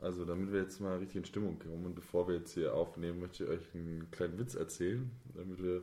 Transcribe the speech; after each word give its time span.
Also, 0.00 0.24
damit 0.24 0.52
wir 0.52 0.60
jetzt 0.62 0.80
mal 0.80 0.96
richtig 0.98 1.16
in 1.16 1.24
Stimmung 1.24 1.58
kommen 1.58 1.84
und 1.84 1.94
bevor 1.94 2.26
wir 2.26 2.36
jetzt 2.36 2.54
hier 2.54 2.74
aufnehmen, 2.74 3.20
möchte 3.20 3.44
ich 3.44 3.50
euch 3.50 3.74
einen 3.74 4.10
kleinen 4.10 4.38
Witz 4.38 4.54
erzählen, 4.54 5.10
damit 5.34 5.62
wir 5.62 5.82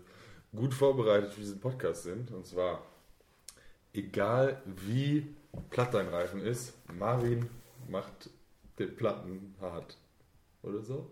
gut 0.56 0.74
vorbereitet 0.74 1.34
für 1.34 1.42
diesen 1.42 1.60
Podcast 1.60 2.04
sind. 2.04 2.32
Und 2.32 2.46
zwar, 2.46 2.82
egal 3.94 4.62
wie 4.86 5.28
platt 5.70 5.94
dein 5.94 6.08
Reifen 6.08 6.42
ist, 6.42 6.74
Marvin 6.98 7.48
macht 7.90 8.30
den 8.80 8.96
Platten 8.96 9.56
hart. 9.62 9.98
Oder 10.64 10.82
so? 10.82 11.08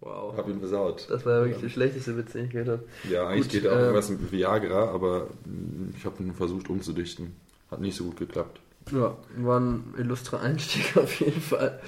Wow. 0.00 0.36
Hab 0.36 0.48
ihn 0.48 0.58
versaut. 0.58 1.06
Das 1.08 1.24
war 1.24 1.38
ja 1.38 1.44
wirklich 1.44 1.62
der 1.62 1.68
schlechteste 1.70 2.16
Witz, 2.16 2.32
den 2.32 2.44
ich 2.44 2.50
gehört 2.50 2.68
habe. 2.68 2.84
Ja, 3.10 3.28
eigentlich 3.28 3.44
Gut, 3.44 3.52
geht 3.52 3.66
auch 3.66 3.72
ähm, 3.72 3.80
irgendwas 3.80 4.10
mit 4.10 4.32
Viagra, 4.32 4.90
aber 4.90 5.28
mm, 5.44 5.94
ich 5.96 6.04
habe 6.04 6.22
ihn 6.22 6.34
versucht 6.34 6.68
umzudichten. 6.68 7.36
Hat 7.70 7.80
nicht 7.80 7.96
so 7.96 8.04
gut 8.04 8.18
geklappt. 8.18 8.60
Ja, 8.92 9.16
war 9.36 9.60
ein 9.60 9.94
illustrer 9.96 10.40
Einstieg 10.40 10.96
auf 10.96 11.20
jeden 11.20 11.40
Fall. 11.40 11.80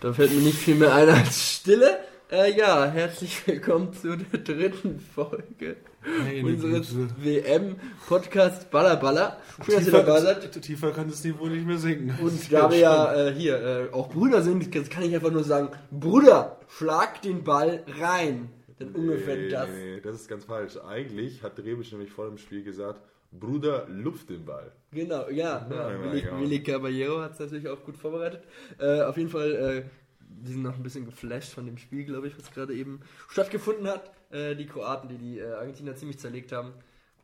Da 0.00 0.12
fällt 0.12 0.32
mir 0.32 0.42
nicht 0.42 0.58
viel 0.58 0.76
mehr 0.76 0.94
ein 0.94 1.08
als 1.08 1.56
Stille. 1.56 1.98
Äh, 2.30 2.56
ja, 2.56 2.86
herzlich 2.86 3.46
willkommen 3.46 3.92
zu 3.92 4.16
der 4.16 4.38
dritten 4.40 5.00
Folge 5.00 5.76
Meine 6.22 6.46
unseres 6.46 6.90
Güte. 6.90 7.14
WM-Podcasts 7.18 8.66
Baller 8.66 8.96
Baller. 8.96 9.38
Schön, 9.64 9.74
dass 9.76 9.86
ihr 9.86 9.92
dabei 9.92 10.20
seid. 10.20 10.42
Tiefer, 10.42 10.60
tiefer 10.60 10.92
kann 10.92 11.10
das 11.10 11.24
Niveau 11.24 11.46
nicht 11.46 11.66
mehr 11.66 11.78
sinken. 11.78 12.14
Und 12.22 12.52
da 12.52 12.70
wir 12.70 12.78
ja 12.78 13.14
äh, 13.14 13.34
hier 13.34 13.60
äh, 13.60 13.92
auch 13.92 14.08
Brüder 14.08 14.40
sind, 14.42 14.70
kann 14.90 15.02
ich 15.02 15.14
einfach 15.14 15.32
nur 15.32 15.44
sagen, 15.44 15.70
Bruder, 15.90 16.60
schlag 16.68 17.20
den 17.22 17.42
Ball 17.42 17.82
rein. 18.00 18.48
Denn 18.78 18.90
ungefähr 18.90 19.36
nee, 19.36 19.48
das. 19.48 19.68
Nee, 19.68 20.00
das 20.00 20.14
ist 20.14 20.28
ganz 20.28 20.44
falsch. 20.44 20.76
Eigentlich 20.86 21.42
hat 21.42 21.58
Rebisch 21.58 21.90
nämlich 21.92 22.10
vor 22.10 22.26
dem 22.28 22.38
Spiel 22.38 22.62
gesagt, 22.62 23.00
Bruder, 23.32 23.86
luft 23.88 24.30
den 24.30 24.44
Ball. 24.44 24.72
Genau, 24.94 25.28
ja. 25.28 25.66
ja. 25.68 25.90
Ja, 25.90 26.02
Willi, 26.02 26.24
ja. 26.24 26.40
Willi 26.40 26.62
Caballero 26.62 27.20
hat 27.20 27.32
es 27.32 27.40
natürlich 27.40 27.68
auch 27.68 27.82
gut 27.82 27.96
vorbereitet. 27.96 28.44
Äh, 28.78 29.02
auf 29.02 29.16
jeden 29.16 29.28
Fall, 29.28 29.52
äh, 29.52 29.84
wir 30.20 30.52
sind 30.52 30.62
noch 30.62 30.76
ein 30.76 30.82
bisschen 30.82 31.04
geflasht 31.04 31.52
von 31.52 31.66
dem 31.66 31.78
Spiel, 31.78 32.04
glaube 32.04 32.28
ich, 32.28 32.38
was 32.38 32.50
gerade 32.52 32.74
eben 32.74 33.00
stattgefunden 33.28 33.88
hat. 33.88 34.12
Äh, 34.30 34.54
die 34.54 34.66
Kroaten, 34.66 35.08
die 35.08 35.18
die 35.18 35.38
äh, 35.40 35.52
Argentinier 35.52 35.96
ziemlich 35.96 36.18
zerlegt 36.18 36.52
haben, 36.52 36.72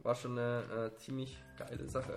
war 0.02 0.14
schon 0.14 0.38
eine 0.38 0.90
äh, 0.92 0.96
ziemlich 0.96 1.38
geile 1.58 1.88
Sache. 1.88 2.16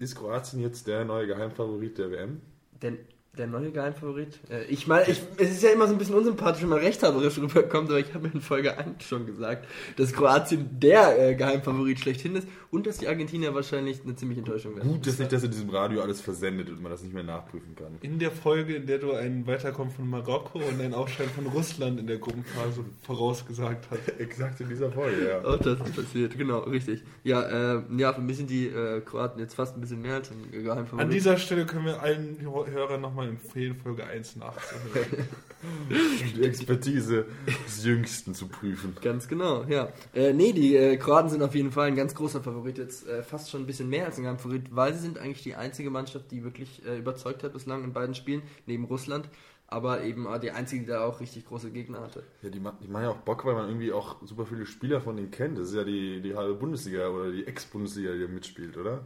Ist 0.00 0.16
Kroatien 0.16 0.60
jetzt 0.60 0.86
der 0.86 1.04
neue 1.04 1.26
Geheimfavorit 1.26 1.98
der 1.98 2.10
WM? 2.10 2.40
Denn 2.80 2.98
der 3.38 3.46
neue 3.46 3.70
Geheimfavorit? 3.70 4.40
Äh, 4.50 4.64
ich 4.64 4.86
meine, 4.86 5.08
ich, 5.08 5.22
es 5.36 5.50
ist 5.50 5.62
ja 5.62 5.70
immer 5.70 5.86
so 5.86 5.92
ein 5.92 5.98
bisschen 5.98 6.16
unsympathisch, 6.16 6.62
wenn 6.62 6.68
man 6.68 6.78
rechthaberisch 6.78 7.38
rüberkommt, 7.38 7.88
aber 7.88 8.00
ich 8.00 8.12
habe 8.12 8.26
mir 8.26 8.34
in 8.34 8.40
Folge 8.40 8.76
1 8.76 9.04
schon 9.04 9.26
gesagt, 9.26 9.66
dass 9.96 10.12
Kroatien 10.12 10.68
der 10.80 11.30
äh, 11.30 11.34
Geheimfavorit 11.34 12.00
schlechthin 12.00 12.36
ist 12.36 12.48
und 12.70 12.86
dass 12.86 12.98
die 12.98 13.08
Argentinier 13.08 13.54
wahrscheinlich 13.54 14.02
eine 14.04 14.16
ziemliche 14.16 14.40
Enttäuschung 14.40 14.76
werden. 14.76 14.88
Gut, 14.88 15.06
dass 15.06 15.18
nicht, 15.18 15.32
dass 15.32 15.44
in 15.44 15.50
diesem 15.50 15.70
Radio 15.70 16.02
alles 16.02 16.20
versendet 16.20 16.68
und 16.70 16.82
man 16.82 16.90
das 16.90 17.02
nicht 17.02 17.14
mehr 17.14 17.22
nachprüfen 17.22 17.74
kann. 17.76 17.98
In 18.00 18.18
der 18.18 18.32
Folge, 18.32 18.74
in 18.74 18.86
der 18.86 18.98
du 18.98 19.12
einen 19.12 19.46
Weiterkommen 19.46 19.92
von 19.92 20.08
Marokko 20.08 20.58
und 20.58 20.80
einen 20.80 20.94
Aufschein 20.94 21.28
von 21.28 21.46
Russland 21.46 22.00
in 22.00 22.06
der 22.06 22.18
Gruppenphase 22.18 22.84
vorausgesagt 23.02 23.86
hast. 23.90 24.08
Exakt 24.18 24.60
in 24.60 24.68
dieser 24.68 24.90
Folge, 24.90 25.28
ja. 25.28 25.44
Auch 25.44 25.58
das 25.58 25.78
ist 25.80 25.96
passiert, 25.96 26.36
genau, 26.36 26.60
richtig. 26.60 27.02
Ja, 27.22 27.76
äh, 27.76 27.82
ja, 27.96 28.12
für 28.12 28.20
mich 28.20 28.36
sind 28.36 28.50
die 28.50 28.66
äh, 28.66 29.00
Kroaten 29.00 29.38
jetzt 29.40 29.54
fast 29.54 29.76
ein 29.76 29.80
bisschen 29.80 30.02
mehr 30.02 30.16
als 30.16 30.30
ein 30.30 30.50
Geheimfavorit. 30.50 31.04
An 31.04 31.10
dieser 31.10 31.38
Stelle 31.38 31.66
können 31.66 31.86
wir 31.86 32.02
allen 32.02 32.38
Hörern 32.40 33.00
nochmal 33.00 33.19
empfehlen, 33.28 33.76
Folge 33.76 34.04
1 34.04 34.36
nachzuhören. 34.36 35.28
Die 36.36 36.42
Expertise 36.44 37.26
des 37.66 37.84
Jüngsten 37.84 38.34
zu 38.34 38.48
prüfen. 38.48 38.96
Ganz 39.02 39.28
genau, 39.28 39.64
ja. 39.64 39.92
Äh, 40.14 40.32
nee, 40.32 40.52
die 40.52 40.74
äh, 40.74 40.96
Kroaten 40.96 41.28
sind 41.28 41.42
auf 41.42 41.54
jeden 41.54 41.70
Fall 41.70 41.88
ein 41.88 41.96
ganz 41.96 42.14
großer 42.14 42.40
Favorit, 42.42 42.78
jetzt 42.78 43.06
äh, 43.06 43.22
fast 43.22 43.50
schon 43.50 43.62
ein 43.62 43.66
bisschen 43.66 43.88
mehr 43.90 44.06
als 44.06 44.16
ein 44.16 44.22
Geheimfavorit, 44.22 44.74
weil 44.74 44.94
sie 44.94 45.00
sind 45.00 45.18
eigentlich 45.18 45.42
die 45.42 45.54
einzige 45.56 45.90
Mannschaft, 45.90 46.30
die 46.30 46.44
wirklich 46.44 46.84
äh, 46.86 46.98
überzeugt 46.98 47.42
hat 47.44 47.52
bislang 47.52 47.84
in 47.84 47.92
beiden 47.92 48.14
Spielen, 48.14 48.42
neben 48.66 48.84
Russland, 48.84 49.28
aber 49.66 50.02
eben 50.02 50.26
äh, 50.26 50.40
die 50.40 50.50
einzige, 50.50 50.82
die 50.84 50.88
da 50.90 51.04
auch 51.04 51.20
richtig 51.20 51.44
große 51.46 51.70
Gegner 51.70 52.00
hatte. 52.00 52.22
Ja, 52.42 52.48
die, 52.48 52.58
ma- 52.60 52.78
die 52.82 52.88
machen 52.88 53.02
ja 53.04 53.10
auch 53.10 53.18
Bock, 53.18 53.44
weil 53.44 53.54
man 53.54 53.68
irgendwie 53.68 53.92
auch 53.92 54.16
super 54.26 54.46
viele 54.46 54.64
Spieler 54.64 55.00
von 55.02 55.16
denen 55.16 55.30
kennt. 55.30 55.58
Das 55.58 55.68
ist 55.68 55.74
ja 55.74 55.84
die, 55.84 56.22
die 56.22 56.34
halbe 56.34 56.54
Bundesliga 56.54 57.08
oder 57.08 57.30
die 57.30 57.46
Ex-Bundesliga, 57.46 58.12
die 58.14 58.20
da 58.22 58.28
mitspielt, 58.28 58.76
oder? 58.78 59.04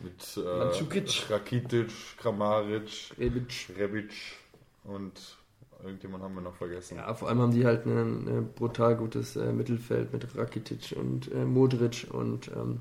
Mit 0.00 0.36
äh, 0.36 0.58
Mandzukic. 0.58 1.30
Rakitic, 1.30 1.90
Kramaric, 2.18 3.12
Rebic. 3.18 3.68
Rebic 3.76 4.12
und 4.84 5.36
irgendjemand 5.82 6.22
haben 6.22 6.34
wir 6.34 6.42
noch 6.42 6.54
vergessen. 6.54 6.96
Ja, 6.96 7.14
vor 7.14 7.28
allem 7.28 7.40
haben 7.40 7.52
die 7.52 7.64
halt 7.64 7.86
ein, 7.86 8.50
brutal 8.54 8.96
gutes 8.96 9.36
äh, 9.36 9.52
Mittelfeld 9.52 10.12
mit 10.12 10.36
Rakitic 10.36 10.96
und 10.96 11.32
äh, 11.32 11.44
Modric 11.44 12.06
und 12.10 12.48
ähm, 12.48 12.80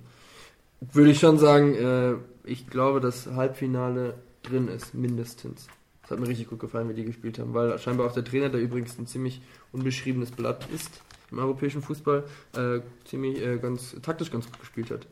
würde 0.82 1.12
ich 1.12 1.20
schon 1.20 1.38
sagen, 1.38 1.76
äh, 1.76 2.16
ich 2.44 2.68
glaube, 2.68 3.00
dass 3.00 3.28
Halbfinale 3.28 4.16
drin 4.44 4.68
ist, 4.68 4.94
mindestens. 4.94 5.68
Das 6.02 6.12
hat 6.12 6.20
mir 6.20 6.28
richtig 6.28 6.50
gut 6.50 6.60
gefallen, 6.60 6.88
wie 6.90 6.94
die 6.94 7.06
gespielt 7.06 7.40
haben, 7.40 7.54
weil 7.54 7.80
scheinbar 7.80 8.08
auch 8.08 8.14
der 8.14 8.24
Trainer, 8.24 8.50
der 8.50 8.62
übrigens 8.62 8.98
ein 9.00 9.08
ziemlich 9.08 9.42
unbeschriebenes 9.72 10.32
Blatt 10.32 10.68
ist 10.72 11.02
im 11.32 11.40
europäischen 11.40 11.82
Fußball, 11.82 12.24
äh, 12.56 12.82
ziemlich 13.06 13.42
äh, 13.42 13.58
ganz 13.58 13.96
taktisch 14.02 14.32
ganz 14.32 14.46
gut 14.46 14.60
gespielt 14.60 14.92
hat. 14.92 15.08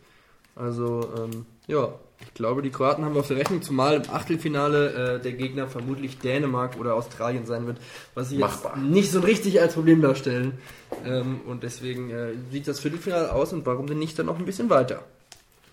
Also, 0.56 1.12
ähm, 1.18 1.46
ja, 1.68 1.94
ich 2.22 2.34
glaube, 2.34 2.62
die 2.62 2.70
Kroaten 2.70 3.04
haben 3.04 3.14
wir 3.16 3.20
auf 3.20 3.28
der 3.28 3.38
Rechnung, 3.38 3.62
zumal 3.62 3.96
im 3.96 4.10
Achtelfinale 4.10 5.16
äh, 5.18 5.22
der 5.22 5.34
Gegner 5.34 5.68
vermutlich 5.68 6.20
Dänemark 6.20 6.78
oder 6.80 6.96
Australien 6.96 7.46
sein 7.46 7.68
wird, 7.68 7.78
was 8.14 8.30
sie 8.30 8.38
jetzt 8.38 8.64
nicht 8.78 9.12
so 9.12 9.20
richtig 9.20 9.60
als 9.62 9.74
Problem 9.74 10.02
darstellen. 10.02 10.58
Ähm, 11.06 11.42
und 11.48 11.64
deswegen 11.64 12.10
äh, 12.12 12.34
sieht 12.52 12.68
das 12.68 12.80
Viertelfinale 12.80 13.32
aus 13.32 13.52
und 13.52 13.66
warum 13.66 13.88
denn 13.88 14.00
nicht 14.00 14.18
dann 14.18 14.28
noch 14.28 14.40
ein 14.40 14.46
bisschen 14.46 14.70
weiter 14.70 15.04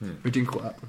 Hm. 0.01 0.17
mit 0.23 0.35
den 0.35 0.47
Kroaten? 0.47 0.89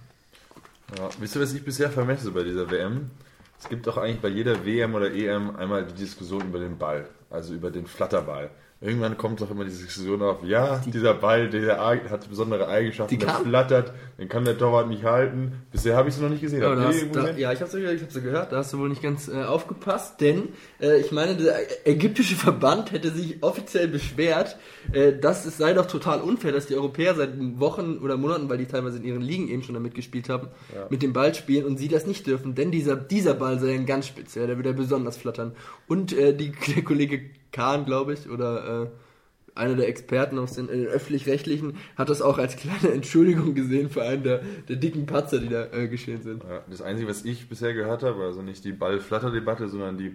Ja, 0.98 1.10
wisst 1.20 1.36
ihr, 1.36 1.42
was 1.42 1.54
ich 1.54 1.64
bisher 1.64 1.90
vermisse 1.90 2.32
bei 2.32 2.44
dieser 2.44 2.70
WM? 2.72 3.12
Es 3.60 3.70
gibt 3.70 3.86
doch 3.86 3.98
eigentlich 3.98 4.22
bei 4.22 4.30
jeder 4.30 4.66
WM 4.66 4.96
oder 4.96 5.12
EM 5.14 5.56
einmal 5.56 5.86
die 5.86 5.94
Diskussion 5.94 6.42
über 6.48 6.60
den 6.60 6.78
Ball, 6.78 7.08
also 7.30 7.54
über 7.54 7.70
den 7.70 7.86
Flatterball. 7.86 8.50
Irgendwann 8.84 9.16
kommt 9.16 9.40
doch 9.42 9.52
immer 9.52 9.64
diese 9.64 9.84
Diskussion 9.86 10.24
auf, 10.24 10.44
ja, 10.44 10.82
dieser 10.88 11.14
Ball, 11.14 11.52
der 11.52 11.78
hat 12.10 12.28
besondere 12.28 12.68
Eigenschaften, 12.68 13.12
Die 13.14 13.24
der 13.24 13.36
flattert, 13.36 13.94
den 14.18 14.28
kann 14.28 14.44
der 14.44 14.58
Torwart 14.58 14.88
nicht 14.90 15.04
halten. 15.04 15.52
Bisher 15.72 15.96
habe 15.96 16.10
ich 16.10 16.16
sie 16.16 16.22
noch 16.24 16.30
nicht 16.30 16.42
gesehen. 16.42 16.64
Ja, 16.64 16.76
hast, 16.76 17.06
da, 17.14 17.30
ja 17.30 17.54
ich 17.54 17.62
habe 17.62 17.78
es 17.78 18.14
ja 18.16 18.22
gehört, 18.22 18.52
da 18.52 18.58
hast 18.58 18.74
du 18.74 18.80
wohl 18.80 18.90
nicht 18.90 19.04
ganz 19.04 19.28
äh, 19.28 19.44
aufgepasst, 19.44 20.20
denn 20.20 20.50
äh, 20.82 21.00
ich 21.00 21.12
meine, 21.12 21.36
der 21.36 21.88
ägyptische 21.88 22.36
Verband 22.36 22.92
hätte 22.92 23.12
sich 23.12 23.44
offiziell 23.44 23.88
beschwert, 23.88 24.58
äh, 24.94 25.14
dass 25.14 25.46
es 25.46 25.58
sei 25.58 25.74
doch 25.74 25.86
total 25.86 26.20
unfair, 26.20 26.52
dass 26.52 26.66
die 26.66 26.76
Europäer 26.76 27.14
seit 27.14 27.34
Wochen 27.60 28.00
oder 28.00 28.18
Monaten, 28.18 28.50
weil 28.50 28.58
die 28.58 28.66
teilweise 28.66 28.98
in 28.98 29.04
ihren 29.04 29.22
Ligen 29.22 29.48
eben 29.48 29.62
schon 29.62 29.76
damit 29.76 29.94
gespielt 29.94 30.28
haben, 30.28 30.48
Ja. 30.74 30.88
mit 30.90 31.04
dem 31.04 31.14
Ball 31.14 31.36
spielen 31.36 31.66
und 31.66 31.78
sie 31.78 31.88
das 31.88 32.08
nicht 32.08 32.26
dürfen, 32.26 32.56
denn 32.56 32.72
dieser, 32.72 32.96
dieser 32.96 33.36
Ball 33.36 33.60
sei 33.60 33.76
ein 33.76 33.86
ganz 33.86 34.08
speziell, 34.08 34.48
der 34.48 34.56
würde 34.58 34.74
besonders 34.74 35.18
flattern. 35.18 35.52
Und 35.88 36.14
äh, 36.14 36.34
die, 36.36 36.52
der 36.76 36.84
Kollege 36.84 37.30
Kahn, 37.52 37.86
glaube 37.86 38.14
ich, 38.14 38.30
oder 38.30 38.84
äh, 38.84 38.88
einer 39.54 39.76
der 39.76 39.90
Experten 39.90 40.40
aus 40.40 40.54
den, 40.54 40.70
äh, 40.70 40.86
öffentlich-rechtlichen 40.86 41.76
hat 41.98 42.10
das 42.10 42.22
auch 42.22 42.38
als 42.38 42.56
kleine 42.56 42.92
Entschuldigung 42.94 43.54
gesehen 43.54 43.90
für 43.90 44.02
einen 44.04 44.24
der, 44.24 44.42
der 44.70 44.78
dicken 44.78 45.06
Patzer, 45.06 45.40
die 45.40 45.50
da 45.50 45.66
äh, 45.74 45.90
geschehen 45.90 46.22
sind. 46.22 46.42
Ja, 46.44 46.64
das 46.70 46.82
Einzige, 46.82 47.10
was 47.10 47.26
ich 47.26 47.50
bisher 47.50 47.74
gehört 47.74 48.02
habe, 48.04 48.24
also 48.24 48.42
nicht 48.42 48.64
die 48.64 48.72
Ball-Flatter-Debatte, 48.72 49.68
sondern 49.68 49.98
die 49.98 50.08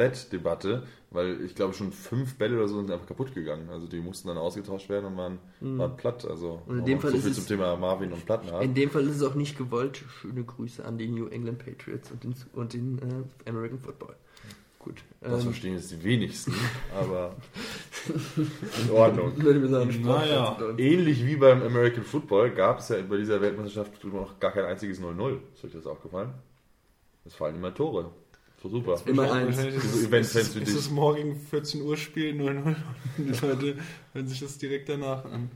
Ball-Flat-Debatte, 0.00 0.84
weil 1.10 1.40
ich 1.44 1.54
glaube 1.54 1.74
schon 1.74 1.90
fünf 1.92 2.36
Bälle 2.36 2.56
oder 2.58 2.68
so 2.68 2.76
sind 2.76 2.90
einfach 2.90 3.06
kaputt 3.06 3.34
gegangen. 3.34 3.68
Also 3.70 3.86
die 3.86 3.98
mussten 4.00 4.28
dann 4.28 4.38
ausgetauscht 4.38 4.88
werden 4.88 5.06
und 5.06 5.16
waren, 5.16 5.38
waren 5.60 5.96
platt. 5.96 6.24
Also 6.28 6.62
Mhm. 6.66 6.72
Und 6.72 6.78
in 6.80 6.84
dem 6.84 7.00
Fall 7.00 7.10
so 7.10 7.16
ist 7.16 7.22
viel 7.24 7.32
es- 7.32 7.38
zum 7.38 7.46
Thema 7.46 7.76
Marvin 7.76 8.12
und 8.12 8.24
Plattenhardt. 8.24 8.62
In 8.64 8.74
dem 8.74 8.90
Fall 8.90 9.02
ist 9.04 9.16
es 9.16 9.22
auch 9.22 9.34
nicht 9.34 9.56
gewollt. 9.58 10.04
Schöne 10.20 10.44
Grüße 10.44 10.84
an 10.84 10.98
die 10.98 11.08
New 11.08 11.26
England 11.26 11.58
Patriots 11.58 12.10
und 12.12 12.22
den, 12.22 12.34
und 12.52 12.72
den 12.72 12.98
äh, 12.98 13.48
American 13.50 13.78
Football. 13.78 14.14
Das 15.28 15.40
ähm, 15.40 15.50
verstehen 15.50 15.74
jetzt 15.74 15.90
die 15.90 16.02
wenigsten, 16.02 16.54
aber 16.94 17.34
in 18.82 18.90
Ordnung. 18.90 19.36
würde 19.42 19.64
ich 19.64 19.70
sagen, 19.70 20.02
Naja. 20.02 20.56
Ähnlich 20.78 21.26
wie 21.26 21.36
beim 21.36 21.62
American 21.62 22.04
Football 22.04 22.50
gab 22.50 22.78
es 22.78 22.88
ja 22.88 22.96
bei 23.02 23.16
dieser 23.16 23.40
Weltmeisterschaft 23.40 24.02
noch 24.04 24.38
gar 24.38 24.52
kein 24.52 24.64
einziges 24.64 25.00
0-0. 25.00 25.38
Ist 25.54 25.64
euch 25.64 25.72
das 25.72 25.86
aufgefallen? 25.86 26.30
Es 27.24 27.34
fallen 27.34 27.56
immer 27.56 27.74
Tore. 27.74 28.10
So 28.62 28.68
super. 28.68 29.00
Immer 29.06 29.32
eins. 29.32 29.56
So 29.56 29.66
ist, 29.66 30.06
Events 30.06 30.34
ist, 30.34 30.56
ist 30.56 30.66
dich. 30.68 30.74
das 30.74 30.90
morgen 30.90 31.36
14 31.36 31.82
Uhr 31.82 31.96
Spiel 31.96 32.34
0-0 32.34 32.64
und 32.64 32.76
die 33.18 33.46
Leute 33.46 33.76
hören 34.12 34.26
sich 34.28 34.40
das 34.40 34.58
direkt 34.58 34.88
danach 34.88 35.24
an. 35.24 35.50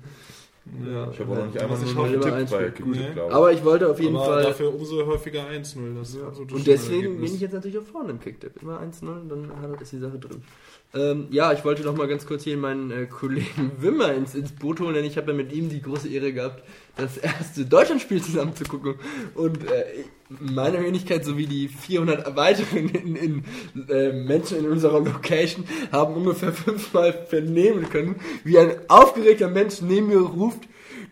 Ja. 0.86 1.10
Ich 1.10 1.20
habe 1.20 1.32
auch 1.32 1.36
noch 1.36 1.46
nicht 1.46 1.58
einmal 1.58 1.78
nur 1.78 1.96
hoffe, 1.96 2.18
getippt 2.18 2.50
bei. 2.50 2.64
Kicktipp, 2.70 2.86
Nee. 2.86 3.20
Aber 3.30 3.52
ich 3.52 3.64
wollte 3.64 3.88
auf 3.88 4.00
jeden 4.00 4.16
Aber 4.16 4.24
Fall. 4.26 4.42
dafür 4.44 4.74
umso 4.74 5.06
häufiger 5.06 5.46
1-0. 5.46 5.94
Das 5.98 6.10
ist 6.10 6.16
Ja. 6.20 6.26
absolut 6.28 6.52
Und 6.52 6.66
deswegen 6.66 7.16
bin 7.16 7.24
ich 7.34 7.40
jetzt 7.40 7.52
natürlich 7.52 7.78
auch 7.78 7.84
vorne 7.84 8.10
im 8.10 8.20
Kicktipp. 8.20 8.62
Immer 8.62 8.80
1-0, 8.80 9.28
dann 9.28 9.50
ist 9.80 9.92
die 9.92 9.98
Sache 9.98 10.18
drin. 10.18 10.42
Ähm, 10.92 11.28
ja, 11.30 11.52
ich 11.52 11.64
wollte 11.64 11.84
noch 11.84 11.96
mal 11.96 12.08
ganz 12.08 12.26
kurz 12.26 12.42
hier 12.42 12.56
meinen 12.56 12.90
äh, 12.90 13.06
Kollegen 13.06 13.70
Wimmer 13.78 14.12
ins, 14.12 14.34
ins 14.34 14.50
Boot 14.50 14.80
holen, 14.80 14.94
denn 14.94 15.04
ich 15.04 15.16
habe 15.16 15.30
ja 15.30 15.36
mit 15.36 15.52
ihm 15.52 15.68
die 15.68 15.82
große 15.82 16.08
Ehre 16.08 16.32
gehabt, 16.32 16.64
das 16.96 17.16
erste 17.16 17.64
Deutschlandspiel 17.64 18.20
zusammen 18.20 18.56
zu 18.56 18.64
gucken. 18.64 18.96
Und 19.34 19.70
äh, 19.70 19.84
meine 20.28 20.82
Wenigkeit 20.82 21.24
sowie 21.24 21.46
die 21.46 21.68
400 21.68 22.34
weiteren 22.34 22.88
in, 22.88 23.14
in, 23.16 23.44
äh, 23.88 24.12
Menschen 24.12 24.58
in 24.58 24.68
unserer 24.68 25.00
Location 25.00 25.64
haben 25.92 26.14
ungefähr 26.14 26.52
fünfmal 26.52 27.12
vernehmen 27.12 27.88
können, 27.88 28.16
wie 28.42 28.58
ein 28.58 28.72
aufgeregter 28.88 29.48
Mensch 29.48 29.80
neben 29.82 30.08
mir 30.08 30.18
ruft, 30.18 30.64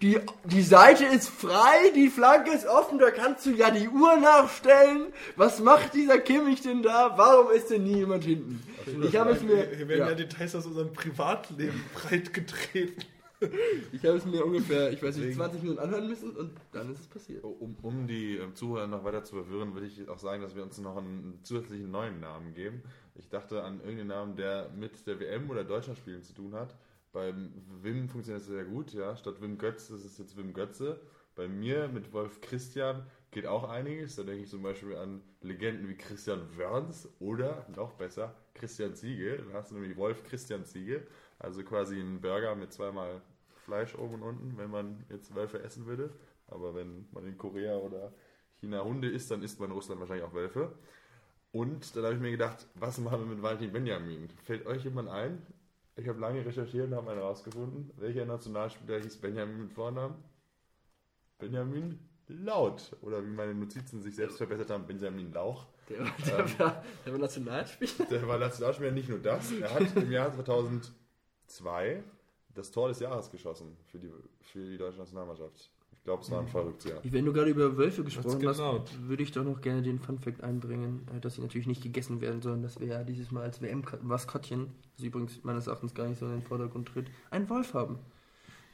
die, 0.02 0.20
die 0.44 0.62
Seite 0.62 1.04
ist 1.04 1.28
frei, 1.28 1.90
die 1.94 2.08
Flanke 2.08 2.52
ist 2.52 2.66
offen, 2.66 2.98
da 2.98 3.10
kannst 3.10 3.46
du 3.46 3.50
ja 3.50 3.70
die 3.70 3.88
Uhr 3.88 4.16
nachstellen. 4.16 5.06
Was 5.36 5.60
macht 5.60 5.94
dieser 5.94 6.18
Kimmich 6.18 6.62
denn 6.62 6.82
da? 6.82 7.14
Warum 7.16 7.50
ist 7.50 7.70
denn 7.70 7.84
nie 7.84 7.96
jemand 7.96 8.24
hinten? 8.24 8.62
Ich 9.02 9.16
habe 9.16 9.30
es 9.30 9.42
mir. 9.42 9.68
Hier 9.76 9.88
werden 9.88 10.00
ja. 10.00 10.08
ja 10.08 10.14
Details 10.14 10.54
aus 10.54 10.66
unserem 10.66 10.92
Privatleben 10.92 11.82
breitgetreten. 11.94 13.04
Ich 13.92 14.04
habe 14.04 14.16
es 14.16 14.26
mir 14.26 14.44
ungefähr, 14.44 14.90
ich 14.90 15.00
weiß 15.00 15.16
nicht, 15.16 15.36
20 15.36 15.62
Minuten 15.62 15.78
anhören 15.78 16.08
müssen 16.08 16.36
und 16.36 16.50
dann 16.72 16.92
ist 16.92 17.00
es 17.00 17.06
passiert. 17.06 17.44
Um, 17.44 17.76
um 17.82 18.06
die 18.08 18.36
äh, 18.36 18.52
Zuhörer 18.54 18.88
noch 18.88 19.04
weiter 19.04 19.22
zu 19.22 19.36
verwirren, 19.36 19.74
würde 19.74 19.86
ich 19.86 20.08
auch 20.08 20.18
sagen, 20.18 20.42
dass 20.42 20.56
wir 20.56 20.64
uns 20.64 20.78
noch 20.78 20.96
einen 20.96 21.38
zusätzlichen 21.44 21.90
neuen 21.90 22.18
Namen 22.18 22.54
geben. 22.54 22.82
Ich 23.14 23.28
dachte 23.28 23.62
an 23.62 23.78
irgendeinen 23.80 24.08
Namen, 24.08 24.36
der 24.36 24.70
mit 24.70 25.06
der 25.06 25.20
WM 25.20 25.48
oder 25.50 25.62
Deutschlandspielen 25.62 26.22
zu 26.22 26.34
tun 26.34 26.54
hat. 26.54 26.74
Beim 27.18 27.52
Wim 27.82 28.08
funktioniert 28.08 28.42
das 28.42 28.46
sehr 28.46 28.64
gut, 28.64 28.92
ja. 28.92 29.16
Statt 29.16 29.40
Wim 29.40 29.58
Götze 29.58 29.96
ist 29.96 30.04
es 30.04 30.18
jetzt 30.18 30.36
Wim 30.36 30.52
Götze. 30.52 31.00
Bei 31.34 31.48
mir 31.48 31.88
mit 31.88 32.12
Wolf 32.12 32.40
Christian 32.40 33.04
geht 33.32 33.44
auch 33.44 33.68
einiges. 33.68 34.14
Da 34.14 34.22
denke 34.22 34.44
ich 34.44 34.48
zum 34.48 34.62
Beispiel 34.62 34.94
an 34.94 35.20
Legenden 35.40 35.88
wie 35.88 35.96
Christian 35.96 36.56
Wörns 36.56 37.08
oder 37.18 37.66
noch 37.74 37.94
besser 37.94 38.36
Christian 38.54 38.94
Ziege. 38.94 39.38
Dann 39.38 39.52
hast 39.52 39.72
du 39.72 39.74
nämlich 39.74 39.96
Wolf 39.96 40.22
Christian 40.22 40.64
Ziege. 40.64 41.08
Also 41.40 41.64
quasi 41.64 41.98
ein 41.98 42.20
Burger 42.20 42.54
mit 42.54 42.72
zweimal 42.72 43.20
Fleisch 43.64 43.96
oben 43.96 44.14
und 44.14 44.22
unten, 44.22 44.56
wenn 44.56 44.70
man 44.70 45.04
jetzt 45.10 45.34
Wölfe 45.34 45.60
essen 45.60 45.86
würde. 45.86 46.10
Aber 46.46 46.76
wenn 46.76 47.08
man 47.10 47.26
in 47.26 47.36
Korea 47.36 47.78
oder 47.78 48.12
China 48.60 48.84
Hunde 48.84 49.08
isst, 49.08 49.28
dann 49.32 49.42
isst 49.42 49.58
man 49.58 49.70
in 49.70 49.74
Russland 49.74 50.00
wahrscheinlich 50.00 50.24
auch 50.24 50.34
Wölfe. 50.34 50.72
Und 51.50 51.96
dann 51.96 52.04
habe 52.04 52.14
ich 52.14 52.20
mir 52.20 52.30
gedacht, 52.30 52.68
was 52.74 52.98
machen 52.98 53.20
wir 53.22 53.34
mit 53.34 53.42
Valentin 53.42 53.72
Benjamin? 53.72 54.28
Fällt 54.44 54.66
euch 54.66 54.84
jemand 54.84 55.08
ein? 55.08 55.42
Ich 55.98 56.08
habe 56.08 56.20
lange 56.20 56.46
recherchiert 56.46 56.86
und 56.86 56.94
habe 56.94 57.10
einen 57.10 57.20
herausgefunden. 57.20 57.90
Welcher 57.96 58.24
Nationalspieler 58.24 59.00
hieß 59.00 59.16
Benjamin 59.16 59.62
mit 59.62 59.72
Vornamen? 59.72 60.14
Benjamin 61.38 61.98
Laut. 62.28 62.96
Oder 63.00 63.24
wie 63.24 63.30
meine 63.30 63.54
Notizen 63.54 64.02
sich 64.02 64.14
selbst 64.14 64.36
verbessert 64.36 64.70
haben, 64.70 64.86
Benjamin 64.86 65.32
Lauch. 65.32 65.66
Der, 65.88 66.04
der, 66.26 66.38
ähm, 66.38 66.58
war, 66.58 66.84
der 67.04 67.12
war 67.12 67.20
Nationalspieler? 67.20 68.08
Der 68.10 68.28
war 68.28 68.38
Nationalspieler, 68.38 68.90
nicht 68.92 69.08
nur 69.08 69.18
das. 69.18 69.50
Er 69.52 69.74
hat 69.74 69.96
im 69.96 70.12
Jahr 70.12 70.32
2000 70.32 70.92
2 71.48 72.02
das 72.54 72.70
Tor 72.70 72.88
des 72.88 73.00
Jahres 73.00 73.30
geschossen 73.30 73.76
für 73.86 73.98
die, 73.98 74.12
für 74.40 74.64
die 74.64 74.78
deutsche 74.78 74.98
Nationalmannschaft. 74.98 75.70
Ich 75.98 76.04
glaube, 76.04 76.22
es 76.22 76.30
war 76.30 76.38
ein 76.38 76.46
mhm. 76.46 76.50
verrücktes 76.50 76.90
Jahr. 76.90 77.00
Wenn 77.02 77.24
du 77.24 77.32
gerade 77.32 77.50
über 77.50 77.76
Wölfe 77.76 78.02
gesprochen 78.02 78.46
hast, 78.48 78.60
würde 79.08 79.22
ich 79.22 79.32
doch 79.32 79.44
noch 79.44 79.60
gerne 79.60 79.82
den 79.82 79.98
Funfact 79.98 80.42
einbringen, 80.42 81.06
äh, 81.14 81.20
dass 81.20 81.34
sie 81.34 81.42
natürlich 81.42 81.66
nicht 81.66 81.82
gegessen 81.82 82.20
werden 82.20 82.40
sollen, 82.40 82.62
dass 82.62 82.80
wir 82.80 82.86
ja 82.86 83.04
dieses 83.04 83.30
Mal 83.30 83.42
als 83.42 83.60
WM-Maskottchen, 83.60 84.68
das 84.96 85.04
übrigens 85.04 85.44
meines 85.44 85.66
Erachtens 85.66 85.94
gar 85.94 86.08
nicht 86.08 86.18
so 86.18 86.26
in 86.26 86.32
den 86.32 86.42
Vordergrund 86.42 86.88
tritt, 86.88 87.08
einen 87.30 87.48
Wolf 87.50 87.74
haben. 87.74 87.98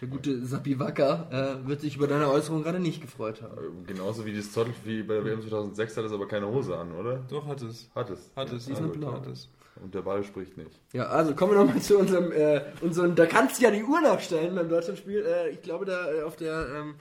Der 0.00 0.08
gute 0.08 0.44
Sapi 0.44 0.78
Wacker 0.78 1.28
äh, 1.30 1.68
wird 1.68 1.80
sich 1.80 1.96
über 1.96 2.08
deine 2.08 2.28
Äußerung 2.28 2.62
gerade 2.62 2.80
nicht 2.80 3.00
gefreut 3.00 3.42
haben. 3.42 3.56
Äh, 3.56 3.86
genauso 3.86 4.26
wie 4.26 4.36
das 4.36 4.52
Zottel 4.52 4.74
wie 4.84 5.02
bei 5.02 5.14
der 5.14 5.24
WM 5.24 5.40
2006 5.40 5.96
hat 5.96 6.04
es 6.04 6.12
aber 6.12 6.26
keine 6.26 6.48
Hose 6.48 6.76
an, 6.76 6.92
oder? 6.92 7.22
Doch, 7.30 7.46
hat 7.46 7.62
es. 7.62 7.88
Hat 7.94 8.10
es. 8.10 8.30
Hat 8.34 8.52
es. 8.52 8.66
Die 8.66 8.72
ist 8.72 8.92
blau. 8.92 9.12
Hat 9.12 9.26
es. 9.28 9.48
Und 9.82 9.94
der 9.94 10.02
Ball 10.02 10.22
spricht 10.22 10.56
nicht. 10.56 10.70
Ja, 10.92 11.06
also 11.06 11.34
kommen 11.34 11.52
wir 11.52 11.64
nochmal 11.64 11.80
zu 11.80 11.98
unserem, 11.98 12.32
äh, 12.32 12.62
unserem, 12.80 13.14
da 13.14 13.26
kannst 13.26 13.58
du 13.58 13.64
ja 13.64 13.70
die 13.70 13.82
Uhr 13.82 14.00
nachstellen 14.00 14.54
beim 14.54 14.68
Deutschlandspiel. 14.68 15.24
Äh, 15.24 15.50
ich 15.50 15.62
glaube, 15.62 15.84
da 15.84 16.12
äh, 16.12 16.22
auf 16.22 16.36
der, 16.36 16.66
ähm, 16.76 16.94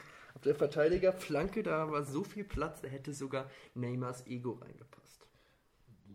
der 0.43 0.55
Verteidigerflanke, 0.55 1.63
da 1.63 1.89
war 1.91 2.03
so 2.03 2.23
viel 2.23 2.43
Platz, 2.43 2.81
da 2.81 2.87
hätte 2.87 3.13
sogar 3.13 3.49
Neymars 3.75 4.25
Ego 4.27 4.59
reingepasst. 4.61 5.27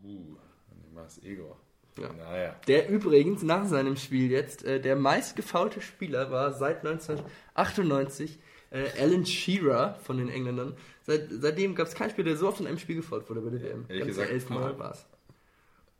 Uh, 0.03 0.37
Neymars 0.83 1.23
Ego. 1.23 1.57
Ja. 1.99 2.13
Naja. 2.13 2.57
Der 2.69 2.89
übrigens 2.89 3.43
nach 3.43 3.67
seinem 3.67 3.97
Spiel 3.97 4.31
jetzt 4.31 4.65
äh, 4.65 4.81
der 4.81 4.97
meistgefaulte 4.97 5.81
Spieler 5.81 6.31
war 6.31 6.53
seit 6.53 6.87
1998 6.87 8.39
äh, 8.71 8.85
Alan 9.01 9.27
Shearer 9.27 9.95
von 10.03 10.19
den 10.19 10.29
Engländern. 10.29 10.77
Seit, 11.03 11.29
seitdem 11.31 11.75
gab 11.75 11.89
es 11.89 11.95
keinen 11.95 12.11
Spieler, 12.11 12.29
der 12.29 12.37
so 12.37 12.49
oft 12.49 12.61
in 12.61 12.67
einem 12.67 12.79
Spiel 12.79 12.97
gefault 12.97 13.29
wurde 13.29 13.41
bei 13.41 13.51
der 13.51 13.63
WM. 13.63 13.85
Ehrlich 13.89 14.07
gesagt, 14.07 14.31
elfmal 14.31 14.79
war 14.79 14.93
es. 14.93 15.07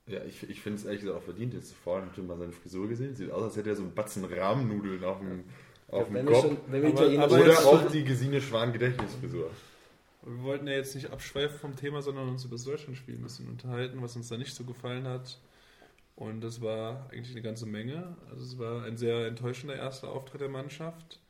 Ja, 0.07 0.25
ich, 0.25 0.49
ich 0.49 0.61
finde 0.61 0.79
es 0.79 0.85
ehrlich 0.85 1.01
gesagt 1.03 1.19
auch 1.19 1.23
verdient. 1.23 1.55
Jetzt 1.55 1.75
vorhin 1.75 2.09
ihr 2.17 2.23
mal 2.23 2.39
seine 2.39 2.53
Frisur 2.53 2.89
gesehen. 2.89 3.15
Sieht 3.15 3.31
aus, 3.31 3.43
als 3.43 3.57
hätte 3.57 3.71
er 3.71 3.77
so 3.77 3.83
einen 3.83 3.95
Batzen 3.95 4.25
Rahmennudeln 4.25 5.05
auf 5.05 5.19
dem, 5.19 5.45
auf 5.89 6.09
dem 6.09 6.27
Kopf. 6.27 6.43
Schon, 6.43 6.59
aber, 6.69 7.23
aber 7.25 7.41
oder 7.41 7.59
auch 7.67 7.91
die 7.91 8.05
Gesine 8.05 8.41
Schwan 8.41 8.73
Gedächtnisfrisur. 8.73 9.51
Wir 10.23 10.43
wollten 10.43 10.67
ja 10.67 10.75
jetzt 10.75 10.95
nicht 10.95 11.11
abschweifen 11.11 11.59
vom 11.59 11.77
Thema, 11.77 12.03
sondern 12.03 12.29
uns 12.29 12.45
über 12.45 12.57
das 12.57 12.65
Deutschlandspiel 12.65 13.15
ein 13.15 13.23
bisschen 13.23 13.49
unterhalten, 13.49 14.03
was 14.03 14.17
uns 14.17 14.29
da 14.29 14.37
nicht 14.37 14.55
so 14.55 14.65
gefallen 14.65 15.07
hat. 15.07 15.39
Und 16.17 16.41
das 16.41 16.61
war 16.61 17.09
eigentlich 17.13 17.31
eine 17.31 17.43
ganze 17.43 17.65
Menge. 17.65 18.17
Also 18.31 18.45
es 18.45 18.59
war 18.59 18.85
ein 18.85 18.97
sehr 18.97 19.27
enttäuschender 19.27 19.77
erster 19.77 20.11
Auftritt 20.11 20.41
der 20.41 20.49
Mannschaft 20.49 21.21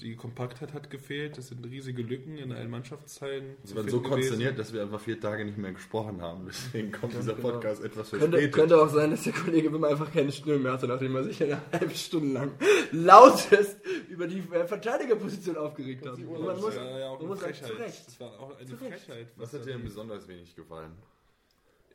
die 0.00 0.16
Kompaktheit 0.16 0.72
hat 0.72 0.90
gefehlt, 0.90 1.38
es 1.38 1.48
sind 1.48 1.64
riesige 1.64 2.02
Lücken 2.02 2.36
in 2.38 2.52
allen 2.52 2.70
Mannschaftsteilen. 2.70 3.56
Sie 3.62 3.74
waren 3.74 3.88
so 3.88 4.00
konsterniert, 4.00 4.58
dass 4.58 4.72
wir 4.72 4.82
einfach 4.82 5.00
vier 5.00 5.20
Tage 5.20 5.44
nicht 5.44 5.58
mehr 5.58 5.72
gesprochen 5.72 6.20
haben. 6.20 6.46
Deswegen 6.46 6.92
kommt 6.92 7.14
dieser 7.14 7.34
genau. 7.34 7.50
Podcast 7.50 7.84
etwas 7.84 8.08
verspätet. 8.08 8.32
Könnte, 8.32 8.50
könnte 8.50 8.82
auch 8.82 8.88
sein, 8.88 9.10
dass 9.10 9.24
der 9.24 9.32
Kollege 9.32 9.72
Wimmer 9.72 9.88
einfach 9.88 10.12
keine 10.12 10.32
Stimme 10.32 10.58
mehr 10.58 10.72
hatte, 10.72 10.86
nachdem 10.86 11.14
er 11.16 11.24
sich 11.24 11.42
eine 11.42 11.60
halbe 11.72 11.94
Stunde 11.94 12.32
lang 12.32 12.52
lautest 12.92 13.78
über 14.08 14.26
die 14.26 14.38
äh, 14.38 14.66
Verteidigerposition 14.66 15.56
aufgeregt 15.56 16.06
hat. 16.06 16.18
Man 16.18 16.60
muss, 16.60 16.74
ja, 16.74 16.98
ja, 16.98 17.08
auch 17.10 17.18
man 17.20 17.28
muss 17.28 17.40
Frechheit. 17.40 17.68
Zurecht. 17.68 18.06
Das 18.06 18.20
war 18.20 18.40
auch 18.40 18.58
eine. 18.58 18.76
Frechheit. 18.76 19.28
Was, 19.36 19.52
was 19.52 19.60
hat 19.60 19.68
dir 19.68 19.78
besonders 19.78 20.28
wenig 20.28 20.54
gefallen? 20.54 20.92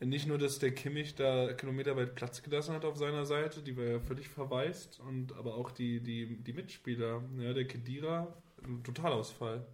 Nicht 0.01 0.27
nur, 0.27 0.37
dass 0.37 0.59
der 0.59 0.71
Kimmich 0.71 1.15
da 1.15 1.51
kilometerweit 1.51 2.15
Platz 2.15 2.41
gelassen 2.41 2.73
hat 2.73 2.85
auf 2.85 2.95
seiner 2.95 3.25
Seite, 3.25 3.61
die 3.61 3.75
war 3.75 3.83
ja 3.83 3.99
völlig 3.99 4.29
verwaist, 4.29 5.01
und 5.05 5.35
aber 5.35 5.55
auch 5.55 5.71
die, 5.71 5.99
die, 5.99 6.37
die 6.37 6.53
Mitspieler. 6.53 7.21
Ja, 7.37 7.51
der 7.51 7.65
Kedira, 7.65 8.33
ein 8.63 8.81
Totalausfall. 8.83 9.65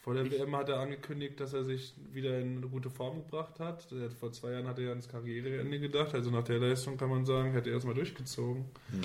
Vor 0.00 0.14
der 0.14 0.24
ich 0.24 0.32
WM 0.32 0.56
hat 0.56 0.68
er 0.68 0.80
angekündigt, 0.80 1.38
dass 1.38 1.52
er 1.52 1.64
sich 1.64 1.94
wieder 2.12 2.40
in 2.40 2.56
eine 2.56 2.68
gute 2.68 2.88
Form 2.88 3.18
gebracht 3.18 3.60
hat. 3.60 3.86
Vor 4.18 4.32
zwei 4.32 4.52
Jahren 4.52 4.66
hat 4.66 4.78
er 4.78 4.90
ans 4.90 5.08
Karriereende 5.08 5.78
gedacht. 5.78 6.14
Also 6.14 6.30
nach 6.30 6.44
der 6.44 6.58
Leistung 6.58 6.96
kann 6.96 7.10
man 7.10 7.26
sagen, 7.26 7.52
hätte 7.52 7.68
er 7.68 7.74
erstmal 7.74 7.94
durchgezogen. 7.94 8.64
Hm. 8.90 9.02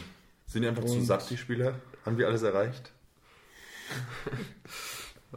Sind 0.48 0.62
die 0.62 0.68
einfach 0.68 0.84
und 0.84 0.90
zu 0.90 1.02
satt, 1.02 1.30
die 1.30 1.38
Spieler? 1.38 1.76
Haben 2.06 2.18
wir 2.18 2.28
alles 2.28 2.44
erreicht? 2.44 2.92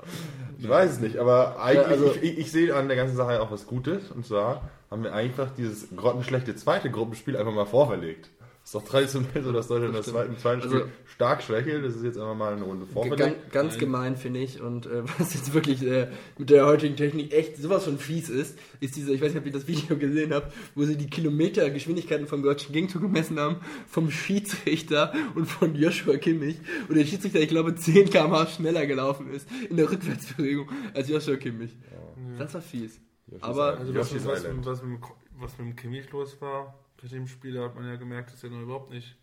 ich 0.59 0.69
weiß 0.69 0.93
es 0.93 1.01
nicht, 1.01 1.17
aber 1.17 1.61
eigentlich, 1.61 1.87
ja, 1.87 1.91
also, 1.91 2.15
ich, 2.15 2.39
ich, 2.39 2.53
sehe 2.53 2.75
an 2.75 2.89
der 2.89 2.97
ganzen 2.97 3.17
Sache 3.17 3.41
auch 3.41 3.51
was 3.51 3.67
Gutes. 3.67 4.11
Und 4.11 4.25
zwar 4.25 4.71
haben 4.91 5.03
wir 5.03 5.15
einfach 5.15 5.51
dieses 5.55 5.89
grottenschlechte 5.95 6.55
zweite 6.57 6.91
Gruppenspiel 6.91 7.37
einfach 7.37 7.53
mal 7.53 7.67
vorverlegt. 7.67 8.31
Das 8.67 8.75
ist 8.75 8.83
doch 8.83 8.91
traditionell 8.91 9.45
so, 9.45 9.53
dass 9.53 9.69
Deutschland 9.69 9.95
das, 9.95 10.07
zweite, 10.07 10.29
im 10.29 10.39
zweiten 10.39 10.63
Spiel 10.63 10.81
also, 10.81 10.89
stark 11.05 11.41
schwächelt. 11.45 11.85
Das 11.85 11.95
ist 11.95 12.03
jetzt 12.03 12.19
einfach 12.19 12.35
mal 12.35 12.53
eine 12.53 12.65
Runde 12.65 12.85
vorverlegt. 12.85 13.53
Ganz, 13.53 13.53
ganz 13.53 13.79
gemein, 13.79 14.17
finde 14.17 14.41
ich. 14.41 14.61
Und 14.61 14.87
äh, 14.87 15.05
was 15.19 15.35
jetzt 15.35 15.55
wirklich 15.55 15.85
äh, 15.85 16.09
mit 16.37 16.51
der 16.51 16.67
heutigen 16.67 16.97
Technik 16.97 17.33
echt 17.33 17.59
sowas 17.59 17.85
von 17.85 17.97
fies 17.97 18.29
ist, 18.29 18.59
ist 18.81 18.97
dieser, 18.97 19.13
ich 19.13 19.21
weiß 19.21 19.35
nicht, 19.35 19.41
ob 19.41 19.47
ihr 19.47 19.53
das 19.53 19.69
Video 19.69 19.97
gesehen 19.97 20.35
habt, 20.35 20.53
wo 20.75 20.83
sie 20.83 20.97
die 20.97 21.07
Kilometergeschwindigkeiten 21.07 22.27
vom 22.27 22.43
deutschen 22.43 22.73
Gegenzug 22.73 23.03
gemessen 23.03 23.39
haben, 23.39 23.59
vom 23.87 24.11
Schiedsrichter 24.11 25.13
und 25.37 25.47
von 25.47 25.77
Joshua 25.77 26.17
Kimmich. 26.17 26.57
Und 26.89 26.97
der 26.97 27.07
Schiedsrichter, 27.07 27.39
ich 27.39 27.49
glaube, 27.49 27.77
10 27.77 28.11
km/h 28.11 28.49
schneller 28.49 28.85
gelaufen 28.87 29.31
ist 29.33 29.47
in 29.71 29.77
der 29.77 29.89
Rückwärtsbewegung 29.89 30.69
als 30.93 31.09
Joshua 31.09 31.37
Kimmich. 31.37 31.71
Ja. 31.93 32.39
Das 32.41 32.53
war 32.53 32.63
fies. 32.63 32.99
Aber 33.41 33.79
also 33.79 33.95
was, 33.95 34.15
was, 34.15 34.45
was, 34.45 34.83
mit, 34.83 35.01
was 35.39 35.59
mit 35.59 35.69
dem 35.69 35.77
Kimmich 35.77 36.11
los 36.13 36.41
war, 36.41 36.79
bei 37.01 37.09
dem 37.09 37.27
Spieler 37.27 37.65
hat 37.65 37.75
man 37.75 37.87
ja 37.87 37.97
gemerkt, 37.97 38.33
dass 38.33 38.45
er 38.45 38.51
noch 38.51 38.63
überhaupt 38.63 38.91
nicht 38.91 39.17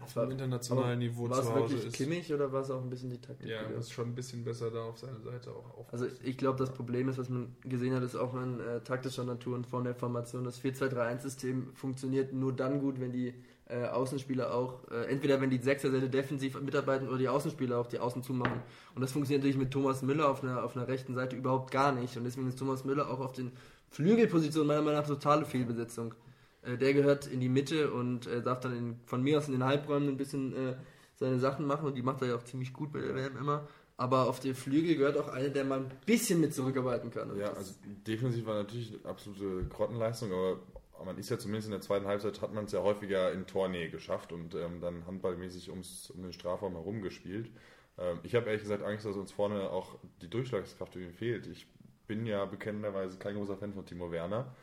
auf 0.00 0.12
dem 0.12 0.32
internationalen 0.32 0.98
Niveau 0.98 1.28
zu 1.28 1.36
Hause 1.36 1.40
ist. 1.42 1.54
War 1.54 1.64
es 1.64 1.70
wirklich 1.70 1.92
Kimmich 1.94 2.34
oder 2.34 2.52
war 2.52 2.60
es 2.60 2.70
auch 2.70 2.82
ein 2.82 2.90
bisschen 2.90 3.10
die 3.10 3.20
Taktik? 3.20 3.48
Ja, 3.48 3.62
er 3.62 3.78
ist 3.78 3.92
schon 3.92 4.08
ein 4.08 4.14
bisschen 4.14 4.44
besser 4.44 4.70
da 4.70 4.84
auf 4.84 4.98
seiner 4.98 5.20
Seite 5.20 5.50
auch 5.50 5.78
auf. 5.78 5.92
Also 5.92 6.06
ich 6.22 6.36
glaube, 6.36 6.58
das 6.58 6.72
Problem 6.72 7.08
ist, 7.08 7.18
was 7.18 7.28
man 7.30 7.56
gesehen 7.62 7.94
hat, 7.94 8.02
ist 8.02 8.16
auch 8.16 8.34
in 8.34 8.60
äh, 8.60 8.80
taktischer 8.80 9.24
Natur 9.24 9.54
und 9.54 9.66
von 9.66 9.84
der 9.84 9.94
Formation. 9.94 10.44
Das 10.44 10.62
4-2-3-1-System 10.62 11.74
funktioniert 11.74 12.32
nur 12.32 12.52
dann 12.52 12.80
gut, 12.80 13.00
wenn 13.00 13.12
die 13.12 13.32
äh, 13.68 13.84
Außenspieler 13.86 14.54
auch, 14.54 14.88
äh, 14.90 15.06
entweder 15.10 15.40
wenn 15.40 15.50
die 15.50 15.58
Sechser 15.58 15.90
sehr 15.90 16.00
defensiv 16.02 16.60
mitarbeiten 16.60 17.08
oder 17.08 17.18
die 17.18 17.28
Außenspieler 17.28 17.78
auch 17.78 17.88
die 17.88 17.98
Außen 17.98 18.22
zumachen. 18.22 18.62
Und 18.94 19.00
das 19.00 19.12
funktioniert 19.12 19.42
natürlich 19.42 19.58
mit 19.58 19.72
Thomas 19.72 20.02
Müller 20.02 20.28
auf 20.28 20.42
einer, 20.42 20.62
auf 20.62 20.76
einer 20.76 20.86
rechten 20.86 21.14
Seite 21.14 21.36
überhaupt 21.36 21.72
gar 21.72 21.92
nicht. 21.92 22.16
Und 22.16 22.24
deswegen 22.24 22.48
ist 22.48 22.58
Thomas 22.58 22.84
Müller 22.84 23.10
auch 23.10 23.20
auf 23.20 23.32
den 23.32 23.52
Flügelpositionen 23.90 24.68
meiner 24.68 24.82
Meinung 24.82 25.00
nach 25.00 25.06
totale 25.06 25.44
Fehlbesetzung. 25.44 26.14
Äh, 26.62 26.76
der 26.76 26.94
gehört 26.94 27.26
in 27.26 27.40
die 27.40 27.48
Mitte 27.48 27.90
und 27.90 28.26
äh, 28.26 28.42
darf 28.42 28.60
dann 28.60 28.76
in, 28.76 29.00
von 29.06 29.22
mir 29.22 29.38
aus 29.38 29.46
in 29.46 29.52
den 29.52 29.64
Halbräumen 29.64 30.08
ein 30.08 30.16
bisschen 30.16 30.52
äh, 30.52 30.76
seine 31.16 31.38
Sachen 31.38 31.66
machen 31.66 31.86
und 31.86 31.96
die 31.96 32.02
macht 32.02 32.22
er 32.22 32.28
ja 32.28 32.36
auch 32.36 32.44
ziemlich 32.44 32.72
gut 32.72 32.92
bei 32.92 33.00
der 33.00 33.14
WM 33.14 33.36
immer. 33.36 33.66
Aber 33.98 34.28
auf 34.28 34.40
den 34.40 34.54
Flügel 34.54 34.96
gehört 34.96 35.16
auch 35.16 35.28
einer, 35.28 35.48
der 35.48 35.64
mal 35.64 35.78
ein 35.78 35.90
bisschen 36.04 36.40
mit 36.40 36.54
zurückarbeiten 36.54 37.10
kann. 37.10 37.34
Ja, 37.38 37.54
also 37.54 37.72
defensiv 38.06 38.44
war 38.44 38.56
natürlich 38.56 38.92
eine 38.92 39.10
absolute 39.10 39.64
Grottenleistung, 39.70 40.30
aber 40.30 40.58
man 41.04 41.18
ist 41.18 41.30
ja 41.30 41.38
zumindest 41.38 41.68
in 41.68 41.72
der 41.72 41.80
zweiten 41.80 42.06
Halbzeit, 42.06 42.40
hat 42.40 42.52
man 42.52 42.64
es 42.64 42.72
ja 42.72 42.82
häufiger 42.82 43.32
in 43.32 43.46
Tornähe 43.46 43.90
geschafft 43.90 44.32
und 44.32 44.54
ähm, 44.54 44.80
dann 44.80 45.06
handballmäßig 45.06 45.70
ums, 45.70 46.10
um 46.10 46.22
den 46.22 46.32
Strafraum 46.32 46.74
herum 46.74 47.02
gespielt. 47.02 47.50
Ähm, 47.98 48.20
ich 48.22 48.34
habe 48.34 48.46
ehrlich 48.46 48.62
gesagt 48.62 48.82
Angst, 48.82 49.04
dass 49.06 49.16
uns 49.16 49.32
vorne 49.32 49.70
auch 49.70 49.98
die 50.22 50.30
Durchschlagskraft 50.30 50.96
irgendwie 50.96 51.16
fehlt. 51.16 51.46
Ich 51.46 51.66
bin 52.06 52.26
ja 52.26 52.44
bekennenderweise 52.44 53.18
kein 53.18 53.34
großer 53.36 53.56
Fan 53.56 53.74
von 53.74 53.84
Timo 53.84 54.10
Werner. 54.10 54.54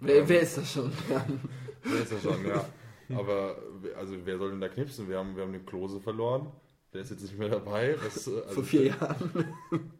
Wer, 0.00 0.16
Ähm, 0.16 0.28
wer 0.28 0.40
ist 0.40 0.58
das 0.58 0.72
schon? 0.72 0.92
Wer 1.82 2.02
ist 2.02 2.12
das 2.12 2.22
schon, 2.22 2.46
ja. 2.46 2.64
Aber 3.14 3.56
also 3.96 4.16
wer 4.24 4.38
soll 4.38 4.50
denn 4.50 4.60
da 4.60 4.68
knipsen? 4.68 5.08
Wir 5.08 5.18
haben, 5.18 5.36
wir 5.36 5.42
haben 5.42 5.52
den 5.52 5.66
Klose 5.66 6.00
verloren. 6.00 6.50
Der 6.92 7.00
ist 7.00 7.10
jetzt 7.10 7.22
nicht 7.22 7.38
mehr 7.38 7.48
dabei. 7.48 7.96
Was, 8.02 8.28
also, 8.28 8.40
Vor 8.48 8.64
vier 8.64 8.86
Jahren. 8.86 9.54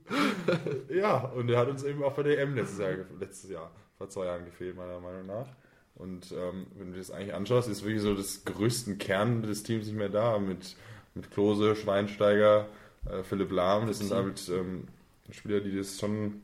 Ja, 0.91 1.19
und 1.29 1.47
der 1.47 1.59
hat 1.59 1.69
uns 1.69 1.85
eben 1.85 2.03
auch 2.03 2.13
bei 2.15 2.23
der 2.25 2.39
EM 2.41 2.55
letztes 2.55 2.79
Jahr, 2.79 2.97
letztes 3.19 3.51
Jahr, 3.51 3.71
vor 3.97 4.09
zwei 4.09 4.27
Jahren 4.27 4.45
gefehlt, 4.45 4.77
meiner 4.77 5.01
Meinung 5.01 5.27
nach. 5.27 5.47
Und 5.95 6.33
ähm, 6.33 6.67
wenn 6.77 6.93
du 6.93 6.99
das 6.99 7.11
eigentlich 7.11 7.35
anschaust, 7.35 7.69
ist 7.69 7.85
wirklich 7.85 8.03
so 8.03 8.15
das 8.15 8.45
größten 8.45 8.99
Kern 8.99 9.43
des 9.43 9.63
Teams 9.63 9.87
nicht 9.87 9.97
mehr 9.97 10.09
da. 10.09 10.39
Mit, 10.39 10.77
mit 11.15 11.31
Klose, 11.31 11.77
Schweinsteiger, 11.77 12.69
äh, 13.07 13.23
Philipp 13.23 13.53
Lahm. 13.53 13.87
Das 13.87 13.99
sind 13.99 14.11
damit 14.11 14.49
ähm, 14.49 14.89
Spieler, 15.31 15.61
die 15.61 15.77
das 15.77 15.99
schon 15.99 16.43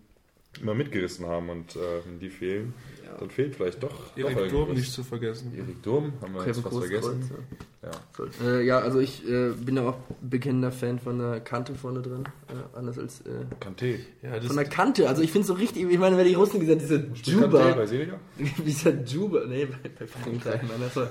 immer 0.60 0.74
mitgerissen 0.74 1.26
haben. 1.26 1.48
Und 1.48 1.76
äh, 1.76 2.02
die 2.20 2.30
fehlen, 2.30 2.74
dann 3.18 3.30
fehlt 3.30 3.56
vielleicht 3.56 3.82
doch, 3.82 3.88
doch 3.90 4.16
Erik 4.16 4.36
irgendwas. 4.36 4.50
Durm 4.52 4.72
nicht 4.74 4.92
zu 4.92 5.02
vergessen. 5.04 5.52
Erik 5.56 5.82
Durm 5.82 6.12
haben 6.20 6.34
wir 6.34 6.46
jetzt 6.46 6.56
Kevin 6.58 6.62
fast 6.62 6.78
vergessen. 6.78 7.20
Großkreuz, 7.20 8.38
Ja. 8.40 8.44
ja. 8.44 8.58
Äh, 8.58 8.66
ja, 8.66 8.78
also 8.80 8.98
ich 9.00 9.28
äh, 9.28 9.50
bin 9.52 9.76
ja 9.76 9.88
auch 9.88 9.96
bekennender 10.20 10.72
Fan 10.72 10.98
von 10.98 11.18
der 11.18 11.40
Kante 11.40 11.74
vorne 11.74 12.02
drin. 12.02 12.24
Äh, 12.48 12.76
anders 12.76 12.98
als 12.98 13.20
äh, 13.22 13.30
Kanté. 13.64 14.00
Ja, 14.22 14.36
das 14.36 14.46
von 14.46 14.56
der 14.56 14.64
Kante. 14.66 15.08
Also 15.08 15.22
ich 15.22 15.30
finde 15.32 15.46
so 15.46 15.54
richtig, 15.54 15.88
ich 15.88 15.98
meine, 15.98 16.16
wer 16.16 16.24
die 16.24 16.34
Russen 16.34 16.60
gesagt 16.60 16.82
dieser 16.82 17.02
Juba. 17.14 17.74
bei 17.74 17.86
Senegal? 17.86 18.18
dieser 18.66 18.90
Juba. 19.04 19.44
Nee, 19.46 19.66
bei, 19.66 19.88
bei 19.98 20.06
Frankreich, 20.06 20.62
Mann. 20.62 20.80
Das 20.80 20.96
war, 20.96 21.08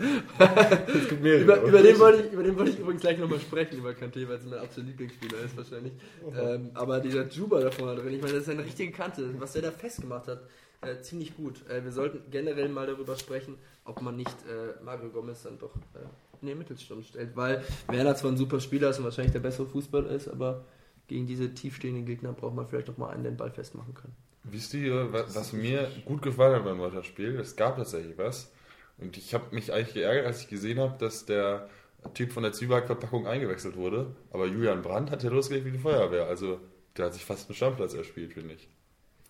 Es 0.88 1.08
gibt 1.10 1.24
mehrere. 1.24 1.42
über, 1.44 1.62
über, 1.64 1.82
den 1.82 2.00
wollte 2.00 2.24
ich, 2.24 2.34
über 2.34 2.44
den 2.44 2.58
wollte 2.58 2.72
ich 2.72 2.80
übrigens 2.80 3.02
gleich 3.02 3.18
nochmal 3.18 3.40
sprechen, 3.40 3.78
über 3.78 3.90
Kanté, 3.92 4.28
weil 4.28 4.36
es 4.38 4.46
mein 4.46 4.60
absoluter 4.60 4.90
Lieblingsspieler 4.92 5.38
ist 5.46 5.56
wahrscheinlich. 5.58 5.94
Ähm, 6.38 6.70
aber 6.74 7.00
dieser 7.00 7.28
Juba 7.28 7.60
da 7.62 7.72
vorne 7.72 7.96
drin, 8.02 8.14
ich 8.14 8.22
meine, 8.22 8.34
das 8.34 8.44
ist 8.44 8.50
eine 8.50 8.64
richtige 8.66 8.92
Kante. 8.92 9.30
Was 9.40 9.54
der 9.54 9.62
da 9.64 9.72
festgemacht 9.72 10.28
hat, 10.28 10.42
äh, 10.82 11.02
ziemlich 11.02 11.36
gut. 11.36 11.68
Äh, 11.70 11.84
wir 11.84 11.92
sollten 11.92 12.30
generell 12.32 12.70
mal 12.70 12.88
darüber 12.88 13.16
sprechen, 13.16 13.56
ob 13.86 14.02
man 14.02 14.16
nicht 14.16 14.36
äh, 14.48 14.84
Mario 14.84 15.10
Gomez 15.10 15.44
dann 15.44 15.58
doch 15.58 15.76
äh, 15.94 16.00
in 16.42 16.48
den 16.48 16.58
Mittelsturm 16.58 17.04
stellt. 17.04 17.36
Weil 17.36 17.64
Werner 17.88 18.16
zwar 18.16 18.32
ein 18.32 18.38
super 18.38 18.60
Spieler 18.60 18.90
ist 18.90 19.00
und 19.00 19.06
wahrscheinlich 19.06 19.34
der 19.34 19.40
bessere 19.40 19.68
Fußballer 19.68 20.10
ist, 20.10 20.28
aber 20.28 20.66
gegen 21.08 21.26
diese 21.26 21.54
tiefstehenden 21.54 22.06
Gegner 22.06 22.34
braucht 22.34 22.56
man 22.56 22.68
vielleicht 22.68 22.88
noch 22.88 22.98
mal 22.98 23.10
einen, 23.10 23.24
der 23.24 23.32
den 23.32 23.38
Ball 23.38 23.52
festmachen 23.52 23.94
kann. 23.94 24.12
Wisst 24.44 24.74
ihr, 24.74 25.12
was, 25.12 25.36
was 25.36 25.54
mir 25.54 25.90
gut 26.06 26.22
gefallen 26.22 26.56
hat 26.56 26.64
beim 26.64 26.80
Wolter-Spiel? 26.80 27.40
Es 27.40 27.56
gab 27.56 27.78
tatsächlich 27.78 28.18
was. 28.18 28.52
Und 28.98 29.18
ich 29.18 29.34
habe 29.34 29.54
mich 29.54 29.74
eigentlich 29.74 29.94
geärgert, 29.94 30.26
als 30.26 30.42
ich 30.42 30.48
gesehen 30.48 30.80
habe, 30.80 30.98
dass 30.98 31.26
der 31.26 31.70
Typ 32.14 32.32
von 32.32 32.44
der 32.44 32.54
Zwieback-Verpackung 32.54 33.28
eingewechselt 33.28 33.76
wurde. 33.76 34.16
Aber 34.32 34.46
Julian 34.46 34.82
Brandt 34.82 35.12
hat 35.12 35.24
ja 35.24 35.30
losgelegt 35.30 35.66
wie 35.66 35.72
die 35.72 35.80
Feuerwehr. 35.80 36.28
Also 36.28 36.60
der 36.96 37.06
hat 37.06 37.14
sich 37.14 37.26
fast 37.26 37.50
einen 37.50 37.56
Stammplatz 37.56 37.94
erspielt, 37.94 38.34
finde 38.34 38.56
ich. 38.56 38.70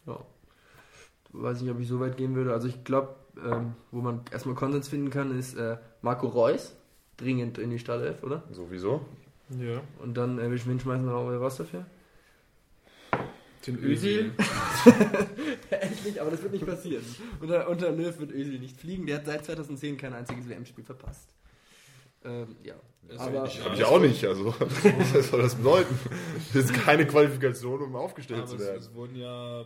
Ja. 0.06 0.24
Weiß 1.42 1.62
nicht, 1.62 1.72
ob 1.72 1.80
ich 1.80 1.88
so 1.88 2.00
weit 2.00 2.18
gehen 2.18 2.36
würde. 2.36 2.54
Also 2.54 2.68
ich 2.68 2.84
glaube, 2.84 3.16
ähm, 3.44 3.74
wo 3.92 4.02
man 4.02 4.22
erstmal 4.32 4.56
Konsens 4.56 4.88
finden 4.88 5.10
kann, 5.10 5.38
ist 5.38 5.56
äh, 5.56 5.78
Marco 6.02 6.28
Reus 6.28 6.76
dringend 7.18 7.58
in 7.58 7.70
die 7.70 7.80
Startelf, 7.80 8.24
oder? 8.24 8.44
Sowieso. 8.52 9.02
Ja. 9.50 9.82
Und 10.02 10.16
dann, 10.18 10.40
äh, 10.40 10.50
wen 10.50 10.58
schmeißen 10.80 11.06
wir 11.06 11.12
noch 11.12 11.42
raus 11.42 11.58
dafür? 11.58 11.86
Den 13.66 13.84
Özil. 13.84 14.32
Endlich, 15.70 16.22
aber 16.22 16.32
das 16.32 16.42
wird 16.42 16.54
nicht 16.54 16.66
passieren. 16.66 17.04
Unter, 17.42 17.68
unter 17.70 17.92
Löw 17.92 18.18
wird 18.20 18.32
Özil 18.32 18.60
nicht 18.60 18.80
fliegen. 18.80 19.06
Der 19.06 19.18
hat 19.18 19.26
seit 19.26 19.46
2010 19.46 19.98
kein 19.98 20.14
einziges 20.14 20.48
WM-Spiel 20.48 20.86
verpasst. 20.86 21.30
Ähm, 22.24 22.56
ja. 22.64 22.76
Aber 23.18 23.46
Ich 23.46 23.64
habe 23.64 23.76
ich 23.76 23.84
auch 23.84 24.00
nicht. 24.00 24.24
Also, 24.26 24.54
was 25.14 25.30
soll 25.30 25.42
das 25.42 25.56
bedeuten? 25.56 25.98
Das 26.54 26.66
ist 26.66 26.74
keine 26.74 27.06
Qualifikation, 27.06 27.82
um 27.82 27.96
aufgestellt 27.96 28.42
Aber 28.42 28.50
zu 28.50 28.56
es, 28.56 28.62
werden. 28.62 28.80
es 28.80 28.94
wurden 28.94 29.16
ja 29.16 29.66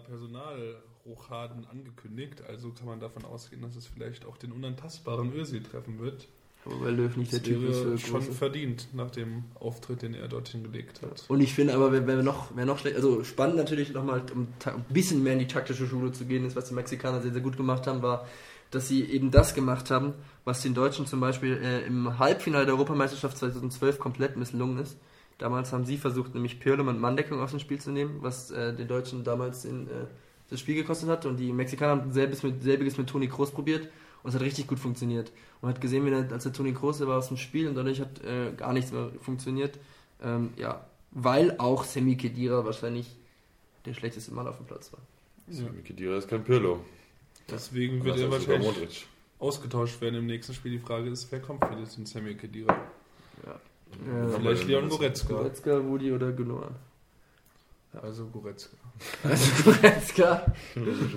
Personalrochaden 1.03 1.65
angekündigt, 1.69 2.43
also 2.47 2.69
kann 2.71 2.85
man 2.85 2.99
davon 2.99 3.25
ausgehen, 3.25 3.61
dass 3.61 3.75
es 3.75 3.87
vielleicht 3.87 4.25
auch 4.25 4.37
den 4.37 4.51
unantastbaren 4.51 5.33
Özil 5.33 5.63
treffen 5.63 5.99
wird. 5.99 6.27
aber 6.65 6.81
weil 6.81 6.95
Löw 6.95 7.15
nicht 7.17 7.33
der 7.33 7.41
Typ 7.41 7.63
ist 7.63 7.79
für 7.79 7.97
schon 7.97 8.19
große. 8.21 8.33
verdient 8.33 8.87
nach 8.93 9.11
dem 9.11 9.45
Auftritt, 9.55 10.01
den 10.01 10.13
er 10.13 10.27
dorthin 10.27 10.63
gelegt 10.63 11.01
hat. 11.01 11.25
Und 11.27 11.41
ich 11.41 11.53
finde 11.53 11.73
aber, 11.73 11.91
wer, 11.91 12.05
wer 12.07 12.23
noch, 12.23 12.55
wer 12.55 12.65
noch 12.65 12.79
schlecht, 12.79 12.95
also 12.95 13.23
spannend 13.23 13.57
natürlich 13.57 13.93
nochmal, 13.93 14.23
um 14.33 14.47
ein 14.65 14.85
bisschen 14.89 15.23
mehr 15.23 15.33
in 15.33 15.39
die 15.39 15.47
taktische 15.47 15.87
Schule 15.87 16.11
zu 16.11 16.25
gehen, 16.25 16.45
ist, 16.45 16.55
was 16.55 16.69
die 16.69 16.75
Mexikaner 16.75 17.21
sehr, 17.21 17.31
sehr 17.31 17.41
gut 17.41 17.57
gemacht 17.57 17.87
haben, 17.87 18.01
war, 18.01 18.27
dass 18.69 18.87
sie 18.87 19.03
eben 19.03 19.31
das 19.31 19.53
gemacht 19.53 19.91
haben, 19.91 20.13
was 20.45 20.61
den 20.61 20.73
Deutschen 20.73 21.05
zum 21.05 21.19
Beispiel 21.19 21.57
äh, 21.61 21.85
im 21.85 22.19
Halbfinale 22.19 22.65
der 22.65 22.75
Europameisterschaft 22.75 23.37
2012 23.37 23.99
komplett 23.99 24.37
misslungen 24.37 24.77
ist. 24.77 24.97
Damals 25.39 25.73
haben 25.73 25.85
sie 25.85 25.97
versucht, 25.97 26.35
nämlich 26.35 26.59
Pirlo 26.59 26.87
und 26.87 26.99
Manndeckung 27.01 27.41
aus 27.41 27.49
dem 27.49 27.59
Spiel 27.59 27.81
zu 27.81 27.91
nehmen, 27.91 28.19
was 28.21 28.51
äh, 28.51 28.73
den 28.75 28.87
Deutschen 28.87 29.23
damals 29.23 29.65
in, 29.65 29.87
äh, 29.87 30.05
das 30.51 30.59
Spiel 30.59 30.75
gekostet 30.75 31.09
hat. 31.09 31.25
Und 31.25 31.37
die 31.37 31.51
Mexikaner 31.51 31.99
haben 31.99 32.11
selbes 32.11 32.43
mit, 32.43 32.61
selbiges 32.61 32.97
mit 32.97 33.07
Toni 33.07 33.27
Kroos 33.27 33.49
probiert 33.49 33.89
und 34.21 34.29
es 34.29 34.35
hat 34.35 34.43
richtig 34.43 34.67
gut 34.67 34.77
funktioniert. 34.77 35.31
Und 35.61 35.69
hat 35.69 35.81
gesehen, 35.81 36.05
wie 36.05 36.11
der, 36.11 36.31
als 36.31 36.43
der 36.43 36.53
Toni 36.53 36.73
Kroos 36.73 36.99
war 37.01 37.17
aus 37.17 37.29
dem 37.29 37.37
Spiel 37.37 37.67
und 37.67 37.75
dadurch 37.75 37.99
hat 37.99 38.23
äh, 38.23 38.51
gar 38.55 38.73
nichts 38.73 38.91
mehr 38.91 39.09
funktioniert. 39.19 39.79
Ähm, 40.21 40.51
ja, 40.57 40.85
weil 41.09 41.55
auch 41.57 41.83
Semi 41.83 42.15
Khedira 42.15 42.63
wahrscheinlich 42.63 43.07
der 43.85 43.95
schlechteste 43.95 44.33
Mann 44.33 44.47
auf 44.47 44.57
dem 44.57 44.67
Platz 44.67 44.93
war. 44.93 44.99
Ja. 45.47 45.65
Kedira 45.83 46.17
ist 46.17 46.27
kein 46.27 46.43
Pirlo. 46.43 46.79
Deswegen 47.49 48.03
wird 48.03 48.19
er 48.19 48.31
wahrscheinlich 48.31 49.07
ausgetauscht 49.39 49.99
werden 50.01 50.15
im 50.15 50.27
nächsten 50.27 50.53
Spiel. 50.53 50.73
Die 50.73 50.79
Frage 50.79 51.09
ist, 51.09 51.31
wer 51.31 51.39
kommt 51.39 51.65
für 51.65 51.75
den 51.75 52.05
Samuel 52.05 52.35
Kedira? 52.35 52.77
Äh, 53.91 54.37
Vielleicht 54.37 54.67
Leon 54.67 54.87
Goretzka. 54.87 55.33
Goretzka, 55.33 55.77
Rudi 55.77 56.11
oder 56.11 56.31
Gundogan. 56.31 56.75
Also 57.93 58.27
Goretzka. 58.27 58.77
Also 59.23 59.63
Goretzka. 59.63 60.45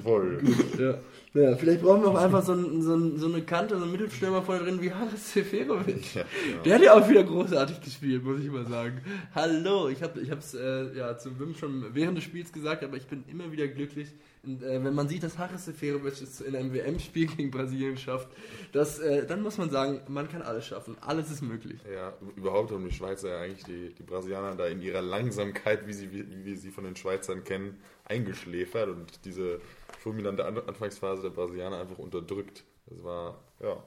Voll. 0.02 0.42
ja. 0.78 1.40
ja, 1.40 1.56
vielleicht 1.56 1.82
brauchen 1.82 2.02
wir 2.02 2.08
auch 2.08 2.16
einfach 2.16 2.42
so, 2.42 2.52
ein, 2.52 2.82
so, 2.82 2.94
ein, 2.94 3.18
so 3.18 3.26
eine 3.26 3.42
Kante, 3.42 3.76
so 3.76 3.82
einen 3.82 3.92
Mittelstürmer 3.92 4.42
vorne 4.42 4.64
drin 4.64 4.80
wie 4.82 4.92
Haris 4.92 5.32
Seferovic. 5.32 6.14
Ja, 6.14 6.24
Der 6.64 6.74
hat 6.74 6.82
ja 6.82 6.94
auch 6.94 7.08
wieder 7.08 7.22
großartig 7.22 7.80
gespielt, 7.80 8.24
muss 8.24 8.40
ich 8.40 8.50
mal 8.50 8.66
sagen. 8.66 9.02
Hallo, 9.34 9.88
ich 9.88 10.02
habe 10.02 10.20
es 10.20 10.54
äh, 10.54 10.96
ja, 10.96 11.16
zu 11.16 11.38
Wim 11.38 11.54
schon 11.54 11.94
während 11.94 12.16
des 12.16 12.24
Spiels 12.24 12.52
gesagt, 12.52 12.82
aber 12.82 12.96
ich 12.96 13.06
bin 13.06 13.24
immer 13.28 13.52
wieder 13.52 13.68
glücklich, 13.68 14.08
und, 14.46 14.62
äh, 14.62 14.82
wenn 14.82 14.94
man 14.94 15.08
sieht, 15.08 15.22
dass 15.22 15.38
Haris 15.38 15.64
Seferovic 15.64 16.20
es 16.20 16.40
in 16.40 16.54
einem 16.56 16.72
WM-Spiel 16.72 17.26
gegen 17.26 17.50
Brasilien 17.50 17.96
schafft, 17.96 18.28
das, 18.72 18.98
äh, 18.98 19.26
dann 19.26 19.42
muss 19.42 19.58
man 19.58 19.70
sagen, 19.70 20.00
man 20.08 20.28
kann 20.28 20.42
alles 20.42 20.66
schaffen. 20.66 20.96
Alles 21.00 21.30
ist 21.30 21.42
möglich. 21.42 21.80
Ja, 21.92 22.12
überhaupt 22.36 22.70
haben 22.72 22.84
die 22.84 22.94
Schweizer 22.94 23.30
ja 23.30 23.40
eigentlich 23.40 23.64
die, 23.64 23.94
die 23.94 24.02
Brasilianer 24.02 24.56
da 24.56 24.66
in 24.66 24.80
ihrer 24.80 25.02
Langsamkeit, 25.02 25.86
wie, 25.86 25.92
sie, 25.92 26.12
wie, 26.12 26.44
wir 26.44 26.56
sie 26.56 26.70
von 26.70 26.84
den 26.84 26.96
Schweizern 26.96 27.44
kennen, 27.44 27.78
eingeschläfert 28.04 28.88
und 28.88 29.24
diese 29.24 29.60
fulminante 30.00 30.44
An 30.44 30.58
Anfangsphase 30.58 31.22
der 31.22 31.30
Brasilianer 31.30 31.78
einfach 31.80 31.98
unterdrückt. 31.98 32.64
Das 32.86 33.02
war, 33.02 33.38
ja, 33.60 33.82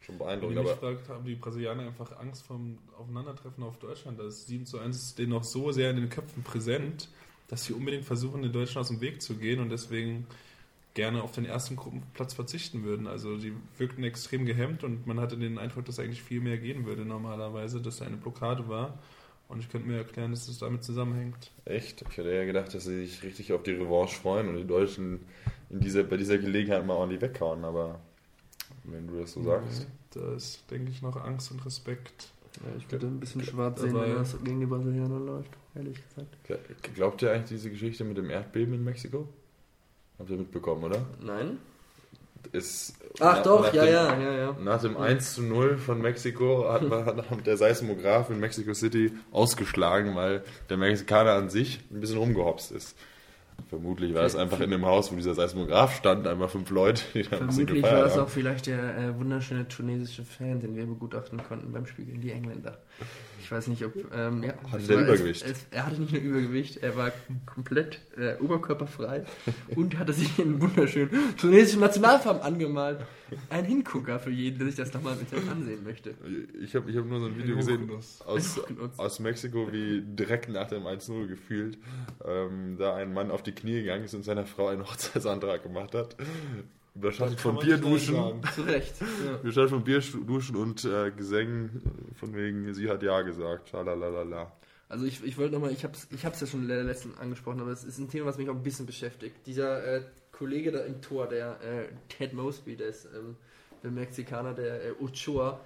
schon 0.00 0.18
Wenn 0.18 0.26
beeindruckend. 0.26 0.58
mich 0.58 0.68
Aber 0.68 0.76
fragt, 0.76 1.08
haben 1.08 1.24
die 1.24 1.34
Brasilianer 1.34 1.84
einfach 1.84 2.18
Angst 2.18 2.44
vom 2.44 2.78
Aufeinandertreffen 2.98 3.62
auf 3.64 3.78
Deutschland. 3.78 4.18
Das 4.18 4.34
ist 4.34 4.46
7 4.48 4.66
zu 4.66 4.78
1 4.78 5.14
denen 5.14 5.30
noch 5.30 5.44
so 5.44 5.72
sehr 5.72 5.90
in 5.90 5.96
den 5.96 6.08
Köpfen 6.08 6.42
präsent, 6.42 7.08
dass 7.52 7.66
sie 7.66 7.74
unbedingt 7.74 8.06
versuchen, 8.06 8.40
den 8.40 8.50
Deutschen 8.50 8.78
aus 8.78 8.88
dem 8.88 9.02
Weg 9.02 9.20
zu 9.20 9.34
gehen 9.34 9.60
und 9.60 9.68
deswegen 9.68 10.26
gerne 10.94 11.22
auf 11.22 11.32
den 11.32 11.44
ersten 11.44 11.76
Gruppenplatz 11.76 12.32
verzichten 12.32 12.82
würden. 12.82 13.06
Also 13.06 13.36
die 13.36 13.52
wirkten 13.76 14.04
extrem 14.04 14.46
gehemmt 14.46 14.84
und 14.84 15.06
man 15.06 15.20
hatte 15.20 15.36
den 15.36 15.58
Eindruck, 15.58 15.84
dass 15.84 15.98
eigentlich 15.98 16.22
viel 16.22 16.40
mehr 16.40 16.56
gehen 16.56 16.86
würde 16.86 17.04
normalerweise, 17.04 17.82
dass 17.82 17.98
da 17.98 18.06
eine 18.06 18.16
Blockade 18.16 18.70
war. 18.70 18.98
Und 19.48 19.60
ich 19.60 19.68
könnte 19.68 19.86
mir 19.86 19.98
erklären, 19.98 20.30
dass 20.30 20.48
es 20.48 20.60
damit 20.60 20.82
zusammenhängt. 20.82 21.50
echt, 21.66 22.00
ich 22.00 22.16
hätte 22.16 22.34
ja 22.34 22.46
gedacht, 22.46 22.72
dass 22.72 22.84
sie 22.84 23.04
sich 23.04 23.22
richtig 23.22 23.52
auf 23.52 23.62
die 23.62 23.72
Revanche 23.72 24.18
freuen 24.18 24.48
und 24.48 24.56
die 24.56 24.66
Deutschen 24.66 25.20
in 25.68 25.80
dieser, 25.80 26.04
bei 26.04 26.16
dieser 26.16 26.38
Gelegenheit 26.38 26.86
mal 26.86 26.94
ordentlich 26.94 27.20
weghauen. 27.20 27.66
Aber 27.66 28.00
wenn 28.84 29.06
du 29.08 29.20
das 29.20 29.32
so 29.32 29.42
sagst. 29.42 29.86
Da 30.14 30.32
ist, 30.32 30.70
denke 30.70 30.90
ich, 30.90 31.02
noch 31.02 31.16
Angst 31.16 31.50
und 31.50 31.66
Respekt. 31.66 32.30
Ja, 32.56 32.68
ich 32.78 32.90
würde 32.92 33.06
ein 33.06 33.18
bisschen 33.18 33.42
schwarz 33.44 33.80
sehen, 33.80 33.94
wenn 33.94 34.14
das 34.14 34.36
gegen 34.44 34.60
die 34.60 34.66
Brasilianer 34.66 35.18
läuft, 35.18 35.50
ehrlich 35.74 35.98
gesagt. 36.08 36.94
Glaubt 36.94 37.22
ihr 37.22 37.32
eigentlich 37.32 37.48
diese 37.48 37.70
Geschichte 37.70 38.04
mit 38.04 38.16
dem 38.18 38.28
Erdbeben 38.30 38.74
in 38.74 38.84
Mexiko? 38.84 39.26
Habt 40.18 40.30
ihr 40.30 40.36
mitbekommen, 40.36 40.84
oder? 40.84 41.04
Nein? 41.22 41.58
Ist 42.52 42.94
Ach 43.20 43.36
na- 43.36 43.42
doch, 43.42 43.62
nach 43.62 43.72
ja, 43.72 43.84
dem, 43.84 43.92
ja, 43.92 44.18
ja, 44.20 44.32
ja. 44.36 44.56
Nach 44.62 44.80
dem 44.82 44.96
1 44.96 45.34
zu 45.34 45.42
0 45.42 45.78
von 45.78 46.00
Mexiko 46.02 46.68
hat, 46.70 46.82
man, 46.82 47.06
hat 47.06 47.46
der 47.46 47.56
Seismograph 47.56 48.30
in 48.30 48.40
Mexico 48.40 48.74
City 48.74 49.12
ausgeschlagen, 49.30 50.14
weil 50.16 50.42
der 50.68 50.76
Mexikaner 50.76 51.32
an 51.34 51.48
sich 51.50 51.80
ein 51.90 52.00
bisschen 52.00 52.18
rumgehopst 52.18 52.72
ist. 52.72 52.96
Vermutlich 53.68 54.14
war 54.14 54.22
es 54.24 54.36
einfach 54.36 54.60
in 54.60 54.70
dem 54.70 54.84
Haus, 54.84 55.10
wo 55.12 55.16
dieser 55.16 55.34
Seismograph 55.34 55.96
stand, 55.96 56.26
einmal 56.26 56.48
fünf 56.48 56.70
Leute, 56.70 57.02
die 57.14 57.22
da 57.22 57.36
Vermutlich 57.38 57.82
war 57.82 57.90
das 58.02 58.14
haben. 58.16 58.22
auch 58.24 58.28
vielleicht 58.28 58.66
der 58.66 58.96
äh, 58.98 59.18
wunderschöne 59.18 59.66
tunesische 59.68 60.24
Fan, 60.24 60.60
den 60.60 60.76
wir 60.76 60.86
begutachten 60.86 61.40
konnten 61.48 61.72
beim 61.72 61.86
Spiel 61.86 62.04
gegen 62.06 62.20
die 62.20 62.30
Engländer. 62.32 62.78
Ich 63.40 63.50
weiß 63.50 63.66
nicht, 63.68 63.84
ob. 63.84 63.92
Ähm, 64.14 64.42
ja, 64.44 64.52
Hatte 64.70 64.76
es 64.82 64.86
der 64.86 64.96
war- 64.96 65.04
Übergewicht? 65.04 65.42
Es, 65.44 65.50
es, 65.50 65.66
er 65.70 65.86
hatte 65.86 66.00
nicht 66.00 66.12
nur 66.12 66.22
Übergewicht, 66.22 66.76
er 66.82 66.96
war 66.96 67.10
komplett 67.46 68.00
äh, 68.16 68.36
oberkörperfrei 68.42 69.24
und 69.74 69.98
hatte 69.98 70.12
sich 70.12 70.38
in 70.38 70.60
wunderschönen 70.60 71.10
tunesischen 71.36 71.80
Nationalfarben 71.80 72.42
angemalt. 72.42 73.00
Ein 73.48 73.64
Hingucker 73.64 74.18
für 74.18 74.30
jeden, 74.30 74.58
der 74.58 74.66
sich 74.66 74.76
das 74.76 74.92
nochmal 74.92 75.16
mit 75.16 75.26
ansehen 75.50 75.82
möchte. 75.84 76.14
Ich 76.62 76.74
habe 76.76 76.90
ich 76.90 76.96
hab 76.98 77.06
nur 77.06 77.18
so 77.20 77.26
ein 77.26 77.38
Video 77.38 77.56
gesehen 77.56 77.90
aus, 78.26 78.60
aus 78.98 79.20
Mexiko, 79.20 79.72
wie 79.72 80.02
direkt 80.02 80.50
nach 80.50 80.68
dem 80.68 80.82
1-0 80.84 81.26
gefühlt 81.28 81.78
ähm, 82.26 82.76
da 82.78 82.94
ein 82.94 83.12
Mann 83.14 83.30
auf 83.30 83.42
die 83.42 83.51
Knie 83.52 83.80
gegangen 83.80 84.04
ist 84.04 84.14
und 84.14 84.24
seiner 84.24 84.46
Frau 84.46 84.68
einen 84.68 84.82
Hochzeitsantrag 84.82 85.62
gemacht 85.62 85.94
hat. 85.94 86.16
Überschattet 86.94 87.40
von 87.40 87.58
Bierduschen. 87.58 88.42
Zu 88.54 88.62
Recht. 88.62 88.94
Ja. 89.00 89.36
Überschattet 89.40 89.70
von 89.70 89.84
Bierduschen 89.84 90.56
und 90.56 90.84
äh, 90.84 91.10
Gesängen 91.10 91.82
von 92.18 92.34
wegen, 92.34 92.74
sie 92.74 92.88
hat 92.90 93.02
Ja 93.02 93.22
gesagt. 93.22 93.70
Schalalala. 93.70 94.52
Also 94.88 95.06
ich, 95.06 95.24
ich 95.24 95.38
wollte 95.38 95.54
nochmal, 95.54 95.72
ich 95.72 95.84
habe 95.84 95.94
es 95.94 96.06
ich 96.10 96.26
hab's 96.26 96.42
ja 96.42 96.46
schon 96.46 96.62
in 96.62 96.68
der 96.68 96.84
letzten 96.84 97.14
angesprochen, 97.14 97.60
aber 97.60 97.70
es 97.70 97.82
ist 97.82 97.96
ein 97.98 98.10
Thema, 98.10 98.26
was 98.26 98.36
mich 98.36 98.50
auch 98.50 98.54
ein 98.54 98.62
bisschen 98.62 98.84
beschäftigt. 98.84 99.34
Dieser 99.46 99.82
äh, 99.84 100.02
Kollege 100.32 100.70
da 100.70 100.80
im 100.80 101.00
Tor, 101.00 101.28
der 101.28 101.58
äh, 101.62 101.88
Ted 102.10 102.34
Mosby, 102.34 102.76
der 102.76 102.88
ist 102.88 103.06
ähm, 103.06 103.36
der 103.82 103.90
Mexikaner, 103.90 104.52
der 104.52 104.84
äh, 104.84 104.92
Ochoa, 105.00 105.60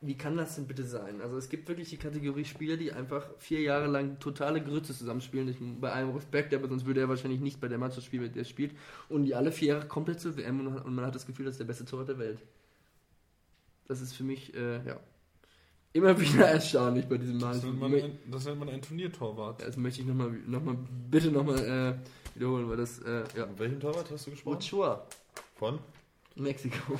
wie 0.00 0.16
kann 0.16 0.36
das 0.36 0.56
denn 0.56 0.66
bitte 0.66 0.84
sein? 0.84 1.20
Also 1.22 1.38
es 1.38 1.48
gibt 1.48 1.68
wirklich 1.68 1.88
die 1.88 1.96
Kategorie 1.96 2.44
Spieler, 2.44 2.76
die 2.76 2.92
einfach 2.92 3.26
vier 3.38 3.60
Jahre 3.62 3.86
lang 3.86 4.18
totale 4.18 4.62
Grütze 4.62 4.94
zusammenspielen. 4.94 5.48
Ich, 5.48 5.56
bei 5.80 5.90
allem 5.90 6.10
Respekt, 6.10 6.52
aber 6.52 6.68
sonst 6.68 6.84
würde 6.84 7.00
er 7.00 7.08
wahrscheinlich 7.08 7.40
nicht 7.40 7.60
bei 7.60 7.68
der 7.68 7.78
Mannschaft 7.78 8.06
spielen, 8.06 8.24
bei 8.24 8.28
der 8.28 8.42
er 8.42 8.44
spielt. 8.44 8.76
Und 9.08 9.24
die 9.24 9.34
alle 9.34 9.52
vier 9.52 9.68
Jahre 9.68 9.86
komplett 9.86 10.20
zur 10.20 10.36
WM 10.36 10.60
und, 10.60 10.68
und 10.78 10.94
man 10.94 11.06
hat 11.06 11.14
das 11.14 11.26
Gefühl, 11.26 11.46
das 11.46 11.54
ist 11.54 11.60
der 11.60 11.64
beste 11.64 11.86
Torwart 11.86 12.08
der 12.08 12.18
Welt. 12.18 12.38
Das 13.88 14.00
ist 14.00 14.12
für 14.12 14.24
mich, 14.24 14.54
äh, 14.54 14.86
ja, 14.86 15.00
immer 15.94 16.20
wieder 16.20 16.46
erstaunlich 16.46 17.06
bei 17.06 17.16
diesem 17.16 17.38
Mal. 17.38 17.54
Das 17.54 17.64
nennt 17.64 17.80
man 17.80 17.94
ein, 17.94 18.18
das 18.30 18.44
nennt 18.44 18.58
man 18.58 18.68
ein 18.68 18.82
Turniertorwart. 18.82 19.62
Das 19.62 19.78
möchte 19.78 20.02
ich 20.02 20.06
nochmal, 20.06 20.30
noch 20.46 20.62
mal, 20.62 20.76
bitte 21.10 21.30
nochmal 21.30 21.58
äh, 21.58 21.94
wiederholen, 22.34 22.68
weil 22.68 22.76
das, 22.76 22.98
äh, 22.98 23.24
ja. 23.34 23.48
Welchen 23.56 23.80
Torwart 23.80 24.10
hast 24.10 24.26
du 24.26 24.32
gesprochen? 24.32 24.58
Ochoa, 24.58 25.06
Von? 25.54 25.78
Mexiko. 26.34 26.98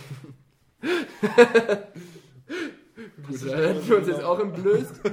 Gut, 3.27 3.43
da 3.51 3.57
hätten 3.57 3.89
wir 3.89 3.99
uns 3.99 4.09
jetzt 4.09 4.23
auch 4.25 4.39
entblößt. 4.41 5.01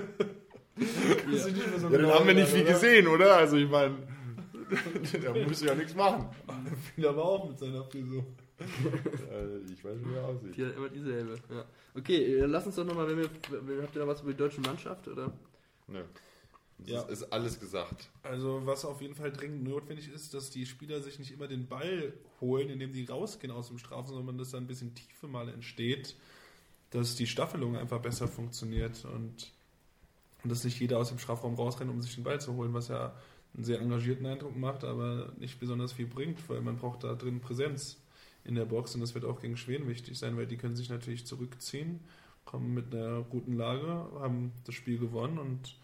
So 0.75 1.89
Ja, 1.89 1.97
den 1.99 2.07
haben 2.07 2.25
wir 2.25 2.33
nicht 2.33 2.47
viel 2.47 2.63
oder? 2.63 2.71
gesehen, 2.73 3.07
oder? 3.07 3.35
Also 3.37 3.57
ich 3.57 3.69
meine, 3.69 3.95
da 5.23 5.33
muss 5.47 5.61
ja 5.61 5.75
nichts 5.75 5.93
machen. 5.93 6.25
Viel 6.95 7.07
aber 7.07 7.23
auch 7.23 7.47
mit 7.47 7.59
seiner 7.59 7.83
Frisur. 7.83 8.25
Äh, 8.59 9.71
ich 9.71 9.83
weiß 9.83 9.95
nicht, 9.97 10.09
wie 10.09 10.15
er 10.15 10.25
aussieht. 10.25 10.57
Die 10.57 10.65
hat 10.65 10.75
immer 10.75 10.89
dieselbe. 10.89 11.35
Ja. 11.51 11.65
Okay, 11.95 12.37
äh, 12.39 12.45
lass 12.47 12.65
uns 12.65 12.75
doch 12.75 12.85
nochmal, 12.85 13.07
wenn 13.07 13.17
wir, 13.19 13.29
wenn- 13.67 13.83
habt 13.83 13.95
ihr 13.95 13.99
da 14.01 14.07
was 14.07 14.21
über 14.21 14.31
die 14.31 14.37
deutsche 14.37 14.61
Mannschaft, 14.61 15.07
oder? 15.07 15.31
Nö. 15.87 16.01
Das 16.79 16.89
Ja. 16.89 17.01
ist, 17.03 17.21
ist 17.21 17.31
alles 17.31 17.59
gesagt. 17.59 18.09
Also 18.23 18.61
was 18.65 18.83
auf 18.83 18.99
jeden 18.99 19.13
Fall 19.13 19.31
dringend 19.31 19.63
notwendig 19.63 20.11
ist, 20.11 20.33
dass 20.33 20.49
die 20.49 20.65
Spieler 20.65 21.01
sich 21.01 21.19
nicht 21.19 21.31
immer 21.31 21.47
den 21.47 21.67
Ball 21.67 22.13
holen, 22.41 22.69
indem 22.69 22.91
sie 22.93 23.05
rausgehen 23.05 23.53
aus 23.53 23.67
dem 23.67 23.77
Strafraum, 23.77 24.15
sondern 24.15 24.39
dass 24.39 24.49
da 24.51 24.57
ein 24.57 24.65
bisschen 24.67 24.95
Tiefe 24.95 25.27
mal 25.27 25.49
entsteht, 25.49 26.15
dass 26.93 27.15
die 27.15 27.27
Staffelung 27.27 27.75
einfach 27.75 27.99
besser 27.99 28.27
funktioniert 28.27 29.03
und, 29.05 29.51
und 30.43 30.49
dass 30.49 30.63
nicht 30.63 30.79
jeder 30.79 30.99
aus 30.99 31.09
dem 31.09 31.17
Strafraum 31.17 31.55
rausrennt, 31.55 31.89
um 31.89 32.01
sich 32.01 32.15
den 32.15 32.23
Ball 32.23 32.39
zu 32.39 32.53
holen, 32.55 32.73
was 32.73 32.87
ja 32.87 33.13
einen 33.55 33.63
sehr 33.63 33.81
engagierten 33.81 34.25
Eindruck 34.25 34.55
macht, 34.55 34.83
aber 34.83 35.31
nicht 35.39 35.59
besonders 35.59 35.93
viel 35.93 36.07
bringt, 36.07 36.47
weil 36.49 36.61
man 36.61 36.77
braucht 36.77 37.03
da 37.03 37.15
drin 37.15 37.39
Präsenz 37.39 37.97
in 38.43 38.55
der 38.55 38.65
Box 38.65 38.93
und 38.93 39.01
das 39.01 39.15
wird 39.15 39.25
auch 39.25 39.41
gegen 39.41 39.57
Schweden 39.57 39.87
wichtig 39.87 40.17
sein, 40.17 40.37
weil 40.37 40.45
die 40.45 40.57
können 40.57 40.75
sich 40.75 40.89
natürlich 40.89 41.25
zurückziehen, 41.25 41.99
kommen 42.45 42.73
mit 42.73 42.93
einer 42.93 43.21
guten 43.23 43.55
Lage, 43.55 43.87
haben 44.19 44.51
das 44.65 44.75
Spiel 44.75 44.99
gewonnen 44.99 45.39
und 45.39 45.75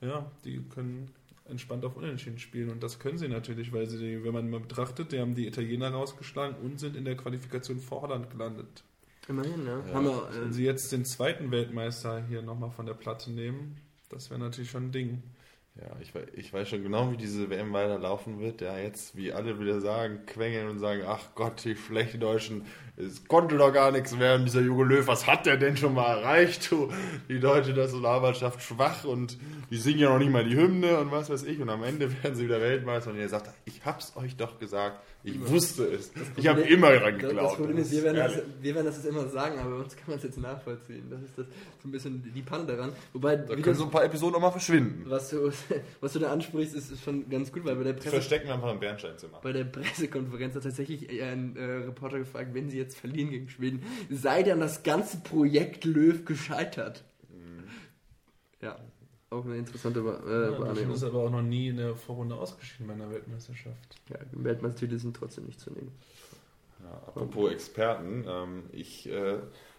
ja, 0.00 0.30
die 0.44 0.62
können 0.70 1.10
entspannt 1.48 1.84
auf 1.84 1.96
Unentschieden 1.96 2.38
spielen. 2.38 2.70
Und 2.70 2.82
das 2.82 2.98
können 2.98 3.18
sie 3.18 3.28
natürlich, 3.28 3.72
weil 3.72 3.86
sie, 3.86 4.24
wenn 4.24 4.32
man 4.32 4.50
mal 4.50 4.60
betrachtet, 4.60 5.12
die 5.12 5.20
haben 5.20 5.34
die 5.34 5.46
Italiener 5.46 5.90
rausgeschlagen 5.90 6.56
und 6.56 6.80
sind 6.80 6.96
in 6.96 7.04
der 7.04 7.16
Qualifikation 7.16 7.78
vor 7.78 8.02
Holland 8.02 8.30
gelandet. 8.30 8.84
Immerhin, 9.28 9.66
ja. 9.66 9.78
Ja. 9.78 9.94
Haben 9.94 10.04
wir, 10.06 10.28
Wenn 10.32 10.50
äh, 10.50 10.52
sie 10.52 10.64
jetzt 10.64 10.92
den 10.92 11.04
zweiten 11.04 11.50
Weltmeister 11.50 12.24
hier 12.28 12.42
nochmal 12.42 12.70
von 12.70 12.86
der 12.86 12.94
Platte 12.94 13.30
nehmen, 13.30 13.76
das 14.08 14.30
wäre 14.30 14.40
natürlich 14.40 14.70
schon 14.70 14.88
ein 14.88 14.92
Ding. 14.92 15.22
Ja, 15.78 15.94
ich, 16.00 16.12
ich 16.34 16.52
weiß 16.54 16.70
schon 16.70 16.82
genau, 16.82 17.12
wie 17.12 17.18
diese 17.18 17.50
WM 17.50 17.70
weiterlaufen 17.74 18.40
wird. 18.40 18.62
Ja, 18.62 18.78
jetzt, 18.78 19.14
wie 19.14 19.32
alle 19.34 19.60
wieder 19.60 19.80
sagen, 19.82 20.24
quengeln 20.24 20.70
und 20.70 20.78
sagen, 20.78 21.02
ach 21.06 21.34
Gott, 21.34 21.62
die 21.64 21.76
schlechten 21.76 22.18
Deutschen, 22.18 22.64
es 22.96 23.26
konnte 23.26 23.58
doch 23.58 23.74
gar 23.74 23.92
nichts 23.92 24.18
werden, 24.18 24.46
dieser 24.46 24.62
Jogo 24.62 24.84
Löw, 24.84 25.06
was 25.06 25.26
hat 25.26 25.44
der 25.44 25.58
denn 25.58 25.76
schon 25.76 25.92
mal 25.92 26.18
erreicht? 26.18 26.70
Du, 26.70 26.90
die 27.28 27.40
deutsche 27.40 27.72
Nationalmannschaft 27.72 28.62
schwach 28.62 29.04
und 29.04 29.36
die 29.70 29.76
singen 29.76 29.98
ja 29.98 30.08
noch 30.08 30.18
nicht 30.18 30.30
mal 30.30 30.48
die 30.48 30.56
Hymne 30.56 30.98
und 30.98 31.10
was 31.10 31.28
weiß 31.28 31.42
ich. 31.42 31.60
Und 31.60 31.68
am 31.68 31.82
Ende 31.82 32.10
werden 32.22 32.34
sie 32.34 32.44
wieder 32.44 32.60
Weltmeister 32.62 33.10
und 33.10 33.18
ihr 33.18 33.28
sagt, 33.28 33.50
ich 33.66 33.84
hab's 33.84 34.16
euch 34.16 34.34
doch 34.36 34.58
gesagt, 34.58 35.02
ich 35.26 35.50
wusste 35.50 35.84
es. 35.86 36.12
Ich 36.36 36.46
habe 36.46 36.60
immer 36.60 36.92
daran 36.92 37.14
das, 37.14 37.22
das 37.22 37.30
geglaubt. 37.30 37.56
Problem 37.56 37.78
ist, 37.78 37.90
wir 37.90 38.02
werden, 38.04 38.16
das, 38.16 38.42
wir 38.60 38.74
werden 38.74 38.86
das 38.86 38.96
jetzt 38.96 39.06
immer 39.06 39.28
sagen, 39.28 39.58
aber 39.58 39.78
uns 39.78 39.96
kann 39.96 40.04
man 40.06 40.18
es 40.18 40.22
jetzt 40.22 40.38
nachvollziehen. 40.38 41.10
Das 41.10 41.20
ist 41.20 41.36
das, 41.36 41.46
so 41.82 41.88
ein 41.88 41.90
bisschen 41.90 42.32
die 42.32 42.42
Panne 42.42 42.64
daran. 42.66 42.92
Wobei, 43.12 43.34
da 43.34 43.56
können 43.56 43.74
so 43.74 43.84
ein 43.84 43.90
paar 43.90 44.04
Episoden 44.04 44.36
auch 44.36 44.40
mal 44.40 44.52
verschwinden. 44.52 45.04
was, 45.06 45.30
du, 45.30 45.50
was 46.00 46.12
du 46.12 46.20
da 46.20 46.30
ansprichst, 46.30 46.76
ist, 46.76 47.02
schon 47.02 47.28
ganz 47.28 47.52
gut, 47.52 47.64
weil 47.64 47.74
bei 47.74 47.82
der 47.82 47.94
Presse 47.94 48.10
verstecken 48.10 48.46
wir 48.46 48.54
einfach 48.54 48.72
im 48.72 48.78
Bernsteinzimmer. 48.78 49.40
bei 49.42 49.52
der 49.52 49.64
Pressekonferenz 49.64 50.54
hat 50.54 50.62
tatsächlich 50.62 51.10
ein 51.20 51.56
äh, 51.56 51.62
Reporter 51.62 52.18
gefragt, 52.18 52.54
wenn 52.54 52.70
sie 52.70 52.78
jetzt 52.78 52.96
verlieren 52.96 53.30
gegen 53.30 53.48
Schweden, 53.48 53.82
sei 54.08 54.44
dann 54.44 54.60
das 54.60 54.84
ganze 54.84 55.18
Projekt 55.18 55.84
Löw 55.84 56.24
gescheitert? 56.24 57.02
Ja, 58.62 58.78
auch 59.36 59.44
eine 59.44 59.56
interessante 59.56 60.04
Wa- 60.04 60.20
äh, 60.26 60.52
Ja, 60.52 60.58
Wahrnehmung. 60.58 60.94
ist 60.94 61.02
aber 61.04 61.18
auch 61.20 61.30
noch 61.30 61.42
nie 61.42 61.68
in 61.68 61.76
der 61.76 61.94
Vorrunde 61.94 62.34
ausgeschieden 62.34 62.86
bei 62.86 62.94
einer 62.94 63.10
Weltmeisterschaft. 63.10 63.96
Ja, 64.08 64.16
Weltmeistertitel 64.32 64.98
sind 64.98 65.16
trotzdem 65.16 65.44
nicht 65.46 65.60
zu 65.60 65.70
nehmen. 65.72 65.92
Ja, 66.82 66.90
apropos 67.08 67.50
Experten, 67.50 68.24
ähm, 68.28 68.62
ich 68.72 69.08
äh, 69.08 69.38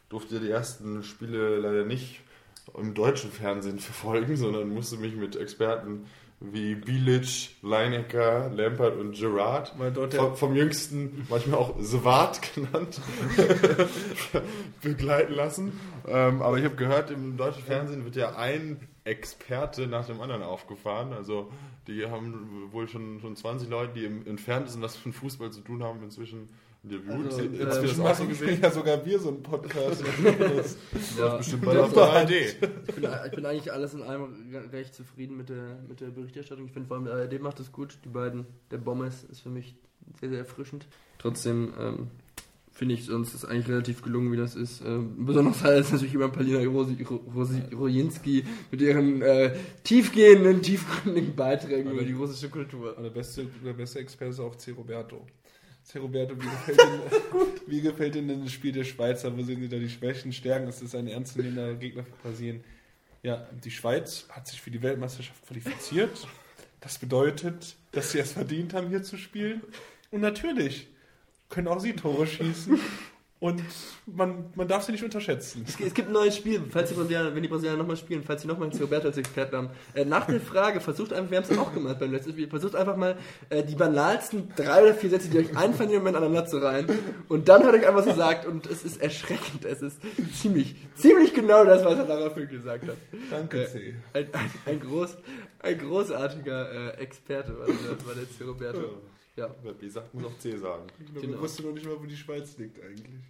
durfte 0.09 0.39
die 0.39 0.49
ersten 0.49 1.03
Spiele 1.03 1.57
leider 1.59 1.85
nicht 1.85 2.21
im 2.77 2.93
deutschen 2.93 3.31
Fernsehen 3.31 3.79
verfolgen, 3.79 4.35
sondern 4.35 4.69
musste 4.69 4.97
mich 4.97 5.15
mit 5.15 5.35
Experten 5.35 6.05
wie 6.39 6.75
Bilic, 6.75 7.55
Leinecker, 7.63 8.49
Lampert 8.49 8.95
und 8.95 9.15
Gerard, 9.15 9.73
vom, 10.11 10.35
vom 10.35 10.55
jüngsten 10.55 11.25
manchmal 11.29 11.59
auch 11.59 11.81
Swart 11.81 12.41
genannt, 12.55 13.01
begleiten 14.81 15.33
lassen. 15.33 15.79
Ähm, 16.07 16.41
aber 16.41 16.59
ich 16.59 16.65
habe 16.65 16.75
gehört, 16.75 17.09
im 17.09 17.37
deutschen 17.37 17.63
Fernsehen 17.63 18.05
wird 18.05 18.15
ja 18.15 18.35
ein 18.35 18.79
Experte 19.03 19.87
nach 19.87 20.05
dem 20.05 20.21
anderen 20.21 20.43
aufgefahren. 20.43 21.11
Also 21.11 21.49
die 21.87 22.05
haben 22.05 22.71
wohl 22.71 22.87
schon, 22.87 23.19
schon 23.19 23.35
20 23.35 23.69
Leute, 23.69 23.93
die 23.93 24.05
im 24.05 24.27
Entferntesten 24.27 24.81
was 24.81 25.03
mit 25.05 25.15
Fußball 25.15 25.51
zu 25.51 25.61
tun 25.61 25.83
haben, 25.83 26.03
inzwischen 26.03 26.49
interviewt. 26.91 27.25
Also, 27.25 27.37
Hast 27.37 27.39
du 27.39 27.43
äh, 27.43 27.65
das 27.65 27.81
auch 27.81 27.95
so 27.95 28.03
machen 28.03 28.27
gesehen? 28.29 28.59
ja 28.61 28.71
sogar 28.71 29.05
wir 29.05 29.19
so 29.19 29.29
einen 29.29 29.43
Podcast. 29.43 30.03
das 30.55 30.77
Ja, 31.17 31.37
Bestimmt 31.37 31.65
bei 31.65 31.73
der 31.73 31.83
ARD. 31.97 32.31
ich, 32.31 32.59
bin, 32.59 32.69
ich 33.25 33.31
bin 33.35 33.45
eigentlich 33.45 33.71
alles 33.71 33.93
in 33.93 34.01
allem 34.01 34.23
re- 34.53 34.71
recht 34.71 34.93
zufrieden 34.95 35.37
mit 35.37 35.49
der, 35.49 35.79
mit 35.87 36.01
der 36.01 36.07
Berichterstattung. 36.07 36.65
Ich 36.65 36.71
finde 36.71 36.87
vor 36.87 36.97
allem 36.97 37.05
der 37.05 37.15
ARD 37.15 37.41
macht 37.41 37.59
das 37.59 37.71
gut. 37.71 37.97
Die 38.05 38.09
beiden, 38.09 38.45
der 38.71 38.77
Bommes 38.77 39.23
ist 39.31 39.41
für 39.41 39.49
mich 39.49 39.75
sehr, 40.19 40.29
sehr 40.29 40.39
erfrischend. 40.39 40.87
Trotzdem 41.19 41.73
ähm, 41.79 42.07
finde 42.71 42.93
ich 42.93 43.09
uns 43.11 43.33
ist 43.33 43.43
eigentlich 43.43 43.67
relativ 43.69 44.03
gelungen, 44.03 44.31
wie 44.31 44.37
das 44.37 44.55
ist. 44.55 44.81
Ähm, 44.85 45.25
besonders 45.25 45.63
halt 45.63 45.79
ist 45.81 45.91
natürlich 45.93 46.13
immer 46.13 46.29
Palina 46.29 46.59
Rosi, 46.59 46.95
Rosi, 47.35 47.61
Rojinski 47.75 48.43
mit 48.71 48.81
ihren 48.81 49.21
äh, 49.23 49.55
tiefgehenden, 49.83 50.61
tiefgründigen 50.61 51.35
Beiträgen 51.35 51.91
über 51.91 52.03
die 52.03 52.13
russische 52.13 52.49
Kultur. 52.49 52.95
Der 53.01 53.09
beste, 53.09 53.47
der 53.65 53.73
beste 53.73 53.97
Experte 53.99 54.31
ist 54.31 54.39
auch 54.39 54.55
C. 54.55 54.71
Roberto. 54.71 55.25
C. 55.87 55.99
Roberto, 55.99 56.35
wie 56.35 56.49
gefällt, 56.49 56.81
Ihnen, 56.81 57.01
wie 57.67 57.81
gefällt 57.81 58.15
Ihnen 58.17 58.43
das 58.43 58.51
Spiel 58.51 58.73
der 58.73 58.83
Schweizer? 58.83 59.37
Wo 59.37 59.41
sehen 59.41 59.61
Sie 59.61 59.69
da 59.69 59.77
die 59.77 59.87
Schwächen, 59.87 60.33
Stärken? 60.33 60.67
Ist 60.67 60.83
das 60.83 60.93
ein 60.93 61.07
ernstzunehmender 61.07 61.75
Gegner 61.75 62.03
für 62.03 62.11
Brasilien? 62.21 62.61
Ja, 63.23 63.47
die 63.63 63.71
Schweiz 63.71 64.25
hat 64.29 64.47
sich 64.47 64.61
für 64.61 64.69
die 64.69 64.81
Weltmeisterschaft 64.81 65.47
qualifiziert. 65.47 66.27
Das 66.81 66.97
bedeutet, 66.97 67.77
dass 67.93 68.11
sie 68.11 68.19
es 68.19 68.33
verdient 68.33 68.73
haben, 68.73 68.89
hier 68.89 69.01
zu 69.01 69.15
spielen. 69.15 69.61
Und 70.11 70.19
natürlich 70.19 70.87
können 71.47 71.69
auch 71.69 71.79
sie 71.79 71.93
Tore 71.93 72.27
schießen. 72.27 72.77
Und 73.39 73.61
man, 74.07 74.45
man 74.55 74.67
darf 74.67 74.83
sie 74.83 74.91
nicht 74.91 75.03
unterschätzen. 75.03 75.63
Es, 75.67 75.79
es 75.79 75.93
gibt 75.93 76.07
ein 76.07 76.13
neues 76.13 76.35
Spiel, 76.35 76.59
falls 76.71 76.89
die 76.89 76.95
Brasilianer, 76.95 77.35
wenn 77.35 77.43
die 77.43 77.47
Brasilianer 77.47 77.77
nochmal 77.77 77.95
spielen, 77.97 78.23
falls 78.23 78.41
sie 78.41 78.47
nochmal 78.47 78.69
Roberto 78.69 79.07
als 79.07 79.17
Experten 79.17 79.55
haben. 79.55 79.69
Äh, 79.93 80.05
nach 80.05 80.25
der 80.25 80.41
Frage, 80.41 80.79
versucht 80.81 81.13
einfach, 81.13 81.29
wir 81.29 81.37
haben 81.37 81.45
es 81.47 81.55
auch 81.55 81.71
gemacht 81.71 81.99
beim 81.99 82.11
letzten 82.11 82.31
Spiel, 82.31 82.49
versucht 82.49 82.75
einfach 82.75 82.95
mal 82.95 83.15
äh, 83.49 83.63
die 83.63 83.75
banalsten 83.75 84.51
drei 84.55 84.81
oder 84.81 84.95
vier 84.95 85.11
Sätze, 85.11 85.29
die 85.29 85.37
euch 85.37 85.55
einfallen, 85.55 85.91
im 85.91 85.97
Moment 85.99 86.17
aneinander 86.17 86.47
zu 86.47 86.57
reihen. 86.57 86.87
Und 87.29 87.47
dann 87.47 87.63
hat 87.63 87.75
euch 87.75 87.87
einfach 87.87 88.03
so 88.03 88.09
gesagt, 88.09 88.47
und 88.47 88.65
es 88.65 88.83
ist 88.83 88.99
erschreckend, 88.99 89.65
es 89.65 89.83
ist 89.83 90.01
ziemlich, 90.33 90.75
ziemlich 90.95 91.35
genau 91.35 91.63
das, 91.63 91.85
was 91.85 91.99
er 91.99 92.05
daraufhin 92.05 92.47
gesagt 92.47 92.87
hat. 92.87 92.97
Danke, 93.29 93.65
Äh, 93.65 93.67
C. 93.67 93.95
Ein, 94.13 94.27
ein, 94.33 94.51
ein, 94.65 94.79
groß, 94.79 95.15
ein 95.59 95.77
großartiger 95.77 96.95
äh, 96.97 97.01
Experte 97.03 97.55
war 97.59 97.67
der, 97.67 98.07
war 98.07 98.15
der 98.15 98.27
C. 98.31 98.43
Roberto. 98.43 98.97
Ja. 99.37 99.53
Wer 99.63 99.73
B 99.73 99.87
sagt, 99.87 100.13
muss 100.13 100.25
auch 100.25 100.37
C 100.39 100.57
sagen. 100.57 100.87
Ich 100.99 101.21
Genau. 101.21 101.39
wusste 101.39 101.63
noch 101.63 101.71
nicht 101.73 101.85
mal, 101.85 101.99
wo 101.99 102.05
die 102.05 102.17
Schweiz 102.17 102.57
liegt 102.57 102.83
eigentlich. 102.83 103.21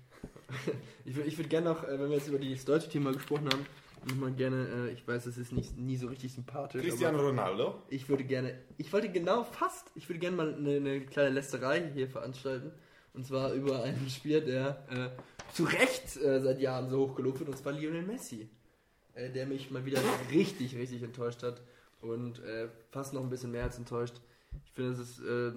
Ich 1.04 1.16
würde 1.16 1.28
ich 1.28 1.38
würd 1.38 1.50
gerne 1.50 1.70
noch, 1.70 1.84
äh, 1.84 2.00
wenn 2.00 2.10
wir 2.10 2.18
jetzt 2.18 2.30
über 2.30 2.40
das 2.40 2.64
deutsche 2.66 2.90
Thema 2.90 3.12
gesprochen 3.12 3.50
haben, 3.52 3.66
nochmal 4.08 4.32
gerne, 4.32 4.88
äh, 4.90 4.94
ich 4.94 5.06
weiß, 5.06 5.26
das 5.26 5.38
ist 5.38 5.52
nicht, 5.52 5.78
nie 5.78 5.98
so 5.98 6.08
richtig 6.08 6.34
sympathisch. 6.34 6.82
Cristiano 6.82 7.20
Ronaldo. 7.20 7.82
Ich 7.90 8.08
würde 8.08 8.24
gerne, 8.24 8.58
ich 8.78 8.92
wollte 8.94 9.10
genau 9.10 9.44
fast, 9.44 9.92
ich 9.96 10.08
würde 10.08 10.20
gerne 10.20 10.38
mal 10.38 10.54
eine, 10.54 10.78
eine 10.78 11.02
kleine 11.02 11.30
Lästerei 11.32 11.92
hier 11.94 12.08
veranstalten. 12.08 12.72
Und 13.14 13.26
zwar 13.26 13.52
über 13.54 13.84
einen 13.84 14.10
Spieler, 14.10 14.40
der 14.42 14.88
äh, 14.90 15.54
zu 15.54 15.64
Recht 15.66 16.16
äh, 16.18 16.40
seit 16.40 16.60
Jahren 16.62 16.90
so 16.90 17.00
hoch 17.08 17.16
gelobt 17.16 17.40
wird, 17.40 17.50
und 17.50 17.58
zwar 17.58 17.74
Lionel 17.74 18.04
Messi. 18.04 18.50
Äh, 19.16 19.32
der 19.32 19.48
mich 19.48 19.72
mal 19.72 19.84
wieder 19.86 20.00
richtig, 20.32 20.76
richtig 20.78 21.04
enttäuscht 21.04 21.44
hat. 21.44 21.62
Und 22.02 22.40
äh, 22.44 22.70
fast 22.92 23.14
noch 23.14 23.22
ein 23.24 23.30
bisschen 23.30 23.52
mehr 23.52 23.64
als 23.64 23.78
enttäuscht. 23.78 24.16
Ich 24.66 24.72
finde, 24.72 24.92
es 24.92 25.00
ist 25.00 25.20
äh, 25.20 25.52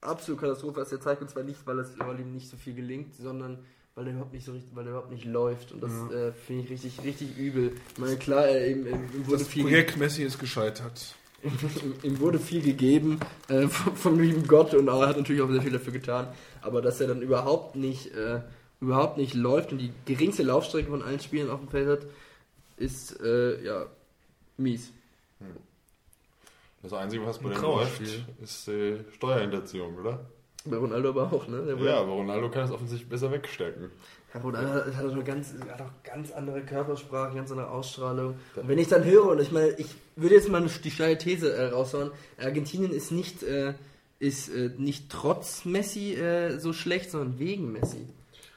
absolute 0.00 0.40
Katastrophe, 0.40 0.80
was 0.80 0.92
er 0.92 1.00
zeigt. 1.00 1.22
Und 1.22 1.30
zwar 1.30 1.42
nicht, 1.42 1.66
weil, 1.66 1.78
es, 1.78 1.98
weil 1.98 2.20
ihm 2.20 2.32
nicht 2.32 2.48
so 2.48 2.56
viel 2.56 2.74
gelingt, 2.74 3.14
sondern 3.14 3.58
weil 3.94 4.06
er 4.06 4.12
überhaupt 4.12 4.34
nicht 4.34 4.44
so 4.44 4.52
richtig, 4.52 4.70
weil 4.74 4.84
er 4.84 4.90
überhaupt 4.90 5.10
nicht 5.10 5.24
läuft. 5.24 5.72
Und 5.72 5.82
das 5.82 5.92
äh, 6.12 6.32
finde 6.32 6.64
ich 6.64 6.70
richtig, 6.70 7.02
richtig 7.02 7.38
übel. 7.38 7.72
Ich 7.92 7.98
meine, 7.98 8.16
klar, 8.16 8.46
er, 8.46 8.70
ihm, 8.70 8.86
ihm 8.86 9.26
wurde 9.26 9.38
Das 9.38 9.48
viel 9.48 9.62
Projekt 9.62 9.96
Messi 9.96 10.22
ist 10.22 10.38
gescheitert. 10.38 11.14
ihm, 12.02 12.20
wurde 12.20 12.38
viel 12.38 12.62
gegeben 12.62 13.20
äh, 13.48 13.68
vom, 13.68 13.96
vom 13.96 14.20
lieben 14.20 14.46
Gott 14.46 14.74
und 14.74 14.88
er 14.88 15.06
hat 15.06 15.16
natürlich 15.16 15.42
auch 15.42 15.50
sehr 15.50 15.62
viel 15.62 15.72
dafür 15.72 15.92
getan. 15.92 16.28
Aber 16.60 16.82
dass 16.82 17.00
er 17.00 17.08
dann 17.08 17.22
überhaupt 17.22 17.76
nicht, 17.76 18.14
äh, 18.14 18.40
überhaupt 18.80 19.16
nicht 19.16 19.34
läuft 19.34 19.72
und 19.72 19.78
die 19.78 19.92
geringste 20.04 20.42
Laufstrecke 20.42 20.90
von 20.90 21.02
allen 21.02 21.20
Spielen 21.20 21.50
auf 21.50 21.60
dem 21.60 21.68
Feld 21.68 21.88
hat, 21.88 22.06
ist 22.76 23.20
äh, 23.20 23.64
ja 23.64 23.86
mies. 24.58 24.92
Das 26.82 26.92
Einzige, 26.92 27.26
was 27.26 27.38
bei 27.38 27.50
dem 27.50 27.62
läuft, 27.62 28.02
ist 28.42 28.68
äh, 28.68 28.98
Steuerhinterziehung, 29.12 29.96
oder? 29.98 30.20
Bei 30.64 30.76
Ronaldo 30.76 31.10
aber 31.10 31.32
auch, 31.32 31.46
ne? 31.46 31.62
Der 31.62 31.76
Ja, 31.76 32.00
aber 32.00 32.12
Ronaldo 32.12 32.50
kann 32.50 32.64
es 32.64 32.70
offensichtlich 32.70 33.08
besser 33.08 33.30
wegstecken. 33.30 33.90
Ja, 34.34 34.40
Ronaldo 34.40 34.72
hat, 34.72 34.96
hat, 34.96 35.04
auch 35.04 35.24
ganz, 35.24 35.54
hat 35.68 35.80
auch 35.80 36.02
ganz 36.02 36.32
andere 36.32 36.62
Körpersprache, 36.62 37.34
ganz 37.36 37.50
andere 37.50 37.70
Ausstrahlung. 37.70 38.34
Und 38.56 38.68
wenn 38.68 38.78
ich 38.78 38.88
dann 38.88 39.04
höre, 39.04 39.28
und 39.28 39.40
ich 39.40 39.52
meine, 39.52 39.70
ich 39.70 39.86
würde 40.16 40.34
jetzt 40.34 40.48
mal 40.48 40.62
die 40.62 40.90
steile 40.90 41.18
These 41.18 41.52
äh, 41.52 41.66
raushauen, 41.66 42.10
Argentinien 42.38 42.92
ist 42.92 43.12
nicht, 43.12 43.42
äh, 43.42 43.74
ist, 44.18 44.48
äh, 44.48 44.70
nicht 44.76 45.10
trotz 45.10 45.64
Messi 45.64 46.14
äh, 46.14 46.58
so 46.58 46.72
schlecht, 46.72 47.10
sondern 47.10 47.38
wegen 47.38 47.72
Messi. 47.72 48.06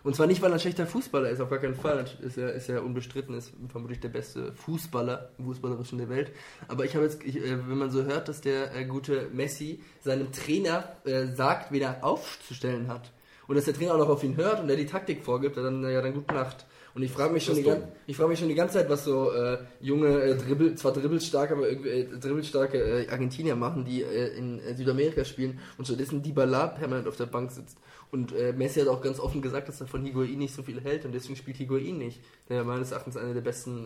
Und 0.03 0.15
zwar 0.15 0.27
nicht, 0.27 0.41
weil 0.41 0.51
er 0.51 0.53
ein 0.53 0.59
schlechter 0.59 0.87
Fußballer 0.87 1.29
ist, 1.29 1.41
auf 1.41 1.49
gar 1.49 1.59
keinen 1.59 1.75
Fall. 1.75 2.05
Ist 2.21 2.37
er, 2.37 2.53
ist 2.53 2.69
er 2.69 2.83
unbestritten, 2.83 3.35
ist 3.35 3.51
vermutlich 3.67 3.99
der 3.99 4.09
beste 4.09 4.53
Fußballer, 4.53 5.31
Fußballerischen 5.43 5.97
der 5.97 6.09
Welt. 6.09 6.31
Aber 6.67 6.85
ich 6.85 6.95
habe 6.95 7.05
jetzt, 7.05 7.23
ich, 7.23 7.37
äh, 7.37 7.67
wenn 7.67 7.77
man 7.77 7.91
so 7.91 8.03
hört, 8.03 8.29
dass 8.29 8.39
der 8.39 8.73
äh, 8.75 8.85
gute 8.85 9.27
Messi 9.33 9.81
seinem 10.01 10.31
Trainer 10.31 10.95
äh, 11.03 11.27
sagt, 11.27 11.71
wen 11.71 11.81
er 11.81 12.03
aufzustellen 12.03 12.87
hat. 12.87 13.11
Und 13.47 13.55
dass 13.55 13.65
der 13.65 13.73
Trainer 13.73 13.95
auch 13.95 13.99
noch 13.99 14.09
auf 14.09 14.23
ihn 14.23 14.37
hört 14.37 14.61
und 14.61 14.69
er 14.69 14.75
die 14.75 14.85
Taktik 14.85 15.23
vorgibt, 15.23 15.57
dann, 15.57 15.83
ja, 15.83 16.01
dann 16.01 16.13
gute 16.13 16.33
Nacht. 16.33 16.65
Und 16.95 17.03
ich 17.03 17.11
frage 17.11 17.31
mich, 17.33 17.43
schon 17.45 17.55
die 17.55 17.61
ist 17.61 17.67
gan- 17.67 17.81
dumm. 17.81 17.89
ich 18.07 18.15
frage 18.17 18.29
mich 18.29 18.39
schon 18.39 18.47
die 18.49 18.55
ganze 18.55 18.75
Zeit, 18.79 18.89
was 18.89 19.05
so 19.05 19.31
äh, 19.31 19.59
junge, 19.79 20.21
äh, 20.21 20.35
Dribbel, 20.37 20.75
zwar 20.75 20.91
dribbelstarke, 20.91 21.53
aber 21.55 21.69
irgendwie 21.69 21.89
äh, 21.89 22.05
dribbelstarke 22.19 22.77
äh, 23.05 23.09
Argentinier 23.09 23.55
machen, 23.55 23.85
die 23.85 24.01
äh, 24.03 24.35
in 24.37 24.59
äh, 24.59 24.75
Südamerika 24.75 25.23
spielen 25.23 25.59
und 25.77 25.85
stattdessen 25.85 26.23
Dybala 26.23 26.67
permanent 26.67 27.07
auf 27.07 27.15
der 27.17 27.27
Bank 27.27 27.51
sitzt. 27.51 27.77
Und 28.11 28.33
äh, 28.33 28.53
Messi 28.53 28.79
hat 28.79 28.87
auch 28.87 29.01
ganz 29.01 29.19
offen 29.19 29.41
gesagt, 29.41 29.69
dass 29.69 29.79
er 29.81 29.87
von 29.87 30.03
Higuain 30.03 30.37
nicht 30.39 30.53
so 30.53 30.63
viel 30.63 30.81
hält 30.81 31.05
und 31.05 31.11
deswegen 31.13 31.35
spielt 31.35 31.57
Higuain 31.57 31.97
nicht, 31.97 32.21
der 32.49 32.63
meines 32.63 32.91
Erachtens 32.91 33.17
einer 33.17 33.33
der 33.35 33.41
besten 33.41 33.85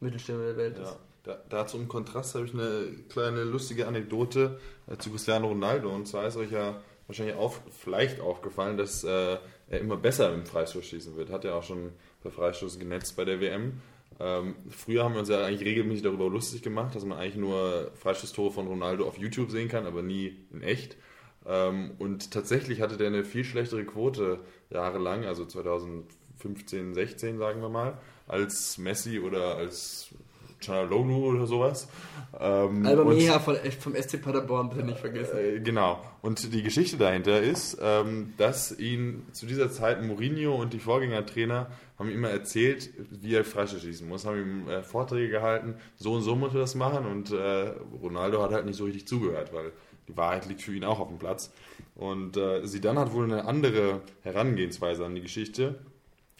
Mittelstürmer 0.00 0.44
der 0.44 0.56
Welt 0.56 0.78
ist. 0.78 0.88
Ja, 0.88 0.96
da, 1.24 1.38
dazu 1.50 1.76
im 1.76 1.86
Kontrast 1.86 2.34
habe 2.34 2.46
ich 2.46 2.54
eine 2.54 2.86
kleine 3.08 3.44
lustige 3.44 3.86
Anekdote 3.86 4.58
zu 4.98 5.10
Cristiano 5.10 5.48
Ronaldo. 5.48 5.90
Und 5.90 6.08
zwar 6.08 6.26
ist 6.26 6.36
euch 6.36 6.50
ja 6.50 6.80
wahrscheinlich 7.06 7.36
auf, 7.36 7.60
vielleicht 7.70 8.20
aufgefallen, 8.20 8.76
dass 8.78 9.04
er 9.04 9.40
immer 9.68 9.96
besser 9.96 10.32
im 10.34 10.44
Freistoß 10.46 10.84
schießen 10.84 11.16
wird. 11.16 11.30
Hat 11.30 11.44
ja 11.44 11.54
auch 11.54 11.62
schon 11.62 11.92
per 12.22 12.30
Freistoß 12.30 12.78
genetzt 12.78 13.16
bei 13.16 13.24
der 13.24 13.40
WM. 13.40 13.80
Ähm, 14.20 14.54
früher 14.68 15.04
haben 15.04 15.14
wir 15.14 15.20
uns 15.20 15.28
ja 15.28 15.44
eigentlich 15.44 15.66
regelmäßig 15.66 16.02
darüber 16.02 16.28
lustig 16.28 16.62
gemacht, 16.62 16.94
dass 16.94 17.04
man 17.04 17.18
eigentlich 17.18 17.36
nur 17.36 17.90
Freistoßtore 17.94 18.52
von 18.52 18.66
Ronaldo 18.66 19.06
auf 19.06 19.18
YouTube 19.18 19.50
sehen 19.50 19.68
kann, 19.68 19.86
aber 19.86 20.02
nie 20.02 20.36
in 20.52 20.62
echt. 20.62 20.96
Ähm, 21.46 21.92
und 21.98 22.30
tatsächlich 22.30 22.80
hatte 22.80 22.96
der 22.96 23.08
eine 23.08 23.24
viel 23.24 23.44
schlechtere 23.44 23.84
Quote 23.84 24.40
jahrelang, 24.70 25.24
also 25.24 25.44
2015, 25.44 26.94
16 26.94 27.38
sagen 27.38 27.60
wir 27.62 27.68
mal, 27.68 27.98
als 28.28 28.78
Messi 28.78 29.18
oder 29.18 29.56
als 29.56 30.10
Chanalolu 30.62 31.34
oder 31.34 31.46
sowas. 31.46 31.88
Ähm, 32.38 32.86
Alba 32.86 33.04
Meha 33.04 33.38
von, 33.38 33.56
vom 33.78 33.94
SC 33.94 34.22
Paderborn, 34.22 34.70
bitte 34.70 34.84
nicht 34.84 34.98
vergessen. 34.98 35.36
äh, 35.36 35.60
genau. 35.60 36.02
Und 36.22 36.52
die 36.52 36.62
Geschichte 36.62 36.96
dahinter 36.96 37.40
ist, 37.40 37.78
ähm, 37.82 38.32
dass 38.38 38.76
ihn 38.78 39.26
zu 39.32 39.46
dieser 39.46 39.70
Zeit 39.70 40.02
Mourinho 40.02 40.54
und 40.54 40.72
die 40.72 40.78
Vorgängertrainer 40.78 41.68
haben 41.98 42.08
ihm 42.08 42.16
immer 42.16 42.30
erzählt, 42.30 42.90
wie 43.10 43.34
er 43.34 43.44
Freistöße 43.44 43.86
schießen 43.86 44.08
muss, 44.08 44.24
haben 44.24 44.38
ihm 44.38 44.68
äh, 44.68 44.82
Vorträge 44.82 45.28
gehalten, 45.28 45.74
so 45.96 46.14
und 46.14 46.22
so 46.22 46.34
muss 46.34 46.54
er 46.54 46.60
das 46.60 46.74
machen 46.74 47.06
und 47.06 47.30
äh, 47.32 47.72
Ronaldo 48.02 48.42
hat 48.42 48.52
halt 48.52 48.66
nicht 48.66 48.76
so 48.76 48.84
richtig 48.84 49.06
zugehört, 49.06 49.52
weil 49.52 49.72
die 50.08 50.16
Wahrheit 50.16 50.46
liegt 50.46 50.62
für 50.62 50.74
ihn 50.74 50.84
auch 50.84 51.00
auf 51.00 51.08
dem 51.08 51.18
Platz. 51.18 51.52
Und 51.94 52.36
äh, 52.36 52.64
Zidane 52.64 53.00
hat 53.00 53.12
wohl 53.12 53.24
eine 53.24 53.44
andere 53.44 54.00
Herangehensweise 54.22 55.04
an 55.04 55.14
die 55.14 55.20
Geschichte. 55.20 55.76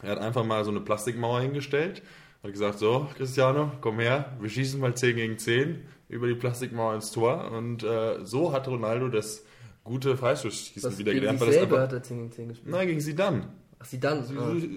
Er 0.01 0.11
hat 0.11 0.19
einfach 0.19 0.43
mal 0.43 0.65
so 0.65 0.71
eine 0.71 0.81
Plastikmauer 0.81 1.41
hingestellt, 1.41 2.01
hat 2.43 2.51
gesagt, 2.51 2.79
so 2.79 3.07
Cristiano, 3.15 3.71
komm 3.81 3.99
her, 3.99 4.37
wir 4.39 4.49
schießen 4.49 4.79
mal 4.79 4.95
10 4.95 5.15
gegen 5.15 5.37
10 5.37 5.81
über 6.09 6.27
die 6.27 6.35
Plastikmauer 6.35 6.95
ins 6.95 7.11
Tor. 7.11 7.51
Und 7.51 7.83
äh, 7.83 8.23
so 8.25 8.51
hat 8.51 8.67
Ronaldo 8.67 9.07
das 9.07 9.43
gute 9.83 10.17
Freistoßschießen 10.17 10.91
Was 10.91 10.97
wieder 10.97 11.11
gegen 11.11 11.21
gelernt. 11.21 11.41
Weil 11.41 11.47
das 11.47 11.55
selber 11.55 11.81
hat 11.81 11.93
er 11.93 12.03
10 12.03 12.17
gegen 12.17 12.31
10 12.31 12.47
gespielt. 12.49 12.71
nein, 12.71 12.87
gegen 12.87 12.99
Zidane. 12.99 13.47
Ach, 13.79 13.85
sie 13.85 13.99
dann. 13.99 14.23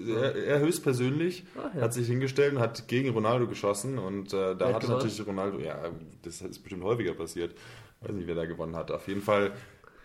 Er, 0.09 0.35
er 0.35 0.59
höchstpersönlich 0.59 1.45
Ach, 1.57 1.73
ja. 1.73 1.81
hat 1.81 1.93
sich 1.93 2.07
hingestellt 2.07 2.53
und 2.53 2.59
hat 2.59 2.89
gegen 2.89 3.09
Ronaldo 3.09 3.47
geschossen. 3.47 3.99
Und 3.99 4.33
äh, 4.33 4.55
da 4.55 4.73
hat 4.73 4.87
natürlich 4.87 5.25
Ronaldo, 5.25 5.59
ja, 5.59 5.77
das 6.23 6.41
ist 6.41 6.59
bestimmt 6.59 6.83
häufiger 6.83 7.13
passiert. 7.13 7.55
Weiß 8.01 8.11
nicht, 8.11 8.27
wer 8.27 8.35
da 8.35 8.45
gewonnen 8.45 8.75
hat. 8.75 8.91
Auf 8.91 9.07
jeden 9.07 9.21
Fall, 9.21 9.53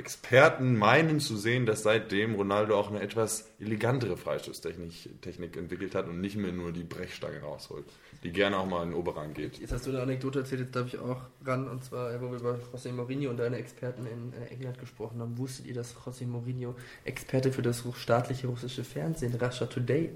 Experten 0.03 0.77
meinen 0.77 1.21
zu 1.21 1.37
sehen, 1.37 1.65
dass 1.65 1.85
seitdem 1.85 2.35
Ronaldo 2.35 2.77
auch 2.77 2.91
eine 2.91 3.01
etwas 3.01 3.49
elegantere 3.61 4.17
Freistoßtechnik 4.17 5.23
Technik 5.23 5.57
entwickelt 5.57 5.95
hat 5.95 6.09
und 6.09 6.21
nicht 6.21 6.37
mehr 6.37 6.51
nur 6.51 6.73
die 6.73 6.83
Brechstange 6.83 7.41
rausholt, 7.41 7.85
die 8.25 8.33
gerne 8.33 8.59
auch 8.59 8.67
mal 8.67 8.83
in 8.83 8.91
den 8.91 8.99
Oberrang 8.99 9.33
geht. 9.33 9.61
Jetzt 9.61 9.73
hast 9.73 9.87
du 9.87 9.91
eine 9.91 10.03
Anekdote 10.03 10.41
erzählt, 10.41 10.63
jetzt 10.63 10.75
darf 10.75 10.89
ich 10.89 10.99
auch 10.99 11.21
ran. 11.45 11.69
Und 11.69 11.85
zwar, 11.85 12.21
wo 12.21 12.33
wir 12.33 12.41
über 12.41 12.59
José 12.75 12.93
Mourinho 12.93 13.31
und 13.31 13.37
deine 13.37 13.59
Experten 13.59 14.07
in 14.07 14.33
äh, 14.33 14.53
England 14.53 14.81
gesprochen 14.81 15.21
haben. 15.21 15.39
Wusstet 15.39 15.67
ihr, 15.67 15.75
dass 15.75 15.95
José 15.95 16.27
Mourinho 16.27 16.75
Experte 17.05 17.53
für 17.53 17.63
das 17.63 17.85
staatliche 17.97 18.49
russische 18.49 18.83
Fernsehen, 18.83 19.35
Russia 19.41 19.67
Today, 19.67 20.11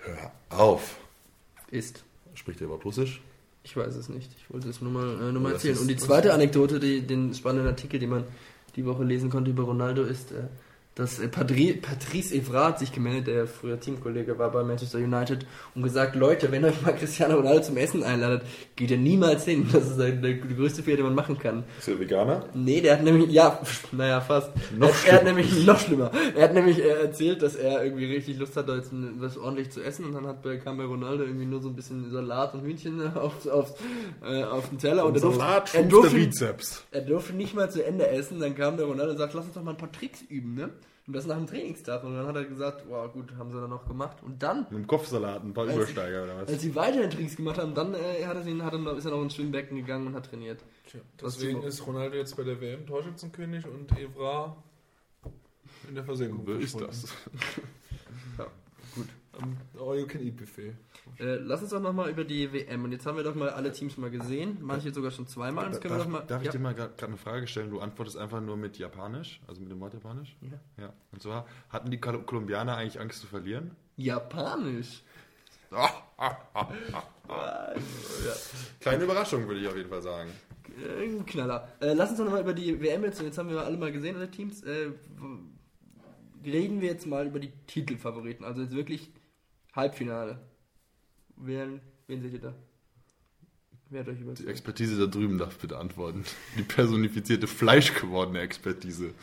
Hör 0.00 0.32
auf! 0.50 0.96
ist? 1.70 2.04
Spricht 2.34 2.60
er 2.60 2.66
überhaupt 2.66 2.84
Russisch? 2.84 3.20
Ich 3.62 3.76
weiß 3.76 3.96
es 3.96 4.08
nicht. 4.08 4.30
Ich 4.38 4.52
wollte 4.52 4.68
es 4.68 4.80
nur 4.80 4.90
mal, 4.90 5.28
äh, 5.28 5.32
nur 5.32 5.42
mal 5.42 5.52
erzählen. 5.52 5.76
Und 5.78 5.88
die 5.88 5.96
zweite 5.96 6.32
Anekdote, 6.32 6.80
die, 6.80 7.06
den 7.06 7.34
spannenden 7.34 7.68
Artikel, 7.68 8.00
den 8.00 8.10
man 8.10 8.24
die 8.78 8.86
Woche 8.86 9.02
lesen 9.02 9.28
konnte 9.28 9.50
über 9.50 9.64
Ronaldo, 9.64 10.04
ist, 10.04 10.30
äh, 10.30 10.46
dass 10.98 11.18
äh, 11.18 11.28
Padri, 11.28 11.72
Patrice 11.74 12.34
Evra 12.34 12.66
hat 12.68 12.78
sich 12.80 12.92
gemeldet, 12.92 13.28
der 13.28 13.46
früher 13.46 13.80
Teamkollege 13.80 14.38
war 14.38 14.50
bei 14.52 14.62
Manchester 14.62 14.98
United, 14.98 15.46
und 15.74 15.82
gesagt, 15.82 16.14
Leute, 16.16 16.52
wenn 16.52 16.64
euch 16.64 16.82
mal 16.82 16.92
Cristiano 16.94 17.36
Ronaldo 17.36 17.62
zum 17.62 17.76
Essen 17.78 18.02
einladet, 18.02 18.42
geht 18.76 18.90
ihr 18.90 18.98
niemals 18.98 19.44
hin. 19.44 19.66
Das 19.72 19.88
ist 19.88 19.98
der, 19.98 20.10
der 20.12 20.34
größte 20.34 20.82
Fehler, 20.82 20.96
den 20.98 21.06
man 21.06 21.14
machen 21.14 21.38
kann. 21.38 21.64
Ist 21.78 21.88
er 21.88 21.98
Veganer? 21.98 22.44
Nee, 22.52 22.80
der 22.80 22.94
hat 22.98 23.04
nämlich, 23.04 23.30
ja, 23.30 23.60
naja, 23.92 24.20
fast. 24.20 24.50
Noch 24.76 24.88
er, 25.06 25.12
er 25.12 25.16
hat 25.18 25.24
nämlich, 25.24 25.64
noch 25.64 25.78
schlimmer. 25.78 26.10
Er 26.34 26.44
hat 26.44 26.54
nämlich 26.54 26.78
äh, 26.80 26.88
erzählt, 27.04 27.42
dass 27.42 27.54
er 27.54 27.84
irgendwie 27.84 28.06
richtig 28.06 28.36
Lust 28.38 28.56
hat, 28.56 28.68
da 28.68 28.74
jetzt 28.76 28.90
was 29.18 29.38
ordentlich 29.38 29.70
zu 29.70 29.82
essen 29.82 30.04
und 30.04 30.12
dann 30.14 30.26
hat, 30.26 30.42
bei- 30.42 30.56
kam 30.56 30.76
bei 30.76 30.84
Ronaldo 30.84 31.22
irgendwie 31.24 31.46
nur 31.46 31.62
so 31.62 31.68
ein 31.68 31.76
bisschen 31.76 32.10
Salat 32.10 32.54
und 32.54 32.62
Hühnchen 32.64 33.00
auf, 33.16 33.46
auf, 33.46 33.74
äh, 34.28 34.42
auf 34.42 34.68
den 34.68 34.78
Teller 34.78 35.06
und, 35.06 35.14
er 35.14 35.20
durfte, 35.20 35.38
Salat 35.38 35.62
er, 35.62 35.66
schrumpft 35.68 35.92
der 35.92 36.00
durfte, 36.00 36.16
Bizeps. 36.16 36.84
er 36.90 37.00
durfte 37.02 37.32
nicht 37.34 37.54
mal 37.54 37.70
zu 37.70 37.84
Ende 37.84 38.08
essen. 38.08 38.40
Dann 38.40 38.56
kam 38.56 38.76
der 38.76 38.86
Ronaldo 38.86 39.12
und 39.12 39.18
sagt, 39.18 39.34
lass 39.34 39.44
uns 39.44 39.54
doch 39.54 39.62
mal 39.62 39.70
ein 39.72 39.76
paar 39.76 39.92
Tricks 39.92 40.22
üben, 40.28 40.54
ne? 40.54 40.70
Und 41.08 41.14
das 41.16 41.24
nach 41.26 41.36
dem 41.38 41.46
Trainingstag. 41.46 42.04
Und 42.04 42.14
dann 42.14 42.26
hat 42.26 42.36
er 42.36 42.44
gesagt, 42.44 42.84
wow, 42.86 43.10
gut, 43.10 43.32
haben 43.38 43.50
sie 43.50 43.58
dann 43.58 43.70
noch 43.70 43.86
gemacht. 43.88 44.18
Und 44.22 44.42
dann, 44.42 44.66
Mit 44.68 44.72
dem 44.72 44.86
Kopfsalat, 44.86 45.42
ein 45.42 45.54
paar 45.54 45.64
Übersteiger 45.64 46.24
oder 46.24 46.36
was? 46.42 46.48
als 46.50 46.60
sie 46.60 46.74
weiterhin 46.74 47.08
Tricks 47.10 47.34
gemacht 47.34 47.56
haben, 47.58 47.74
dann 47.74 47.94
äh, 47.94 48.26
hat 48.26 48.36
er 48.36 48.46
ihn, 48.46 48.62
hat 48.62 48.74
er, 48.74 48.78
noch- 48.78 48.94
ist 48.94 49.06
er 49.06 49.12
noch 49.12 49.22
ins 49.22 49.34
Schwimmbecken 49.34 49.78
gegangen 49.78 50.08
und 50.08 50.14
hat 50.14 50.26
trainiert. 50.28 50.60
Tja, 50.86 51.00
deswegen 51.20 51.62
ist 51.62 51.86
Ronaldo 51.86 52.14
jetzt 52.18 52.36
bei 52.36 52.42
der 52.44 52.60
WM 52.60 52.86
Torschützenkönig 52.86 53.66
und 53.66 53.90
Evra 53.98 54.54
in 55.88 55.94
der 55.94 56.04
Versenkung. 56.04 56.46
Wo 56.46 56.52
ist 56.52 56.78
das? 56.78 57.06
Am 59.27 59.27
All-You-Can-Eat-Buffet. 59.78 60.74
Äh, 61.18 61.36
lass 61.36 61.62
uns 61.62 61.70
doch 61.70 61.80
nochmal 61.80 62.10
über 62.10 62.24
die 62.24 62.52
WM. 62.52 62.84
Und 62.84 62.92
jetzt 62.92 63.06
haben 63.06 63.16
wir 63.16 63.24
doch 63.24 63.34
mal 63.34 63.50
alle 63.50 63.72
Teams 63.72 63.96
mal 63.96 64.10
gesehen. 64.10 64.58
Manche 64.60 64.92
sogar 64.92 65.10
schon 65.10 65.26
zweimal. 65.26 65.66
Jetzt 65.66 65.80
können 65.80 65.94
wir 65.94 65.98
darf, 65.98 66.06
doch 66.06 66.12
mal. 66.12 66.26
darf 66.26 66.40
ich 66.42 66.46
ja. 66.46 66.52
dir 66.52 66.58
mal 66.58 66.74
gerade 66.74 66.94
eine 67.06 67.16
Frage 67.16 67.46
stellen? 67.46 67.70
Du 67.70 67.80
antwortest 67.80 68.16
einfach 68.16 68.40
nur 68.40 68.56
mit 68.56 68.78
Japanisch, 68.78 69.40
also 69.46 69.60
mit 69.60 69.70
dem 69.70 69.80
Wort 69.80 69.94
Japanisch? 69.94 70.36
Ja. 70.40 70.60
Ja. 70.84 70.92
Und 71.12 71.22
zwar, 71.22 71.46
hatten 71.70 71.90
die 71.90 71.98
Kol- 72.00 72.22
Kolumbianer 72.24 72.76
eigentlich 72.76 73.00
Angst 73.00 73.20
zu 73.20 73.26
verlieren? 73.26 73.72
Japanisch. 73.96 75.02
Kleine 78.80 79.04
Überraschung, 79.04 79.46
würde 79.46 79.60
ich 79.60 79.68
auf 79.68 79.76
jeden 79.76 79.88
Fall 79.90 80.02
sagen. 80.02 80.30
Äh, 80.82 81.04
Ein 81.04 81.26
Knaller. 81.26 81.68
Äh, 81.80 81.92
lass 81.94 82.10
uns 82.10 82.18
doch 82.18 82.24
nochmal 82.24 82.42
über 82.42 82.54
die 82.54 82.80
WM 82.80 83.04
jetzt, 83.04 83.20
jetzt 83.20 83.38
haben 83.38 83.50
wir 83.50 83.60
alle 83.64 83.76
mal 83.76 83.92
gesehen, 83.92 84.16
alle 84.16 84.30
Teams. 84.30 84.62
Äh, 84.62 84.90
reden 86.44 86.80
wir 86.80 86.88
jetzt 86.88 87.06
mal 87.06 87.26
über 87.26 87.40
die 87.40 87.50
Titelfavoriten. 87.66 88.44
Also 88.44 88.62
jetzt 88.62 88.74
wirklich 88.74 89.10
Halbfinale. 89.78 90.40
Wen, 91.36 91.80
wen 92.08 92.20
seht 92.20 92.32
ihr 92.32 92.40
da? 92.40 92.54
Wer 93.90 94.00
hat 94.00 94.08
euch 94.08 94.16
Die 94.16 94.22
überzeugt? 94.24 94.48
Expertise 94.48 94.98
da 94.98 95.06
drüben 95.06 95.38
darf 95.38 95.56
bitte 95.58 95.78
antworten. 95.78 96.24
Die 96.58 96.62
personifizierte, 96.62 97.46
fleischgewordene 97.46 98.40
Expertise. 98.40 99.14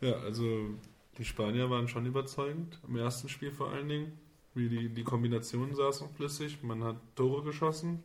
Ja, 0.00 0.14
also 0.20 0.70
die 1.18 1.24
Spanier 1.24 1.68
waren 1.70 1.86
schon 1.86 2.06
überzeugend, 2.06 2.78
im 2.88 2.96
ersten 2.96 3.28
Spiel 3.28 3.52
vor 3.52 3.70
allen 3.70 3.88
Dingen. 3.88 4.12
Wie 4.54 4.68
die, 4.68 4.88
die 4.88 5.04
Kombinationen 5.04 5.74
saßen 5.74 6.08
flüssig, 6.16 6.62
man 6.62 6.82
hat 6.82 6.96
Tore 7.14 7.44
geschossen, 7.44 8.02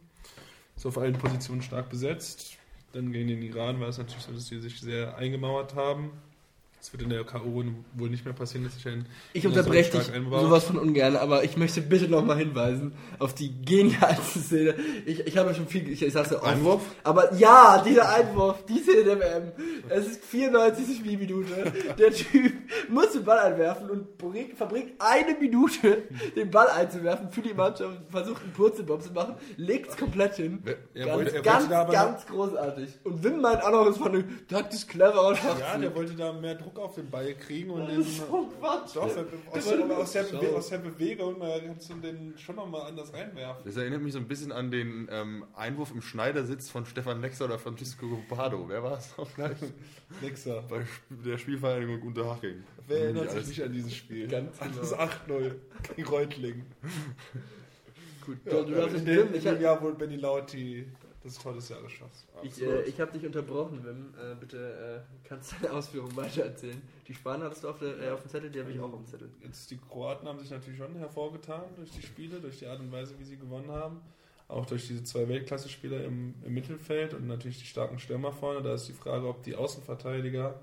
ist 0.76 0.86
auf 0.86 0.98
allen 0.98 1.18
Positionen 1.18 1.62
stark 1.62 1.90
besetzt. 1.90 2.58
Dann 2.92 3.12
gegen 3.12 3.30
den 3.30 3.42
Iran 3.42 3.80
war 3.80 3.88
es 3.88 3.98
natürlich 3.98 4.24
so, 4.24 4.34
dass 4.34 4.50
die 4.50 4.60
sich 4.60 4.80
sehr 4.80 5.18
eingemauert 5.18 5.74
haben. 5.76 6.12
Das 6.84 6.92
wird 6.92 7.04
in 7.04 7.10
der 7.12 7.24
K.O. 7.24 7.64
wohl 7.94 8.10
nicht 8.10 8.26
mehr 8.26 8.34
passieren, 8.34 8.66
dass 8.66 8.74
sich 8.76 8.86
ein 8.90 9.06
Ich 9.32 9.44
Ja, 9.44 9.50
unterbreche 9.50 9.98
dich 10.00 10.12
sowas 10.32 10.66
von 10.66 10.78
ungern, 10.78 11.16
aber 11.16 11.46
ich 11.46 11.56
möchte 11.56 11.80
bitte 11.82 12.10
nochmal 12.10 12.38
hinweisen 12.40 12.92
auf 13.20 13.34
die 13.34 13.54
genialste 13.64 14.40
Szene. 14.40 14.76
Ich, 15.06 15.22
ich 15.26 15.38
habe 15.38 15.56
schon 15.56 15.66
viel, 15.66 15.88
ich, 15.90 16.02
ich 16.04 16.12
sag's 16.12 16.32
ja 16.32 16.40
oft. 16.40 16.46
Einwurf? 16.48 16.82
Aber 17.06 17.34
ja, 17.36 17.82
dieser 17.88 18.14
Einwurf, 18.14 18.66
die 18.66 18.80
Szene 18.80 19.06
der 19.06 19.18
WM. 19.22 19.52
Es 19.88 20.08
ist 20.08 20.26
94. 20.26 20.98
Spielminute. 20.98 21.72
Der 21.98 22.12
Typ 22.12 22.52
muss 22.90 23.14
den 23.14 23.24
Ball 23.24 23.40
einwerfen 23.54 23.90
und 23.90 24.18
bringt, 24.18 24.58
verbringt 24.58 24.92
eine 25.00 25.38
Minute, 25.40 26.04
den 26.36 26.52
Ball 26.52 26.68
einzuwerfen 26.68 27.32
für 27.32 27.42
die 27.42 27.54
Mannschaft, 27.54 27.98
versucht 28.10 28.44
einen 28.44 28.52
Purzelbaum 28.52 29.00
zu 29.00 29.14
machen, 29.14 29.36
legt 29.56 29.90
es 29.92 29.96
komplett 29.96 30.36
hin. 30.36 30.62
Er 30.94 31.06
ganz, 31.06 31.16
wollte- 31.18 31.42
ganz, 31.44 31.72
aber 31.72 31.94
ganz 31.94 32.26
großartig. 32.26 32.90
Und 33.06 33.24
Wim 33.24 33.40
meint 33.40 33.64
auch 33.64 33.72
noch, 33.72 33.88
es 33.88 33.98
war 34.02 34.08
eine 34.08 34.26
taktisch 34.48 34.86
cleverer 34.86 35.30
Ja, 35.32 35.36
Schachzug. 35.38 35.82
der 35.82 35.96
wollte 35.96 36.14
da 36.16 36.34
mehr 36.34 36.56
Druck 36.56 36.73
auf 36.80 36.96
den 36.96 37.10
Ball 37.10 37.34
kriegen 37.36 37.70
und 37.72 37.82
Das 37.82 37.90
den. 37.92 38.02
ist 38.02 38.18
so 38.18 38.50
Quatsch. 38.60 38.96
Doch, 38.96 39.04
aus, 39.04 39.18
aus, 39.58 40.12
der. 40.14 40.24
Bewe 40.24 40.56
aus 40.56 40.68
der 40.70 40.78
Bewegung 40.80 41.40
kannst 41.40 41.90
du 41.90 41.94
den 41.96 42.34
schon 42.38 42.56
nochmal 42.56 42.88
anders 42.88 43.14
reinwerfen. 43.14 43.64
Das 43.66 43.78
erinnert 43.78 44.02
mich 44.02 44.14
so 44.14 44.20
ein 44.20 44.28
bisschen 44.28 44.52
an 44.52 44.72
den 44.72 45.08
ähm, 45.12 45.46
Einwurf 45.56 45.92
im 45.92 46.02
Schneidersitz 46.02 46.70
von 46.70 46.86
Stefan 46.86 47.22
Lexer 47.22 47.46
oder 47.46 47.60
Francisco 47.60 48.22
Pardo. 48.30 48.66
Wer 48.68 48.84
war 48.84 48.98
es 48.98 49.18
noch 49.18 49.34
gleich? 49.36 49.58
Nixer. 50.22 50.64
Bei 50.70 50.86
der 51.10 51.38
Spielvereinigung 51.38 52.02
Unterhaching. 52.02 52.64
Wer 52.88 53.00
erinnert 53.06 53.30
Alles- 53.30 53.48
sich 53.48 53.58
nicht 53.58 53.64
an 53.66 53.74
dieses 53.74 53.96
Spiel? 53.96 54.28
Ganz 54.28 54.62
an 54.62 54.70
genau. 54.72 54.82
das 54.82 54.94
8-0 54.98 55.52
gegen 55.96 56.08
Reutling. 56.08 56.66
Gut, 58.26 58.38
Ja, 58.46 58.52
du, 58.62 58.66
du 58.66 58.76
darfst 58.76 58.96
in 58.98 59.06
dem, 59.06 59.28
in 59.28 59.36
ich 59.36 59.44
dem 59.44 59.56
hab, 59.56 59.62
Jahr, 59.62 59.82
wo 59.84 59.92
Benny 59.94 60.16
Lauti 60.16 60.86
das 61.24 61.36
Tor 61.36 61.54
des 61.54 61.70
Jahres 61.70 61.92
schoss. 61.92 62.28
Ich, 62.42 62.62
äh, 62.62 62.84
ich 62.84 63.00
habe 63.00 63.12
dich 63.12 63.26
unterbrochen, 63.26 63.84
Wim. 63.84 64.14
Äh, 64.20 64.36
bitte 64.36 65.04
äh, 65.04 65.28
kannst 65.28 65.54
du 65.54 65.56
deine 65.62 65.74
Ausführungen 65.74 66.16
weiter 66.16 66.44
erzählen. 66.44 66.82
Die 67.08 67.14
Spanier 67.14 67.46
hattest 67.46 67.64
du 67.64 67.70
auf, 67.70 67.80
der, 67.80 68.00
äh, 68.00 68.12
auf 68.12 68.22
dem 68.22 68.30
Zettel, 68.30 68.50
die 68.50 68.60
habe 68.60 68.72
ich 68.72 68.80
auch 68.80 68.92
auf 68.92 69.00
dem 69.00 69.06
Zettel. 69.06 69.30
Jetzt 69.42 69.72
die 69.72 69.78
Kroaten 69.78 70.28
haben 70.28 70.40
sich 70.40 70.50
natürlich 70.50 70.78
schon 70.78 70.96
hervorgetan 70.96 71.64
durch 71.76 71.92
die 71.92 72.02
Spiele, 72.02 72.40
durch 72.40 72.60
die 72.60 72.68
Art 72.68 72.80
und 72.80 72.92
Weise, 72.92 73.18
wie 73.18 73.24
sie 73.24 73.38
gewonnen 73.38 73.72
haben. 73.72 74.02
Auch 74.50 74.66
durch 74.66 74.88
diese 74.88 75.04
zwei 75.04 75.28
Weltklasse-Spieler 75.30 76.04
im, 76.04 76.36
im 76.44 76.54
Mittelfeld 76.54 77.14
und 77.14 77.28
natürlich 77.28 77.60
die 77.60 77.66
starken 77.66 77.98
Stürmer 77.98 78.34
vorne. 78.34 78.62
Da 78.62 78.74
ist 78.74 78.88
die 78.88 78.94
Frage, 78.94 79.28
ob 79.28 79.42
die 79.44 79.56
Außenverteidiger 79.56 80.60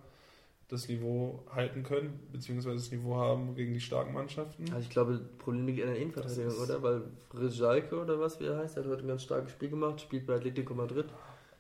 das 0.71 0.89
Niveau 0.89 1.43
halten 1.53 1.83
können, 1.83 2.21
beziehungsweise 2.31 2.77
das 2.77 2.91
Niveau 2.93 3.17
haben 3.17 3.55
gegen 3.55 3.75
die 3.75 3.81
starken 3.81 4.13
Mannschaften. 4.13 4.65
Also 4.73 4.81
ich 4.81 4.91
glaube, 4.91 5.13
das 5.13 5.23
Problem 5.39 5.67
liegt 5.67 5.81
in 5.81 5.87
der 5.87 5.97
Innenverteidigung, 5.97 6.59
oder? 6.63 6.83
Weil 6.83 7.03
Rizalke 7.37 8.01
oder 8.01 8.21
was, 8.21 8.39
wie 8.39 8.45
er 8.45 8.59
heißt, 8.59 8.77
der 8.77 8.85
hat 8.85 8.91
heute 8.91 9.03
ein 9.03 9.09
ganz 9.09 9.23
starkes 9.23 9.53
Spiel 9.53 9.71
gemacht, 9.71 10.01
spielt 10.01 10.27
bei 10.27 10.37
Atletico 10.37 10.75
Madrid. 10.75 11.07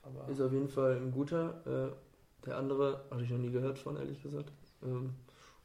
Aber 0.02 0.30
Ist 0.30 0.40
auf 0.40 0.52
jeden 0.52 0.68
Fall 0.68 0.96
ein 0.96 1.10
guter. 1.10 1.60
Äh, 1.66 2.46
der 2.46 2.56
andere 2.56 3.00
hatte 3.10 3.24
ich 3.24 3.30
noch 3.30 3.38
nie 3.38 3.50
gehört 3.50 3.78
von, 3.78 3.96
ehrlich 3.96 4.22
gesagt. 4.22 4.52
Ähm, 4.82 5.10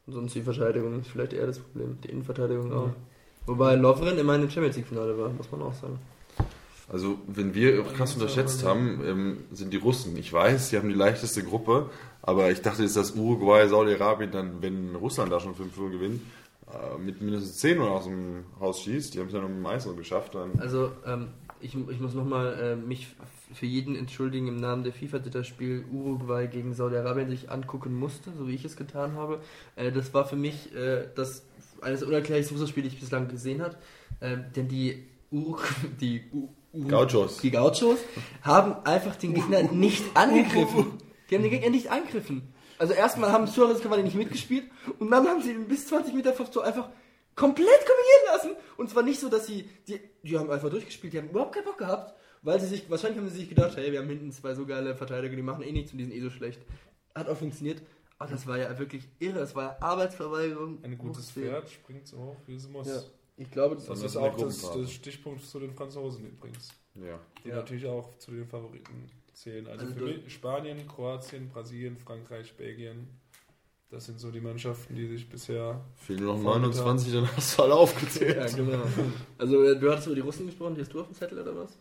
und 0.07 0.13
sonst 0.13 0.33
die 0.33 0.41
Verteidigung 0.41 0.99
ist 0.99 1.07
vielleicht 1.09 1.33
eher 1.33 1.47
das 1.47 1.59
Problem. 1.59 1.97
Die 2.01 2.09
Innenverteidigung 2.09 2.73
auch. 2.73 2.91
Wobei 3.45 3.75
Lovren 3.75 4.17
immer 4.17 4.35
im 4.35 4.49
Champions 4.49 4.75
League-Finale 4.75 5.17
war, 5.17 5.29
muss 5.29 5.51
man 5.51 5.61
auch 5.61 5.73
sagen. 5.73 5.99
Also, 6.87 7.17
wenn 7.27 7.55
wir 7.55 7.83
krass 7.83 8.13
unterschätzt 8.13 8.63
haben, 8.63 9.01
ähm, 9.05 9.37
sind 9.51 9.73
die 9.73 9.77
Russen. 9.77 10.15
Ich 10.17 10.31
weiß, 10.31 10.69
sie 10.69 10.77
haben 10.77 10.87
die 10.87 10.95
leichteste 10.95 11.43
Gruppe, 11.43 11.89
aber 12.21 12.51
ich 12.51 12.61
dachte 12.61 12.83
jetzt, 12.83 12.95
dass 12.95 13.15
Uruguay, 13.15 13.67
Saudi-Arabien 13.67 14.31
dann, 14.31 14.61
wenn 14.61 14.95
Russland 14.95 15.31
da 15.31 15.39
schon 15.39 15.55
5-0 15.55 15.89
gewinnt, 15.89 16.21
äh, 16.71 16.99
mit 16.99 17.21
mindestens 17.21 17.57
10 17.57 17.79
Uhr 17.79 17.89
aus 17.89 18.05
dem 18.05 18.43
Haus 18.59 18.81
schießt. 18.81 19.13
Die 19.13 19.19
haben 19.19 19.27
es 19.27 19.33
ja 19.33 19.41
noch 19.41 19.49
mit 19.49 19.57
dem 19.57 19.65
Eis 19.65 19.87
geschafft. 19.95 20.35
Also, 20.59 20.91
ähm, 21.07 21.29
ich, 21.59 21.75
ich 21.75 21.99
muss 21.99 22.13
nochmal 22.13 22.53
äh, 22.61 22.75
mich 22.75 23.07
für 23.53 23.65
jeden 23.65 23.95
entschuldigen 23.95 24.47
im 24.47 24.57
Namen 24.57 24.83
der 24.83 24.93
FIFA, 24.93 25.19
der 25.19 25.31
das 25.31 25.47
Spiel 25.47 25.85
Uruguay 25.91 26.47
gegen 26.47 26.73
Saudi-Arabien 26.73 27.29
sich 27.29 27.49
angucken 27.49 27.95
musste, 27.95 28.31
so 28.37 28.47
wie 28.47 28.53
ich 28.53 28.65
es 28.65 28.75
getan 28.75 29.13
habe. 29.13 29.39
Äh, 29.75 29.91
das 29.91 30.13
war 30.13 30.25
für 30.25 30.35
mich 30.35 30.73
äh, 30.75 31.07
das 31.15 31.43
eines 31.81 32.03
unerklärlichsten 32.03 32.57
Fußballspiele, 32.57 32.89
die 32.89 32.95
ich 32.95 33.01
bislang 33.01 33.27
gesehen 33.27 33.63
habe. 33.63 33.75
Ähm, 34.21 34.45
denn 34.55 34.67
die 34.67 35.07
Ur 35.31 35.59
die 36.01 36.25
U 36.31 36.49
U 36.64 36.64
Gauchos. 36.87 37.37
die 37.37 37.51
Gauchos 37.51 37.99
haben 38.41 38.75
einfach 38.85 39.15
den 39.15 39.33
Gegner 39.33 39.63
nicht 39.63 40.03
angegriffen. 40.15 40.93
Die 41.29 41.35
haben 41.35 41.41
den 41.41 41.49
Gegner 41.51 41.71
nicht 41.71 41.89
angegriffen. 41.89 42.53
Also 42.77 42.93
erstmal 42.93 43.31
haben 43.31 43.47
Suarez 43.47 43.81
Cavani 43.81 44.03
nicht 44.03 44.15
mitgespielt 44.15 44.65
und 44.99 45.09
dann 45.09 45.27
haben 45.27 45.41
sie 45.41 45.53
ihn 45.53 45.67
bis 45.67 45.87
20 45.87 46.13
Meter 46.13 46.33
vor 46.33 46.51
Tor 46.51 46.63
einfach 46.63 46.89
komplett 47.35 47.79
kombinieren 47.79 48.25
lassen. 48.27 48.51
Und 48.77 48.89
zwar 48.89 49.01
nicht 49.01 49.19
so, 49.19 49.29
dass 49.29 49.47
sie, 49.47 49.67
die, 49.87 49.99
die 50.23 50.37
haben 50.37 50.51
einfach 50.51 50.69
durchgespielt, 50.69 51.13
die 51.13 51.17
haben 51.17 51.29
überhaupt 51.29 51.55
keinen 51.55 51.65
Bock 51.65 51.79
gehabt, 51.79 52.13
weil 52.43 52.59
sie 52.59 52.67
sich, 52.67 52.89
wahrscheinlich 52.89 53.19
haben 53.19 53.29
sie 53.29 53.37
sich 53.39 53.49
gedacht, 53.49 53.75
hey, 53.75 53.91
wir 53.91 53.99
haben 53.99 54.07
hinten 54.07 54.31
zwei 54.31 54.53
so 54.53 54.65
geile 54.65 54.95
Verteidiger, 54.95 55.35
die 55.35 55.41
machen 55.41 55.63
eh 55.63 55.71
nichts 55.71 55.93
und 55.93 55.97
die 55.97 56.03
sind 56.05 56.13
eh 56.13 56.21
so 56.21 56.29
schlecht. 56.29 56.61
Hat 57.15 57.27
auch 57.27 57.37
funktioniert. 57.37 57.81
Aber 58.17 58.31
das 58.31 58.47
war 58.47 58.57
ja 58.57 58.77
wirklich 58.77 59.09
irre, 59.19 59.39
es 59.39 59.55
war 59.55 59.63
ja 59.63 59.77
Arbeitsverweigerung. 59.81 60.79
ein 60.83 60.97
gutes. 60.97 61.31
Pferd 61.31 61.69
springt 61.69 62.07
so 62.07 62.17
hoch, 62.17 62.35
wie 62.45 62.55
es 62.55 62.69
muss. 62.69 62.87
Ja. 62.87 63.01
Ich 63.37 63.51
glaube, 63.51 63.75
Das 63.75 63.85
Das 63.85 64.01
ist 64.01 64.15
auch 64.15 64.35
das, 64.37 64.61
das 64.61 64.91
Stichpunkt 64.91 65.43
zu 65.43 65.59
den 65.59 65.73
Franzosen 65.73 66.25
übrigens, 66.25 66.69
ja. 66.95 67.19
die 67.43 67.49
Ja. 67.49 67.55
natürlich 67.57 67.85
auch 67.85 68.17
zu 68.17 68.31
den 68.31 68.47
Favoriten 68.47 69.09
zählen. 69.33 69.67
Also, 69.67 69.85
Also 69.85 69.95
für 69.99 70.05
mich 70.05 70.33
Spanien, 70.33 70.87
Kroatien, 70.87 71.49
Brasilien, 71.49 71.97
Frankreich, 71.97 72.55
Belgien. 72.55 73.07
Das 73.89 74.05
sind 74.05 74.19
so 74.19 74.31
die 74.31 74.41
Mannschaften, 74.41 74.95
die 74.95 75.07
sich 75.07 75.29
bisher. 75.29 75.79
Fehlen 75.95 76.23
nur 76.23 76.35
noch 76.35 76.41
Vormittag. 76.41 76.83
29, 76.85 77.13
dann 77.13 77.37
hast 77.37 77.57
du 77.57 77.63
alle 77.63 77.75
aufgezählt. 77.75 78.35
ja, 78.37 78.47
genau. 78.47 78.83
Also 79.37 79.63
äh, 79.63 79.77
du 79.79 79.91
hattest 79.91 80.07
über 80.07 80.15
die 80.15 80.21
Russen 80.21 80.47
gesprochen, 80.47 80.75
die 80.75 80.81
hast 80.81 80.93
du 80.93 81.01
auf 81.01 81.07
dem 81.07 81.15
Zettel 81.15 81.39
oder 81.39 81.55
was? 81.55 81.77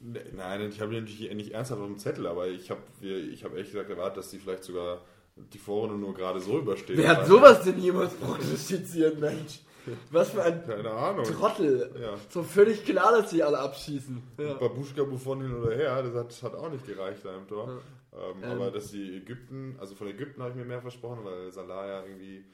Nee, 0.00 0.20
Nein, 0.34 0.70
ich 0.70 0.80
habe 0.80 0.92
die 0.94 1.00
natürlich 1.00 1.34
nicht 1.34 1.52
ernsthaft 1.52 1.80
auf 1.80 1.86
dem 1.86 1.98
Zettel, 1.98 2.26
aber 2.26 2.48
ich 2.48 2.70
habe 2.70 2.80
ich 3.02 3.44
hab 3.44 3.52
ehrlich 3.52 3.70
gesagt 3.70 3.90
erwartet, 3.90 4.16
dass 4.18 4.30
die 4.30 4.38
vielleicht 4.38 4.64
sogar 4.64 5.02
die 5.36 5.58
Vorrunde 5.58 5.96
nur 5.96 6.14
gerade 6.14 6.40
so 6.40 6.58
überstehen. 6.58 6.96
Wer 6.96 7.08
hat 7.08 7.26
sowas 7.26 7.62
denn 7.62 7.78
jemals 7.78 8.14
prognostiziert, 8.14 9.20
Mensch? 9.20 9.60
Was 10.10 10.30
für 10.30 10.42
ein 10.42 10.64
Keine 10.66 10.90
Ahnung. 10.90 11.24
Trottel. 11.24 11.90
Ja. 12.00 12.14
So 12.28 12.42
völlig 12.42 12.84
klar, 12.84 13.12
dass 13.12 13.30
die 13.30 13.42
alle 13.42 13.58
abschießen. 13.58 14.22
Ja. 14.38 14.54
Babuschka 14.54 15.04
Buffon 15.04 15.42
hin 15.42 15.54
oder 15.54 15.74
her, 15.74 16.02
das 16.02 16.14
hat, 16.14 16.52
hat 16.52 16.60
auch 16.60 16.70
nicht 16.70 16.86
gereicht 16.86 17.24
da 17.24 17.36
im 17.36 17.46
Tor. 17.48 17.80
Ähm, 18.12 18.42
Ähm. 18.42 18.50
aber 18.52 18.70
dass 18.70 18.90
die 18.90 19.16
Ägypten, 19.18 19.76
also 19.78 19.94
von 19.94 20.08
Ägypten 20.08 20.40
habe 20.42 20.50
ich 20.50 20.56
mir 20.56 20.64
mehr 20.64 20.80
versprochen, 20.80 21.20
weil 21.24 21.50
Salah 21.52 21.86
ja 21.86 22.02
irgendwie 22.04 22.44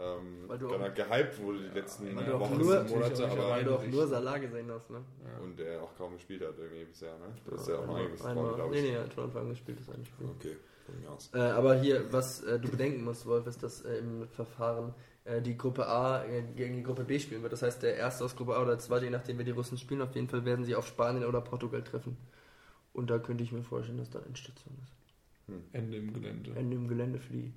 ähm, 0.00 0.44
Weil 0.46 0.58
du 0.58 0.68
dann 0.68 0.76
auch- 0.76 0.80
halt 0.84 0.94
gehypt 0.94 1.42
wurde 1.42 1.58
die 1.58 1.74
letzten 1.78 2.14
weil 2.14 2.24
du 2.24 2.38
Wochen 2.38 2.58
nur- 2.58 2.78
und 2.80 2.90
Monate, 2.90 3.26
auch 3.26 3.30
aber 3.32 3.48
Weil 3.50 3.64
du 3.64 3.74
auch 3.74 3.82
nur 3.86 4.06
Salah 4.06 4.38
gesehen 4.38 4.70
hast, 4.70 4.90
ne? 4.90 5.00
und 5.42 5.58
der 5.58 5.82
auch 5.82 5.96
kaum 5.96 6.12
gespielt 6.14 6.42
hat 6.46 6.54
irgendwie 6.58 6.84
bisher, 6.84 7.14
ne? 7.18 7.34
Das 7.50 7.62
ist 7.62 7.68
ja 7.68 7.78
auch 7.78 7.86
noch 7.86 7.96
einiges 7.96 8.20
glaube 8.20 8.68
Nee, 8.70 8.76
ich. 8.76 8.82
nee, 8.84 8.90
er 8.94 9.02
hat 9.04 9.14
von 9.14 9.24
Anfang 9.24 9.42
an 9.42 9.48
gespielt, 9.50 9.78
das 9.80 9.92
eine 9.92 10.04
Spiel. 10.04 10.28
Okay. 10.38 10.56
Äh, 11.34 11.38
aber 11.40 11.74
hier, 11.80 12.12
was 12.12 12.42
äh, 12.44 12.58
du 12.60 12.68
bedenken 12.68 13.02
musst, 13.04 13.26
Wolf, 13.26 13.46
ist, 13.46 13.62
dass 13.62 13.84
äh, 13.84 13.98
im 13.98 14.28
Verfahren 14.28 14.94
die 15.42 15.56
Gruppe 15.56 15.86
A 15.86 16.24
äh, 16.24 16.42
gegen 16.56 16.76
die 16.76 16.82
Gruppe 16.82 17.04
B 17.04 17.18
spielen 17.18 17.42
wird. 17.42 17.52
Das 17.52 17.62
heißt, 17.62 17.82
der 17.82 17.96
Erste 17.96 18.24
aus 18.24 18.36
Gruppe 18.36 18.54
A 18.54 18.62
oder 18.62 18.72
der 18.72 18.78
Zweite, 18.78 19.04
je 19.04 19.10
nachdem, 19.10 19.38
wer 19.38 19.44
die 19.44 19.50
Russen 19.52 19.78
spielen, 19.78 20.02
auf 20.02 20.14
jeden 20.14 20.28
Fall 20.28 20.44
werden 20.44 20.64
sie 20.64 20.74
auf 20.74 20.86
Spanien 20.86 21.24
oder 21.24 21.40
Portugal 21.40 21.82
treffen. 21.82 22.16
Und 22.92 23.10
da 23.10 23.18
könnte 23.18 23.44
ich 23.44 23.52
mir 23.52 23.62
vorstellen, 23.62 23.98
dass 23.98 24.10
da 24.10 24.20
Endstation 24.20 24.74
ist. 24.82 24.98
Ende 25.72 25.96
im 25.98 26.12
Gelände. 26.12 26.52
Ende 26.54 26.76
im 26.76 26.88
Gelände 26.88 27.18
für 27.18 27.32
die 27.32 27.52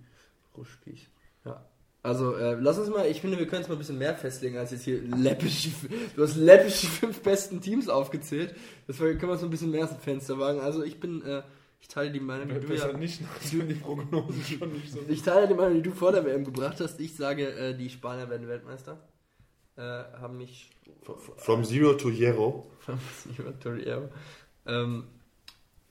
Ruschkis. 0.55 1.01
Ja. 1.45 1.65
Also, 2.03 2.35
äh, 2.35 2.55
lass 2.59 2.79
uns 2.79 2.89
mal, 2.89 3.05
ich 3.05 3.21
finde, 3.21 3.37
wir 3.37 3.47
können 3.47 3.61
es 3.61 3.67
mal 3.67 3.75
ein 3.75 3.79
bisschen 3.79 3.99
mehr 3.99 4.15
festlegen, 4.15 4.57
als 4.57 4.71
jetzt 4.71 4.83
hier 4.83 5.01
läppische, 5.01 5.69
du 6.15 6.23
hast 6.23 6.35
läppische 6.35 6.87
fünf 6.87 7.21
besten 7.21 7.61
Teams 7.61 7.89
aufgezählt. 7.89 8.55
Das 8.87 8.97
können 8.97 9.21
wir 9.21 9.31
uns 9.31 9.41
so 9.41 9.47
ein 9.47 9.51
bisschen 9.51 9.69
mehr 9.69 9.83
aus 9.83 9.91
dem 9.91 9.99
Fenster 9.99 10.39
wagen. 10.39 10.59
Also, 10.59 10.83
ich 10.83 10.99
bin, 10.99 11.23
äh, 11.23 11.43
ich 11.81 11.87
teile 11.87 12.11
die 12.11 12.19
Meinung, 12.19 12.47
die 12.47 12.59
du 12.67 12.73
ja, 12.73 12.93
nicht, 12.93 13.19
die 13.51 13.73
Prognosen 13.75 14.43
schon 14.43 14.71
nicht 14.71 14.91
so. 14.91 14.99
ich 15.07 15.21
teile 15.21 15.47
die 15.47 15.53
Meinung, 15.53 15.75
die 15.75 15.81
du 15.81 15.91
vor 15.91 16.11
der 16.11 16.23
WM 16.23 16.45
gebracht 16.45 16.79
hast. 16.79 16.99
Ich 16.99 17.15
sage, 17.15 17.49
äh, 17.49 17.75
die 17.75 17.89
Spanier 17.89 18.29
werden 18.29 18.47
Weltmeister. 18.47 18.97
Äh, 19.77 19.81
haben 19.81 20.37
mich 20.37 20.69
From 21.37 21.63
Zero 21.63 21.93
to 21.93 22.09
Hero. 22.09 22.69
über 23.37 23.57
Torriero. 23.59 24.09
Ähm, 24.65 25.05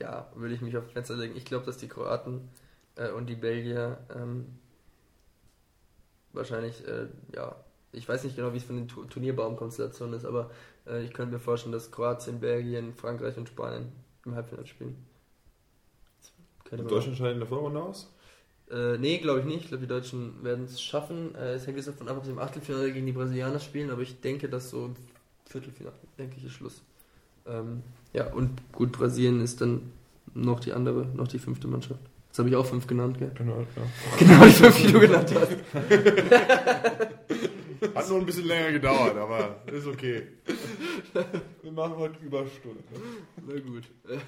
ja, 0.00 0.30
würde 0.34 0.54
ich 0.54 0.60
mich 0.60 0.76
auf 0.76 0.90
Fenster 0.92 1.16
legen. 1.16 1.36
Ich 1.36 1.44
glaube, 1.44 1.66
dass 1.66 1.76
die 1.78 1.88
Kroaten 1.88 2.48
äh, 2.96 3.10
und 3.10 3.26
die 3.26 3.34
Belgier 3.36 3.98
ähm, 4.14 4.46
wahrscheinlich 6.32 6.86
äh, 6.86 7.06
ja, 7.34 7.56
Ich 7.92 8.08
weiß 8.08 8.24
nicht 8.24 8.36
genau, 8.36 8.52
wie 8.52 8.58
es 8.58 8.64
von 8.64 8.76
den 8.76 8.88
Tu- 8.88 9.04
Turnierbaumkonstellationen 9.04 10.14
ist, 10.14 10.24
aber 10.24 10.50
äh, 10.86 11.02
ich 11.02 11.12
könnte 11.12 11.34
mir 11.34 11.40
vorstellen, 11.40 11.72
dass 11.72 11.90
Kroatien, 11.90 12.40
Belgien, 12.40 12.94
Frankreich 12.94 13.36
und 13.36 13.48
Spanien 13.48 13.90
im 14.24 14.34
Halbfinale 14.34 14.66
spielen. 14.66 14.96
Das 16.70 16.78
könnte 16.78 16.84
man- 16.84 16.94
Deutschland 16.94 17.18
scheidet 17.18 17.32
in 17.34 17.40
der 17.40 17.48
Vorrunde 17.48 17.82
aus? 17.82 18.12
Äh, 18.70 18.96
nee, 18.98 19.18
glaube 19.18 19.40
ich 19.40 19.46
nicht. 19.46 19.62
Ich 19.62 19.68
glaube, 19.68 19.80
die 19.82 19.88
Deutschen 19.88 20.44
werden 20.44 20.64
es 20.66 20.80
schaffen. 20.80 21.34
Äh, 21.34 21.54
es 21.54 21.66
hängt 21.66 21.76
jetzt 21.76 21.88
davon 21.88 22.06
ab, 22.08 22.16
ob 22.18 22.24
sie 22.24 22.30
im 22.30 22.38
Achtelfinale 22.38 22.92
gegen 22.92 23.06
die 23.06 23.10
Brasilianer 23.12 23.58
spielen, 23.58 23.90
aber 23.90 24.02
ich 24.02 24.20
denke, 24.20 24.48
dass 24.48 24.70
so 24.70 24.84
im 24.86 24.94
Viertelfinale, 25.46 25.96
denke 26.18 26.36
ich, 26.38 26.44
ist 26.44 26.52
Schluss. 26.52 26.82
Ähm, 27.46 27.82
ja, 28.12 28.32
und 28.32 28.50
gut, 28.72 28.92
Brasilien 28.92 29.40
ist 29.40 29.60
dann 29.60 29.90
noch 30.34 30.60
die 30.60 30.72
andere, 30.72 31.06
noch 31.06 31.26
die 31.26 31.40
fünfte 31.40 31.66
Mannschaft. 31.66 31.98
Jetzt 32.28 32.38
habe 32.38 32.48
ich 32.48 32.54
auch 32.54 32.64
fünf 32.66 32.86
genannt, 32.86 33.18
gell? 33.18 33.32
Genau, 33.34 33.58
ja. 33.58 33.66
Genau 34.20 34.44
die 34.44 34.50
fünf, 34.52 34.80
die 34.80 34.92
du 34.92 35.00
genannt 35.00 35.34
hast. 35.34 35.50
Hat 37.94 38.08
nur 38.08 38.18
ein 38.20 38.26
bisschen 38.26 38.46
länger 38.46 38.70
gedauert, 38.72 39.16
aber 39.16 39.62
ist 39.66 39.86
okay. 39.88 40.22
Wir 41.62 41.72
machen 41.72 41.96
heute 41.96 42.24
Überstunden. 42.24 42.84
Na 43.48 43.58
gut. 43.58 43.82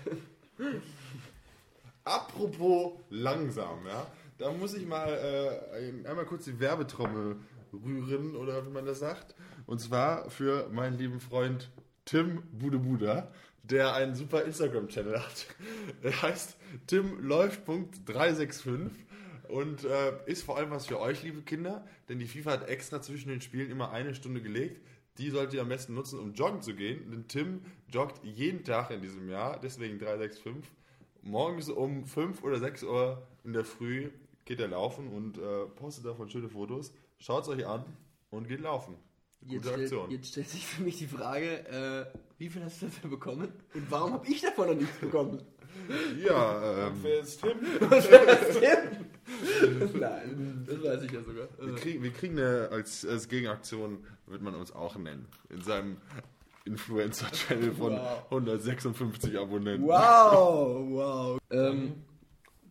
Apropos 2.05 2.95
langsam, 3.11 3.87
ja. 3.87 4.07
Da 4.39 4.53
muss 4.53 4.75
ich 4.75 4.87
mal 4.87 5.09
äh, 5.09 6.09
einmal 6.09 6.25
kurz 6.25 6.45
die 6.45 6.59
Werbetrommel 6.59 7.37
rühren, 7.73 8.37
oder 8.37 8.67
wie 8.67 8.71
man 8.71 8.87
das 8.87 8.99
sagt. 8.99 9.35
Und 9.67 9.81
zwar 9.81 10.31
für 10.31 10.69
meinen 10.71 10.99
lieben 10.99 11.21
Freund 11.21 11.71
Tim 12.05 12.43
Budebuda, 12.53 13.31
der 13.63 13.95
einen 13.95 14.15
super 14.15 14.45
Instagram-Channel 14.45 15.21
hat. 15.21 15.47
Er 16.03 16.23
heißt 16.23 16.57
timläuft.365 16.89 18.91
und 19.49 19.85
äh, 19.85 20.13
ist 20.27 20.43
vor 20.43 20.57
allem 20.57 20.71
was 20.71 20.87
für 20.87 20.99
euch, 20.99 21.23
liebe 21.23 21.43
Kinder, 21.43 21.87
denn 22.09 22.19
die 22.19 22.27
FIFA 22.27 22.53
hat 22.53 22.69
extra 22.69 23.01
zwischen 23.01 23.29
den 23.29 23.41
Spielen 23.41 23.71
immer 23.71 23.93
eine 23.93 24.15
Stunde 24.15 24.43
gelegt. 24.43 24.81
Die 25.19 25.31
solltet 25.31 25.55
ihr 25.55 25.61
am 25.61 25.69
besten 25.69 25.95
nutzen, 25.95 26.19
um 26.19 26.33
joggen 26.33 26.63
zu 26.63 26.75
gehen, 26.75 27.11
denn 27.11 27.29
Tim 27.29 27.61
joggt 27.89 28.25
jeden 28.25 28.65
Tag 28.65 28.91
in 28.91 29.03
diesem 29.03 29.29
Jahr, 29.29 29.61
deswegen 29.61 29.99
365 29.99 30.65
morgens 31.23 31.69
um 31.69 32.05
5 32.05 32.43
oder 32.43 32.59
6 32.59 32.83
Uhr 32.85 33.23
in 33.45 33.53
der 33.53 33.65
Früh 33.65 34.11
geht 34.45 34.61
er 34.61 34.69
laufen 34.69 35.09
und 35.09 35.39
äh, 35.39 35.67
postet 35.77 36.05
davon 36.05 36.29
schöne 36.29 36.49
Fotos. 36.49 36.93
Schaut 37.19 37.43
es 37.45 37.49
euch 37.49 37.67
an 37.67 37.85
und 38.31 38.49
geht 38.49 38.61
laufen. 38.61 38.97
Jetzt, 39.43 39.63
Gute 39.65 39.69
stellt- 39.69 39.81
Aktion. 39.83 40.11
jetzt 40.11 40.29
stellt 40.29 40.49
sich 40.49 40.67
für 40.67 40.83
mich 40.83 40.99
die 40.99 41.07
Frage, 41.07 41.67
äh, 41.69 42.07
wie 42.39 42.49
viel 42.49 42.65
hast 42.65 42.83
du 42.83 42.87
dafür 42.87 43.11
bekommen 43.11 43.53
und 43.75 43.91
warum 43.91 44.13
habe 44.15 44.27
ich 44.29 44.41
davon 44.41 44.69
noch 44.69 44.75
nichts 44.75 44.99
bekommen? 44.99 45.43
Ja, 46.25 46.87
ähm, 46.89 46.95
Wer 47.03 47.21
ist 47.21 47.41
Tim? 47.43 47.59
Nein, 49.99 50.65
das 50.69 50.83
weiß 50.83 51.03
ich 51.05 51.13
ja 51.13 51.23
sogar. 51.23 51.49
wir, 51.59 51.75
kriegen, 51.75 52.03
wir 52.03 52.13
kriegen 52.13 52.39
eine, 52.39 52.69
als, 52.71 53.05
als 53.07 53.29
Gegenaktion, 53.29 54.05
wird 54.27 54.43
man 54.43 54.55
uns 54.55 54.73
auch 54.73 54.97
nennen, 54.97 55.27
in 55.51 55.61
seinem 55.63 55.97
Influencer-Channel 56.65 57.73
von 57.73 57.93
Wow. 57.93 58.25
156 58.31 59.39
Abonnenten. 59.39 59.87
Wow, 59.87 60.87
wow. 60.91 61.39
Ähm, 61.51 61.95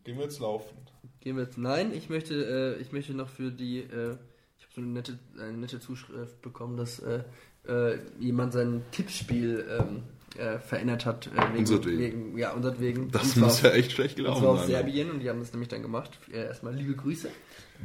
Gehen 0.04 0.18
wir 0.18 0.24
jetzt 0.24 0.40
laufen. 0.40 0.76
gehen 1.20 1.36
wir 1.38 1.44
jetzt. 1.44 1.58
Nein, 1.58 1.94
ich 1.94 2.10
möchte, 2.10 2.34
äh, 2.78 2.82
ich 2.82 2.92
möchte 2.92 3.14
noch 3.14 3.30
für 3.30 3.52
die. 3.52 3.80
Äh, 3.80 4.18
ich 4.58 4.66
habe 4.66 4.74
so 4.76 4.82
eine 4.82 4.90
nette, 4.92 5.20
eine 5.40 5.58
nette 5.58 5.80
Zuschrift 5.80 6.42
bekommen, 6.42 6.78
dass 6.78 7.00
äh, 7.00 7.24
äh, 7.68 8.00
jemand 8.20 8.54
sein 8.54 8.82
Tippspiel 8.92 9.66
ähm, 9.70 10.04
äh, 10.40 10.58
verändert 10.60 11.06
hat. 11.06 11.28
Äh, 11.28 11.32
wegen, 11.50 11.58
Unsertwegen. 11.60 12.00
Wegen, 12.00 12.38
ja, 12.38 12.52
unsertwegen. 12.54 13.12
Das 13.12 13.36
muss 13.36 13.62
ja 13.62 13.72
echt 13.72 13.92
schlecht 13.92 14.16
gelaufen 14.16 14.42
zwar 14.42 14.52
aus 14.54 14.60
sein. 14.62 14.70
Serbien 14.70 15.12
und 15.12 15.20
die 15.20 15.30
haben 15.30 15.40
das 15.40 15.52
nämlich 15.52 15.70
dann 15.70 15.82
gemacht. 15.82 16.12
Erstmal 16.32 16.74
liebe 16.74 16.96
Grüße. 16.96 17.30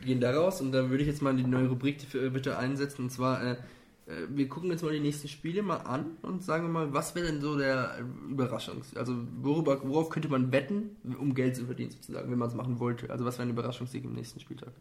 Die 0.02 0.06
gehen 0.06 0.20
da 0.20 0.30
raus 0.32 0.60
und 0.60 0.72
dann 0.72 0.88
würde 0.90 1.02
ich 1.02 1.08
jetzt 1.08 1.20
mal 1.22 1.34
die 1.34 1.42
neue 1.44 1.68
Rubrik 1.68 1.98
bitte 2.32 2.56
einsetzen. 2.58 3.02
Und 3.04 3.10
zwar, 3.10 3.56
wir 4.28 4.48
gucken 4.48 4.70
jetzt 4.70 4.82
mal 4.82 4.92
die 4.92 5.00
nächsten 5.00 5.26
Spiele 5.26 5.62
mal 5.62 5.78
an 5.78 6.16
und 6.22 6.44
sagen 6.44 6.70
mal, 6.70 6.92
was 6.92 7.14
wäre 7.14 7.26
denn 7.26 7.40
so 7.40 7.56
der 7.58 7.98
äh, 7.98 8.30
Überraschungs... 8.30 8.96
Also 8.96 9.16
worüber, 9.42 9.80
worauf 9.82 10.10
könnte 10.10 10.28
man 10.28 10.52
wetten, 10.52 10.96
um 11.18 11.34
Geld 11.34 11.56
zu 11.56 11.66
verdienen 11.66 11.90
sozusagen, 11.90 12.30
wenn 12.30 12.38
man 12.38 12.48
es 12.48 12.54
machen 12.54 12.78
wollte? 12.78 13.10
Also 13.10 13.24
was 13.24 13.38
wäre 13.38 13.48
ein 13.48 13.52
Überraschungssieg 13.52 14.04
im 14.04 14.14
nächsten 14.14 14.38
Spieltag? 14.38 14.72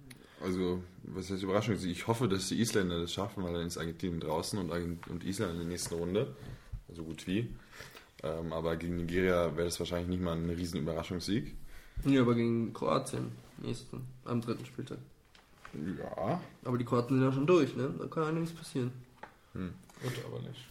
Also, 0.44 0.84
was 1.04 1.32
heißt 1.32 1.42
Überraschung? 1.42 1.76
Ich 1.84 2.06
hoffe, 2.06 2.28
dass 2.28 2.50
die 2.50 2.60
Isländer 2.60 3.00
das 3.00 3.14
schaffen, 3.14 3.44
weil 3.44 3.54
dann 3.54 3.66
ist 3.66 3.78
Argentinien 3.78 4.20
draußen 4.20 4.60
und, 4.60 4.70
und 5.10 5.24
Island 5.24 5.54
in 5.54 5.60
der 5.60 5.68
nächsten 5.68 5.96
Runde. 5.96 6.36
So 6.94 7.04
gut 7.04 7.26
wie. 7.26 7.50
Ähm, 8.22 8.54
aber 8.54 8.76
gegen 8.76 8.98
Nigeria 8.98 9.56
wäre 9.56 9.66
das 9.66 9.80
wahrscheinlich 9.80 10.10
nicht 10.10 10.22
mal 10.22 10.36
ein 10.36 10.50
riesen 10.50 10.82
Überraschungssieg. 10.82 11.56
Ja, 12.06 12.22
aber 12.22 12.36
gegen 12.36 12.74
Kroatien 12.74 13.32
nächsten, 13.58 14.02
am 14.26 14.42
dritten 14.42 14.66
Spieltag. 14.66 15.00
Ja. 15.98 16.42
Aber 16.64 16.78
die 16.78 16.86
Kroaten 16.86 17.18
sind 17.18 17.26
ja 17.26 17.32
schon 17.32 17.48
durch, 17.48 17.76
ne? 17.76 17.94
Da 17.98 18.06
kann 18.08 18.24
einiges 18.24 18.52
passieren. 18.52 18.92
Wird 19.56 20.13
aber 20.28 20.41
nicht. 20.41 20.65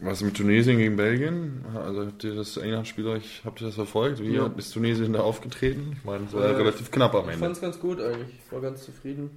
Was 0.00 0.20
mit 0.22 0.36
Tunesien 0.36 0.78
gegen 0.78 0.96
Belgien? 0.96 1.64
Also 1.76 2.06
habt 2.06 2.24
ihr 2.24 2.34
das 2.34 2.56
England-Spiel 2.56 3.06
euch, 3.06 3.42
habt 3.44 3.60
ihr 3.60 3.66
das 3.66 3.76
verfolgt? 3.76 4.20
Wie 4.20 4.34
Ja. 4.34 4.46
ist 4.56 4.72
Tunesien 4.72 5.12
da 5.12 5.20
aufgetreten? 5.20 5.92
Ich 5.98 6.04
meine, 6.04 6.24
es 6.24 6.32
war 6.32 6.42
Äh, 6.44 6.56
relativ 6.56 6.90
knapp 6.90 7.14
am 7.14 7.24
Ich 7.26 7.34
Ende. 7.34 7.38
fand 7.38 7.54
es 7.56 7.60
ganz 7.62 7.78
gut 7.78 8.00
eigentlich. 8.00 8.34
Ich 8.44 8.52
war 8.52 8.60
ganz 8.60 8.82
zufrieden. 8.84 9.30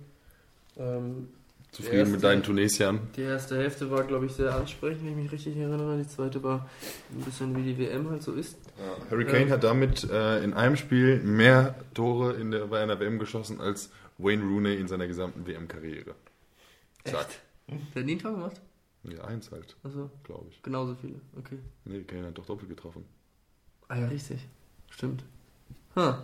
Ähm, 0.78 1.28
Zufrieden 1.72 1.98
erste- 2.00 2.14
mit 2.16 2.24
deinen 2.24 2.42
Tunesiern? 2.42 3.00
Die 3.18 3.22
erste 3.22 3.58
Hälfte 3.58 3.92
war, 3.92 4.04
glaube 4.06 4.26
ich, 4.28 4.32
sehr 4.32 4.56
ansprechend, 4.56 5.04
wenn 5.04 5.10
ich 5.12 5.24
mich 5.24 5.32
richtig 5.34 5.58
erinnere. 5.58 5.98
Die 6.02 6.08
zweite 6.08 6.42
war 6.42 6.70
ein 7.14 7.22
bisschen 7.22 7.56
wie 7.58 7.62
die 7.74 7.78
WM 7.78 8.10
halt 8.10 8.24
so 8.24 8.32
ist. 8.32 8.58
Harry 9.12 9.26
Kane 9.26 9.48
Ja. 9.48 9.52
hat 9.56 9.64
damit 9.66 10.10
äh, 10.10 10.42
in 10.44 10.54
einem 10.54 10.78
Spiel 10.78 11.20
mehr 11.20 11.76
Tore 11.94 12.34
in 12.34 12.52
der, 12.52 12.68
bei 12.68 12.82
einer 12.82 12.98
WM 13.00 13.20
geschossen 13.20 13.60
als 13.62 13.92
Wayne 14.18 14.42
Rooney 14.44 14.76
in 14.76 14.88
seiner 14.88 15.06
gesamten 15.08 15.46
WM-Karriere. 15.46 16.16
Zack. 17.04 17.28
Der 17.68 17.78
hat 18.02 18.06
nie 18.06 18.14
ein 18.14 18.20
Tor 18.20 18.32
gemacht? 18.32 18.62
Ja, 19.04 19.24
eins 19.26 19.52
halt, 19.52 19.76
Also 19.84 20.10
glaube 20.24 20.46
ich. 20.50 20.62
genauso 20.64 20.96
viele. 20.96 21.16
Okay. 21.38 21.60
Nee, 21.86 22.02
Kane 22.04 22.28
hat 22.28 22.38
doch 22.38 22.46
doppelt 22.46 22.70
getroffen. 22.70 23.06
Ah 23.88 23.98
ja, 23.98 24.08
richtig. 24.08 24.40
Stimmt. 24.90 25.24
Ha. 25.96 26.24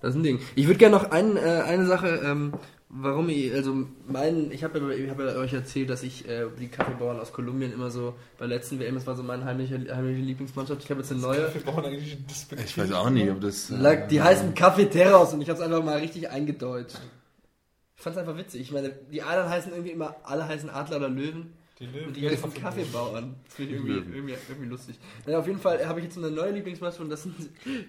Das 0.00 0.10
ist 0.10 0.16
ein 0.16 0.22
Ding. 0.24 0.40
Ich 0.56 0.66
würde 0.66 0.78
gerne 0.78 0.96
noch 0.96 1.10
ein, 1.10 1.36
äh, 1.36 1.40
eine 1.40 1.86
Sache, 1.86 2.20
ähm, 2.24 2.52
warum 2.88 3.28
ich, 3.28 3.52
also 3.52 3.86
mein, 4.06 4.50
ich 4.52 4.62
habe 4.64 4.78
ja, 4.78 4.88
ich 4.90 5.10
hab 5.10 5.18
ja 5.20 5.26
euch 5.36 5.52
erzählt, 5.52 5.90
dass 5.90 6.02
ich 6.02 6.28
äh, 6.28 6.46
die 6.58 6.68
Kaffeebauern 6.68 7.18
aus 7.20 7.32
Kolumbien 7.32 7.72
immer 7.72 7.90
so 7.90 8.14
bei 8.38 8.46
letzten 8.46 8.78
WM, 8.80 8.94
das 8.94 9.06
war 9.06 9.14
so 9.16 9.22
meine 9.22 9.44
heimliche, 9.44 9.74
heimliche 9.94 10.22
Lieblingsmannschaft. 10.22 10.82
Ich 10.84 10.90
habe 10.90 11.00
jetzt 11.00 11.10
eine 11.12 11.20
neue. 11.20 11.48
Brauchen 11.64 11.84
eigentlich. 11.84 12.16
Ich 12.64 12.78
weiß 12.78 12.92
auch 12.92 13.10
nicht, 13.10 13.30
ob 13.30 13.40
das. 13.40 13.70
Lag- 13.70 14.08
Die 14.08 14.22
heißen 14.22 14.54
Cafeteros 14.54 15.34
und 15.34 15.40
ich 15.42 15.48
habe 15.50 15.58
es 15.58 15.64
einfach 15.64 15.84
mal 15.84 15.98
richtig 15.98 16.30
eingedeutscht. 16.30 16.98
Ich 17.98 18.02
fand 18.04 18.16
es 18.16 18.20
einfach 18.20 18.36
witzig. 18.38 18.60
Ich 18.62 18.70
meine, 18.72 18.90
die 19.10 19.20
anderen 19.22 19.50
heißen 19.50 19.72
irgendwie 19.72 19.90
immer, 19.90 20.14
alle 20.22 20.46
heißen 20.46 20.70
Adler 20.70 20.96
oder 20.98 21.08
Löwen. 21.08 21.52
Die 21.80 21.86
Löwen. 21.86 22.06
Und 22.06 22.16
die 22.16 22.28
heißen 22.28 22.54
Kaffeebauern. 22.54 23.34
Das 23.44 23.54
finde 23.54 23.72
ich 23.72 23.76
irgendwie, 23.78 23.92
Löwen. 23.94 24.14
irgendwie, 24.14 24.34
irgendwie 24.48 24.68
lustig. 24.68 24.98
Na, 25.26 25.38
auf 25.38 25.46
jeden 25.46 25.58
Fall 25.60 25.84
habe 25.86 25.98
ich 26.00 26.06
jetzt 26.06 26.16
eine 26.18 26.30
neue 26.30 26.52
Lieblingsmannschaft 26.52 27.02
und 27.02 27.10
das 27.10 27.24
sind. 27.24 27.34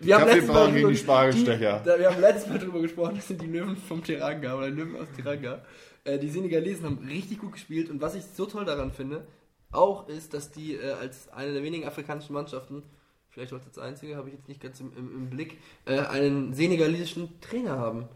Wir 0.02 0.16
haben 0.20 0.26
letztes 0.28 0.48
Mal 0.48 0.72
gegen 0.72 0.90
die 0.90 0.98
Spargelstecher. 0.98 1.80
die- 1.80 1.86
da- 1.90 2.00
Wir 2.00 2.12
haben 2.12 2.22
letztes 2.22 2.50
Mal 2.50 2.60
drüber 2.60 2.82
gesprochen, 2.82 3.16
das 3.16 3.28
sind 3.28 3.42
die 3.42 3.48
Löwen 3.48 3.78
vom 3.78 4.04
Tiranga 4.04 4.56
oder 4.58 4.70
Löwen 4.70 4.96
aus 4.96 5.08
Tiranga. 5.16 5.64
Äh, 6.04 6.18
die 6.20 6.30
Senegalesen 6.30 6.86
haben 6.86 7.08
richtig 7.08 7.40
gut 7.40 7.54
gespielt 7.54 7.90
und 7.90 8.02
was 8.02 8.16
ich 8.16 8.24
so 8.24 8.46
toll 8.46 8.66
daran 8.66 8.92
finde, 8.92 9.28
auch 9.72 10.08
ist, 10.10 10.34
dass 10.34 10.52
die 10.52 10.74
äh, 10.76 10.92
als 10.94 11.30
eine 11.34 11.54
der 11.54 11.62
wenigen 11.64 11.86
afrikanischen 11.88 12.34
Mannschaften, 12.34 12.82
vielleicht 13.30 13.54
auch 13.54 13.60
als 13.64 13.78
einzige, 13.78 14.16
habe 14.16 14.30
ich 14.30 14.36
jetzt 14.36 14.48
nicht 14.48 14.62
ganz 14.62 14.80
im, 14.80 14.92
im, 14.98 15.12
im 15.16 15.30
Blick, 15.30 15.58
äh, 15.86 16.00
einen 16.00 16.54
senegalesischen 16.56 17.40
Trainer 17.42 17.78
haben. 17.78 18.08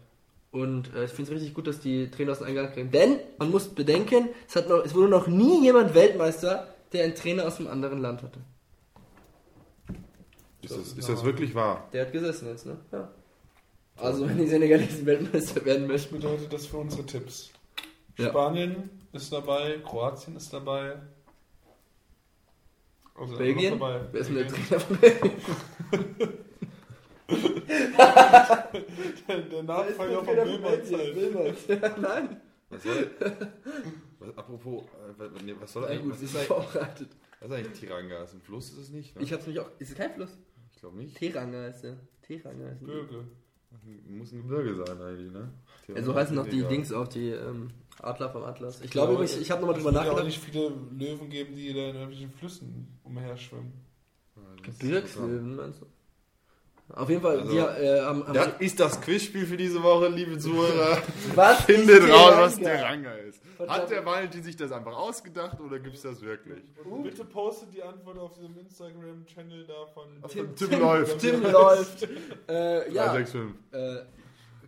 Und 0.54 0.94
äh, 0.94 1.06
ich 1.06 1.10
finde 1.10 1.32
es 1.32 1.36
richtig 1.36 1.52
gut, 1.52 1.66
dass 1.66 1.80
die 1.80 2.08
Trainer 2.12 2.30
aus 2.30 2.38
dem 2.38 2.46
Eingang 2.46 2.70
kriegen. 2.70 2.92
Denn 2.92 3.18
man 3.38 3.50
muss 3.50 3.66
bedenken, 3.66 4.28
es, 4.46 4.54
hat 4.54 4.68
noch, 4.68 4.84
es 4.84 4.94
wurde 4.94 5.08
noch 5.08 5.26
nie 5.26 5.64
jemand 5.64 5.96
Weltmeister, 5.96 6.68
der 6.92 7.02
einen 7.02 7.16
Trainer 7.16 7.44
aus 7.44 7.58
einem 7.58 7.66
anderen 7.66 8.00
Land 8.00 8.22
hatte. 8.22 8.38
Ist 10.62 10.76
das, 10.76 10.92
ist 10.92 11.08
das 11.08 11.24
wirklich 11.24 11.56
wahr? 11.56 11.88
Der 11.92 12.06
hat 12.06 12.12
gesessen 12.12 12.46
jetzt, 12.46 12.66
ne? 12.66 12.78
Ja. 12.92 13.10
Also 13.96 14.28
wenn 14.28 14.38
die 14.38 14.46
Senegalesen 14.46 15.04
Weltmeister 15.04 15.64
werden 15.64 15.88
Was 15.88 15.88
möchten. 15.88 16.20
bedeutet 16.20 16.52
das 16.52 16.66
für 16.66 16.76
unsere 16.76 17.04
Tipps? 17.04 17.50
Ja. 18.16 18.28
Spanien 18.28 18.90
ist 19.12 19.32
dabei, 19.32 19.80
Kroatien 19.84 20.36
ist 20.36 20.52
dabei. 20.52 21.00
Also 23.16 23.36
Belgien? 23.36 23.72
dabei. 23.72 24.02
Wer 24.12 24.20
ist 24.20 24.28
denn 24.28 24.36
der. 24.36 24.46
Trainer 24.46 24.80
von 24.80 24.96
Belgien? 24.98 25.32
Der, 27.28 29.40
der 29.50 29.62
Nachfolger 29.62 30.24
von 30.24 30.36
Wilmots 30.36 30.92
halt. 30.92 31.16
Wilmots. 31.16 31.66
Ja, 31.68 31.96
nein. 31.98 32.40
Was 32.70 32.82
soll. 32.82 33.10
Was, 34.18 34.38
apropos, 34.38 34.84
äh, 34.84 35.12
was, 35.18 35.42
nee, 35.42 35.54
was 35.58 35.72
soll 35.72 35.82
Ja, 35.84 35.88
eigentlich. 35.90 36.02
gut, 36.02 36.12
Was 36.12 36.22
ist 36.22 36.30
ist 36.30 36.36
eigentlich, 36.36 36.48
vorbereitet. 36.48 37.08
was 37.40 37.50
ist 37.50 37.56
eigentlich 37.56 37.80
Tiranga? 37.80 38.22
Ist 38.24 38.34
ein 38.34 38.40
Fluss, 38.40 38.70
ist 38.70 38.78
es 38.78 38.90
nicht? 38.90 39.16
Ne? 39.16 39.22
Ich 39.22 39.32
hab's 39.32 39.46
mich 39.46 39.58
auch. 39.60 39.70
Ist 39.78 39.90
es 39.90 39.96
kein 39.96 40.12
Fluss? 40.14 40.36
ich 40.72 40.80
glaube 40.80 40.96
nicht. 40.98 41.16
Teranga 41.16 41.66
ist 41.68 41.82
der. 41.82 41.96
Teranga 42.22 42.68
ist 42.70 42.80
der. 42.80 42.86
Böge. 42.86 43.24
Muss 44.08 44.32
ein 44.32 44.42
Gebirge 44.42 44.84
sein, 44.86 45.00
eigentlich, 45.02 45.32
ne? 45.32 45.50
Ja, 45.88 46.02
so 46.02 46.14
heißen 46.14 46.34
noch 46.36 46.46
die 46.46 46.58
Egal. 46.58 46.68
Dings 46.70 46.92
auch, 46.92 47.08
die 47.08 47.30
ähm, 47.30 47.70
Adler 48.00 48.30
vom 48.30 48.44
Atlas. 48.44 48.80
Ich 48.80 48.90
glaube 48.90 49.14
übrigens, 49.14 49.36
ich 49.36 49.50
habe 49.50 49.60
nochmal 49.62 49.76
es 49.76 49.82
drüber 49.82 49.94
wird 49.94 50.04
ja 50.04 50.10
auch 50.12 50.16
nachgedacht. 50.16 50.42
nicht 50.42 50.52
viele 50.52 50.72
Löwen 50.96 51.28
geben, 51.28 51.56
die 51.56 51.72
da 51.74 51.80
in 51.80 51.94
irgendwelchen 51.96 52.30
Flüssen 52.30 52.98
umher 53.02 53.36
schwimmen. 53.36 53.72
Ja, 54.36 54.42
Gebirgslöwen, 54.62 55.56
meinst 55.56 55.82
du? 55.82 55.86
Auf 56.92 57.08
jeden 57.08 57.22
Fall, 57.22 57.40
Also, 57.40 57.52
wir 57.52 57.76
äh, 57.78 58.00
haben, 58.02 58.26
haben 58.26 58.34
Das 58.34 58.48
ist 58.58 58.78
das 58.78 59.00
Quizspiel 59.00 59.46
für 59.46 59.56
diese 59.56 59.82
Woche, 59.82 60.08
liebe 60.08 60.38
Zuhörer. 60.38 60.98
was 61.34 61.62
Findet 61.62 62.04
ist 62.04 62.10
raus, 62.12 62.34
was 62.36 62.58
der 62.58 62.82
Ranga 62.84 63.12
ist. 63.12 63.40
Hat 63.66 63.90
der 63.90 64.04
Valentin 64.04 64.42
sich 64.42 64.56
das 64.56 64.70
einfach 64.72 64.94
ausgedacht 64.94 65.58
oder 65.60 65.78
gibt 65.78 65.96
es 65.96 66.02
das 66.02 66.20
wirklich? 66.20 66.62
Bitte 67.02 67.24
postet 67.24 67.72
die 67.74 67.82
Antwort 67.82 68.18
auf 68.18 68.34
diesem 68.34 68.58
Instagram-Channel 68.58 69.64
da 69.66 69.86
von 69.94 70.04
Tim, 70.28 70.54
Tim 70.54 70.80
läuft. 70.80 71.20
Tim 71.20 71.42
läuft. 71.42 72.08
Äh, 72.48 72.92
ja, 72.92 73.06
365. 73.12 73.54
äh, 73.72 73.96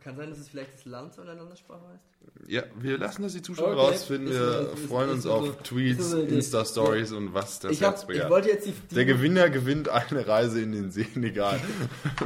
kann 0.07 0.17
sein, 0.17 0.31
dass 0.31 0.39
es 0.39 0.49
vielleicht 0.49 0.73
das 0.75 0.85
Land 0.85 1.13
so 1.15 1.23
in 1.23 1.29
einer 1.29 1.41
Landessprache 1.41 1.83
heißt. 1.89 2.49
Ja, 2.49 2.63
wir 2.79 2.97
lassen 2.99 3.23
das 3.23 3.33
die 3.33 3.43
Zuschauer 3.43 3.73
Okay. 3.73 3.81
rausfinden. 3.81 4.31
Wir 4.33 4.73
ist- 4.73 4.87
freuen 4.87 5.09
ist 5.11 5.15
uns 5.17 5.27
auf 5.27 5.63
Tweets. 5.63 6.13
Insta-Stories 6.13 7.13
und 7.13 7.35
was 7.35 7.59
das 7.61 7.73
Ich, 7.73 7.83
hab, 7.83 8.09
ich 8.11 8.29
wollte 8.29 8.49
jetzt 8.49 8.67
die, 8.67 8.73
die 8.73 8.95
Der 8.95 9.05
Gewinner 9.05 9.51
gewinnt 9.51 9.89
eine 9.89 10.27
Reise 10.27 10.61
in 10.63 10.73
den 10.73 10.91
Senegal. 10.91 11.61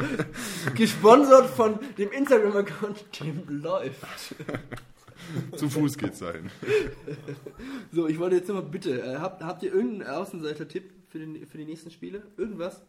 gesponsert 0.75 1.47
von 1.51 1.79
dem 1.99 2.11
Instagram-Account 2.13 3.13
Tim 3.13 3.43
läuft. 3.49 4.35
Zu 5.57 5.69
Fuß 5.69 5.97
geht's 5.99 6.19
dahin. 6.21 6.51
So, 7.93 8.07
ich 8.09 8.19
wollte 8.21 8.37
jetzt 8.37 8.49
nochmal 8.49 8.65
bitte, 8.65 9.01
äh, 9.03 9.17
habt, 9.17 9.43
habt 9.43 9.63
ihr 9.65 9.75
irgendeinen 9.75 10.11
Außenseiter-Tipp 10.11 10.93
für, 11.09 11.19
den, 11.19 11.45
für 11.47 11.59
die 11.59 11.65
nächsten 11.65 11.91
Spiele? 11.91 12.23
Irgendwas? 12.37 12.83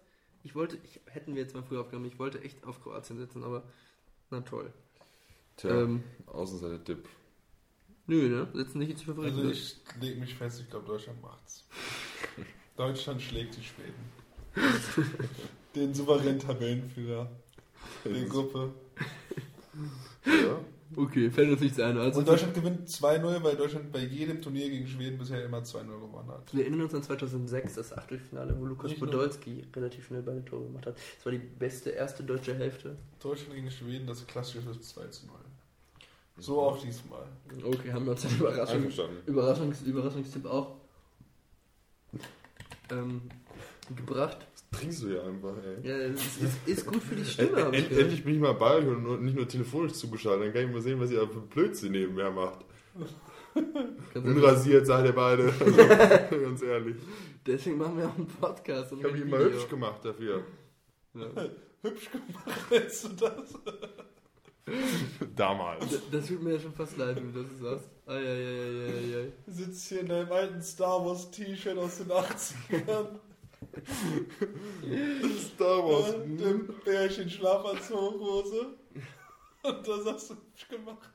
Ich 0.43 0.53
wollte, 0.55 0.77
ich, 0.83 0.99
hätten 1.05 1.33
wir 1.35 1.41
jetzt 1.41 1.55
mal 1.55 1.63
früher 1.63 1.81
aufgenommen, 1.81 2.05
ich 2.05 2.19
wollte 2.19 2.39
echt 2.43 2.63
auf 2.65 2.81
Kroatien 2.83 3.17
setzen, 3.17 3.43
aber 3.43 3.63
na 4.31 4.41
toll. 4.41 4.71
Tja, 5.57 5.69
Ähm, 5.83 6.03
Außenseiter-Tipp. 6.27 7.07
nö, 8.07 8.29
ne? 8.29 8.47
Setzen 8.53 8.79
nicht 8.79 8.99
die 8.99 9.05
Favoriten 9.05 9.37
Also 9.37 9.49
ich 9.51 9.77
lege 9.99 10.19
mich 10.19 10.33
fest, 10.35 10.61
ich 10.61 10.69
glaube 10.69 10.87
Deutschland 10.87 11.21
macht's. 11.21 11.65
Deutschland 12.77 13.21
schlägt 13.21 13.57
die 13.57 13.63
Schweden. 13.63 14.11
Den 15.75 15.93
souveränen 15.93 16.39
Tabellenführer 16.39 17.29
der 18.03 18.25
Gruppe. 18.25 18.73
Ja. 20.25 20.59
Okay, 20.95 21.31
fällt 21.31 21.51
uns 21.51 21.61
nichts 21.61 21.79
ein. 21.79 21.97
Also, 21.97 22.19
Und 22.19 22.27
Deutschland 22.27 22.53
gewinnt 22.53 22.87
2-0, 22.87 23.43
weil 23.43 23.55
Deutschland 23.55 23.91
bei 23.91 23.99
jedem 23.99 24.41
Turnier 24.41 24.69
gegen 24.69 24.87
Schweden 24.87 25.17
bisher 25.17 25.43
immer 25.45 25.59
2-0 25.59 25.85
gewonnen 25.85 26.29
hat. 26.29 26.53
wir 26.53 26.61
erinnern 26.61 26.81
uns 26.81 26.93
an 26.93 27.03
2006, 27.03 27.75
das 27.75 27.97
Achtelfinale, 27.97 28.55
wo 28.59 28.65
Lukas 28.65 28.93
Podolski 28.95 29.65
relativ 29.75 30.07
schnell 30.07 30.21
beide 30.21 30.43
Tore 30.43 30.65
gemacht 30.65 30.85
hat. 30.87 30.95
Das 30.95 31.25
war 31.25 31.31
die 31.31 31.39
beste 31.39 31.91
erste 31.91 32.23
deutsche 32.23 32.53
Hälfte. 32.53 32.97
Deutschland 33.21 33.55
gegen 33.55 33.71
Schweden, 33.71 34.05
das 34.07 34.25
klassische 34.27 34.59
2 34.79 35.07
zu 35.07 35.27
0. 35.27 35.35
So 36.37 36.61
auch 36.61 36.81
diesmal. 36.81 37.23
Okay, 37.63 37.93
haben 37.93 38.05
wir 38.05 38.11
uns 38.11 38.25
eine 38.25 38.35
Überraschung. 38.35 38.91
Überraschungs, 39.25 39.81
Überraschungstipp 39.83 40.45
auch 40.45 40.75
ähm, 42.89 43.21
gebracht. 43.95 44.37
Das 44.71 44.79
trinkst 44.79 45.03
du 45.03 45.09
ja 45.09 45.23
einfach, 45.23 45.53
ey. 45.63 45.87
Ja, 45.87 45.97
es 45.97 46.37
ist, 46.37 46.67
ist 46.67 46.85
gut 46.85 47.03
für 47.03 47.15
die 47.15 47.25
Stimme, 47.25 47.69
ich 47.73 47.89
End, 47.89 47.91
endlich 47.99 48.23
bin 48.23 48.35
ich 48.35 48.39
mal 48.39 48.53
bei 48.53 48.75
euch 48.77 48.87
und 48.87 49.21
nicht 49.23 49.35
nur 49.35 49.47
telefonisch 49.47 49.93
zugeschaltet. 49.93 50.47
Dann 50.47 50.53
kann 50.53 50.65
ich 50.67 50.71
mal 50.73 50.81
sehen, 50.81 50.99
was 50.99 51.11
ihr 51.11 51.27
für 51.27 51.41
Blödsinn 51.41 51.91
nebenher 51.91 52.31
macht. 52.31 52.65
Ganz 53.53 53.65
ehrlich. 54.15 54.35
Unrasiert 54.37 54.87
seid 54.87 55.05
ihr 55.05 55.11
beide. 55.13 55.51
Also, 55.59 56.41
ganz 56.41 56.61
ehrlich. 56.61 56.95
Deswegen 57.45 57.77
machen 57.77 57.97
wir 57.97 58.07
auch 58.07 58.15
einen 58.15 58.27
Podcast. 58.27 58.93
und 58.93 58.99
Ich 58.99 59.05
habe 59.05 59.17
immer 59.17 59.39
Video. 59.39 59.51
hübsch 59.51 59.67
gemacht 59.69 60.05
dafür. 60.05 60.43
Ja. 61.15 61.25
Hübsch 61.83 62.09
gemacht, 62.11 62.71
weißt 62.71 63.03
du 63.05 63.09
das? 63.09 63.53
Damals. 65.35 65.89
D- 65.89 65.97
Das 66.11 66.27
tut 66.27 66.41
mir 66.43 66.53
ja 66.53 66.59
schon 66.59 66.71
fast 66.73 66.95
leid, 66.97 67.17
wie 67.17 67.31
du 67.33 67.43
das 67.43 67.59
sagst. 67.59 67.89
Eieieiei. 68.05 69.31
Du 69.45 69.51
sitzt 69.51 69.89
hier 69.89 69.99
in 70.01 70.07
deinem 70.07 70.31
alten 70.31 70.61
Star 70.61 71.03
Wars 71.05 71.29
T-Shirt 71.31 71.77
aus 71.77 71.97
den 71.97 72.07
80ern. 72.07 73.07
Star 75.39 75.83
Wars. 75.85 76.15
Und 76.15 76.37
dem 76.37 76.67
Bärchen 76.83 77.29
Schlafanzughose. 77.29 78.67
Und 79.63 79.87
da 79.87 80.01
sagst 80.01 80.29
du 80.31 80.33
hübsch 80.35 80.67
gemacht. 80.69 81.09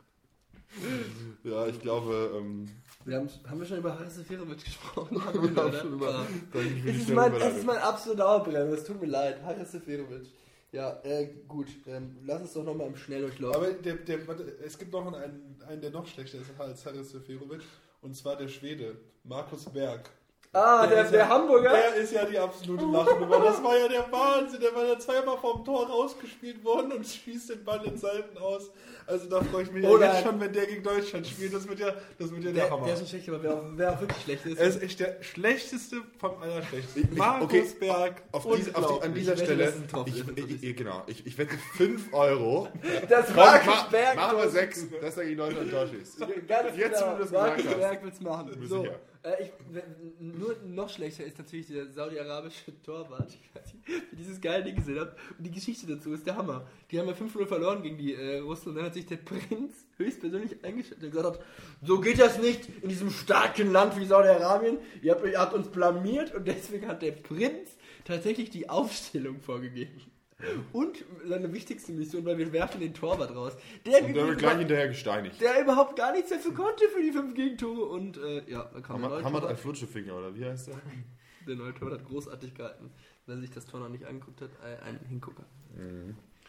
Ja, 1.45 1.67
ich 1.67 1.81
glaube, 1.81 2.33
ähm, 2.37 2.69
Wir 3.05 3.17
haben, 3.17 3.29
haben 3.49 3.59
wir 3.61 3.67
schon 3.67 3.79
über 3.79 3.99
Haris 3.99 4.17
Seferovic 4.17 4.63
gesprochen? 4.65 5.17
Wir 5.55 5.63
haben 5.63 5.73
schon 5.73 5.93
über- 5.95 6.15
Ah. 6.15 6.27
danke 6.53 6.69
für 6.69 6.83
die 6.83 6.89
Es 6.91 6.97
ist, 7.03 7.09
mein, 7.11 7.33
es 7.33 7.37
Überleitung. 7.39 7.59
ist 7.59 7.67
mein 7.67 7.79
absoluter 7.79 8.23
Dauerbrenner, 8.25 8.73
es 8.73 8.85
tut 8.85 9.01
mir 9.01 9.07
leid. 9.07 9.43
Haris 9.43 9.73
Seferovic. 9.73 10.27
Ja, 10.73 11.01
äh, 11.05 11.29
gut. 11.49 11.69
Ähm, 11.87 12.17
lass 12.25 12.43
uns 12.43 12.53
doch 12.53 12.65
nochmal 12.65 12.89
im 12.89 12.97
Schnelldurchlauf. 12.97 13.57
Aber 13.57 13.73
der, 13.73 13.95
der, 13.97 14.27
warte, 14.29 14.43
es 14.65 14.77
gibt 14.77 14.93
noch 14.93 15.07
einen, 15.13 15.57
einen, 15.67 15.81
der 15.81 15.91
noch 15.91 16.07
schlechter 16.07 16.39
ist 16.39 16.51
als 16.59 16.85
Haris 16.85 17.11
Seferovic. 17.13 17.63
Und 18.03 18.15
zwar 18.15 18.37
der 18.37 18.49
Schwede, 18.49 18.97
Markus 19.25 19.65
Berg. 19.67 20.11
Ah, 20.57 20.87
der, 20.87 21.05
ist 21.05 21.13
der 21.13 21.21
ja, 21.21 21.29
Hamburger? 21.29 21.71
Der 21.71 21.95
ist 21.97 22.13
ja 22.13 22.25
die 22.25 22.39
absolute 22.39 22.85
Lachnummer. 22.85 23.41
Das 23.41 23.63
war 23.63 23.77
ja 23.79 23.89
der 23.89 24.11
Wahnsinn. 24.11 24.61
Der 24.61 24.75
war 24.75 24.85
ja 24.85 24.99
zweimal 24.99 25.39
vom 25.39 25.65
Tor 25.65 25.87
rausgespielt 25.89 26.65
worden 26.65 26.93
und 26.93 27.07
schießt 27.07 27.51
den 27.51 27.65
Ball 27.65 27.85
in 27.85 27.97
Seiten 27.97 28.37
aus. 28.39 28.71
Also 29.09 29.29
da 29.29 29.41
freue 29.41 29.63
ich 29.63 29.71
mich 29.71 29.87
Oh 29.87 29.99
ja 29.99 30.13
jetzt 30.15 30.25
schon, 30.25 30.41
wenn 30.41 30.53
der 30.53 30.67
gegen 30.67 30.83
Deutschland 30.83 31.25
spielt. 31.27 31.55
Das 31.55 31.69
wird 31.69 31.79
ja, 31.79 31.93
das 32.19 32.31
wird 32.33 32.43
ja 32.43 32.51
der, 32.51 32.65
der, 32.65 32.71
Hammer. 32.73 32.87
der 32.87 32.95
ist 32.95 33.01
nicht 33.03 33.11
schlecht, 33.11 33.29
aber 33.29 33.43
wer 33.43 33.55
auch, 33.55 33.63
wer 33.77 33.93
auch 33.93 34.01
wirklich 34.01 34.23
schlecht 34.25 34.47
ist. 34.47 34.59
er 34.59 34.67
ist 34.67 34.83
echt 34.83 34.99
der 34.99 35.23
schlechteste 35.23 35.97
vom 36.19 36.43
Allerschlechtesten. 36.43 37.09
Ich- 37.13 37.17
Markus 37.19 37.45
okay, 37.45 37.65
Berg. 37.79 38.23
Auf, 38.33 38.47
diese, 38.57 38.75
auf 38.75 38.99
die, 38.99 39.05
an 39.07 39.15
dieser 39.15 39.35
Ich 39.35 39.41
Stelle, 39.43 39.73
ein 39.73 40.05
ich, 40.37 40.63
ich, 40.65 40.77
genau, 40.77 41.03
ich, 41.07 41.25
ich 41.25 41.39
wette 41.39 41.55
5 41.77 42.13
Euro. 42.13 42.67
das 43.09 43.33
Markus 43.33 43.67
ma- 43.67 43.87
Berg. 43.93 44.17
machen 44.17 44.39
wir 44.39 44.49
6, 44.49 44.87
dass 45.01 45.17
er 45.19 45.25
gegen 45.25 45.37
Deutschland 45.39 45.71
Tor 45.71 45.87
schießt. 45.87 46.19
Ganz 46.49 46.77
Jetzt, 46.77 46.99
genau. 47.01 47.13
wo 47.13 47.17
du 47.17 47.23
das 47.23 47.31
Markus. 47.31 47.65
Berg 47.65 48.03
wird's 48.05 48.21
machen. 48.21 48.67
So, 48.67 48.83
sicher. 48.83 48.95
Äh, 49.27 49.43
ich, 49.43 49.53
nur 50.21 50.57
noch 50.65 50.89
schlechter 50.89 51.25
ist 51.25 51.39
natürlich 51.39 51.67
der 51.67 51.91
saudi-arabische 51.91 52.81
Torwart. 52.83 53.29
Ich 53.29 53.55
weiß 53.55 53.75
nicht, 53.75 53.89
ihr 53.89 54.17
dieses 54.17 54.41
geile 54.41 54.65
Ding 54.65 54.77
gesehen 54.77 55.01
habt. 55.01 55.19
Und 55.37 55.45
die 55.45 55.51
Geschichte 55.51 55.87
dazu 55.87 56.13
ist 56.13 56.27
der 56.27 56.37
Hammer. 56.37 56.67
Die 56.91 56.99
haben 56.99 57.09
ja 57.09 57.15
5-0 57.15 57.47
verloren 57.47 57.83
gegen 57.83 57.99
die 57.99 58.15
äh, 58.15 58.39
Russen 58.39 58.71
und 58.71 58.77
dann 58.77 58.85
hat 58.85 58.95
sich 58.95 59.07
der 59.07 59.17
Prinz 59.25 59.87
höchstpersönlich 59.97 60.65
eingeschaltet 60.65 61.05
und 61.05 61.11
gesagt 61.11 61.37
hat, 61.39 61.45
so 61.83 62.01
geht 62.01 62.21
das 62.21 62.39
nicht 62.39 62.69
in 62.83 62.89
diesem 62.89 63.11
starken 63.11 63.73
Land 63.73 63.99
wie 63.99 64.05
Saudi-Arabien. 64.05 64.79
Ihr 65.03 65.17
ihr 65.25 65.41
habt 65.41 65.55
uns 65.55 65.69
blamiert 65.69 66.35
und 66.35 66.47
deswegen 66.47 66.87
hat 66.87 67.03
der 67.03 67.13
Prinz 67.13 67.77
tatsächlich 68.05 68.51
die 68.51 68.69
Aufstellung 68.69 69.41
vorgegeben. 69.41 70.16
Und 70.73 71.05
seine 71.27 71.51
wichtigste 71.53 71.93
Mission, 71.93 72.25
weil 72.27 72.37
wir 72.37 72.53
werfen 72.53 72.81
den 72.81 72.93
Torwart 72.93 73.35
raus. 73.35 73.57
Der, 73.87 74.05
Und 74.05 74.15
der 74.15 74.27
wird 74.29 74.39
gleich 74.39 74.59
hinterher 74.59 74.89
gesteinigt. 74.89 75.41
der 75.41 75.63
überhaupt 75.63 75.97
gar 75.97 76.13
nichts 76.13 76.29
dafür 76.31 76.53
konnte 76.53 76.85
für 76.95 77.03
die 77.03 77.11
fünf 77.11 77.35
Gegentore 77.35 77.87
und 77.87 78.19
äh, 78.19 78.43
ja, 78.51 78.71
da 78.73 78.81
kam 78.81 78.97
ein 78.97 79.03
neuer 79.03 79.11
Hamad 79.13 79.25
Hamad 79.25 79.41
Torwart. 79.41 79.51
Al-Flutschefinger, 79.51 80.15
oder 80.15 80.35
wie 80.35 80.45
heißt 80.45 80.69
der? 80.69 80.75
Der 81.49 81.57
neue 81.57 81.73
Torwart 81.75 82.01
hat 82.01 82.07
großartig 82.07 82.55
gehalten. 82.55 82.91
Wer 83.25 83.39
sich 83.39 83.51
das 83.51 83.65
Tor 83.67 83.81
noch 83.81 83.89
nicht 83.89 84.05
angeguckt 84.05 84.43
hat, 84.43 84.51
äh, 84.63 84.83
ein 84.85 85.01
Hingucker. 85.09 85.45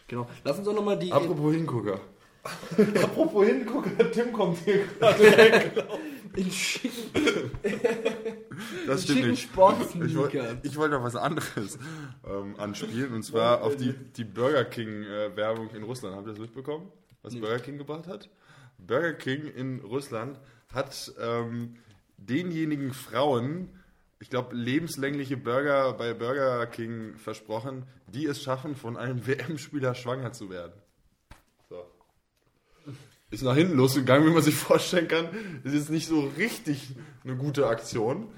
Genau. 0.06 0.28
Lass 0.44 0.58
uns 0.58 0.66
doch 0.66 0.74
nochmal 0.74 0.98
die. 0.98 1.10
Apropos 1.10 1.54
Hingucker. 1.54 2.00
Apropos 3.02 3.46
hingucken, 3.46 3.92
Tim 4.12 4.32
kommt 4.32 4.58
hier 4.58 4.84
gerade. 5.00 5.84
In 6.36 6.50
schicken, 6.50 7.50
Das 8.86 9.02
stimmt 9.04 9.18
schicken 9.18 9.30
nicht. 9.30 9.44
Ich 9.44 9.56
wollte 10.16 10.58
ich 10.62 10.76
wollte 10.76 10.94
noch 10.96 11.04
was 11.04 11.16
anderes 11.16 11.78
ähm, 12.26 12.54
anspielen 12.58 13.12
und 13.14 13.22
zwar 13.22 13.62
auf 13.62 13.76
die, 13.76 13.92
die 13.92 14.24
Burger 14.24 14.64
King 14.64 15.04
äh, 15.04 15.34
Werbung 15.36 15.70
in 15.70 15.82
Russland. 15.82 16.16
Habt 16.16 16.26
ihr 16.26 16.32
das 16.32 16.40
mitbekommen, 16.40 16.90
was 17.22 17.34
Nee. 17.34 17.40
Burger 17.40 17.58
King 17.60 17.78
gebracht 17.78 18.06
hat? 18.06 18.28
Burger 18.78 19.14
King 19.14 19.46
in 19.46 19.80
Russland 19.80 20.38
hat 20.72 21.12
ähm, 21.20 21.76
denjenigen 22.16 22.92
Frauen, 22.92 23.70
ich 24.20 24.30
glaube, 24.30 24.54
lebenslängliche 24.54 25.36
Burger 25.36 25.92
bei 25.94 26.14
Burger 26.14 26.66
King 26.66 27.16
versprochen, 27.16 27.84
die 28.06 28.26
es 28.26 28.42
schaffen, 28.42 28.74
von 28.76 28.96
einem 28.96 29.26
WM-Spieler 29.26 29.94
schwanger 29.94 30.32
zu 30.32 30.50
werden. 30.50 30.72
Ist 33.30 33.42
nach 33.42 33.54
hinten 33.54 33.76
losgegangen, 33.76 34.26
wie 34.26 34.32
man 34.32 34.42
sich 34.42 34.54
vorstellen 34.56 35.08
kann. 35.08 35.28
Ist 35.64 35.74
jetzt 35.74 35.90
nicht 35.90 36.08
so 36.08 36.30
richtig 36.38 36.94
eine 37.24 37.36
gute 37.36 37.66
Aktion. 37.66 38.28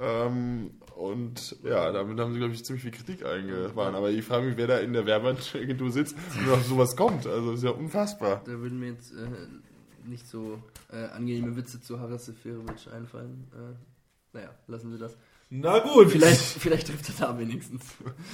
Ähm, 0.00 0.70
und 0.96 1.56
ja, 1.62 1.92
damit 1.92 2.18
haben 2.18 2.32
sie, 2.32 2.38
glaube 2.38 2.54
ich, 2.54 2.64
ziemlich 2.64 2.82
viel 2.82 2.90
Kritik 2.90 3.24
eingefahren. 3.24 3.94
Aber 3.94 4.10
ich 4.10 4.24
frage 4.24 4.46
mich, 4.46 4.56
wer 4.56 4.66
da 4.66 4.78
in 4.78 4.92
der 4.92 5.06
Werbeagentur 5.06 5.92
sitzt 5.92 6.16
und 6.38 6.50
auf 6.50 6.64
sowas 6.64 6.96
kommt. 6.96 7.26
Also, 7.26 7.50
das 7.50 7.60
ist 7.60 7.64
ja 7.64 7.70
unfassbar. 7.70 8.42
Da 8.44 8.52
würden 8.52 8.80
mir 8.80 8.88
jetzt 8.90 9.12
äh, 9.12 10.08
nicht 10.08 10.26
so 10.26 10.60
äh, 10.90 11.04
angenehme 11.06 11.56
Witze 11.56 11.80
zu 11.80 12.00
Haris 12.00 12.26
Seferovic 12.26 12.92
einfallen. 12.92 13.46
Äh, 13.54 14.36
naja, 14.36 14.50
lassen 14.66 14.90
wir 14.90 14.98
das. 14.98 15.16
Na 15.50 15.78
gut. 15.78 16.10
Vielleicht, 16.10 16.40
vielleicht 16.40 16.88
trifft 16.88 17.08
er 17.08 17.26
da 17.28 17.38
wenigstens. 17.38 17.82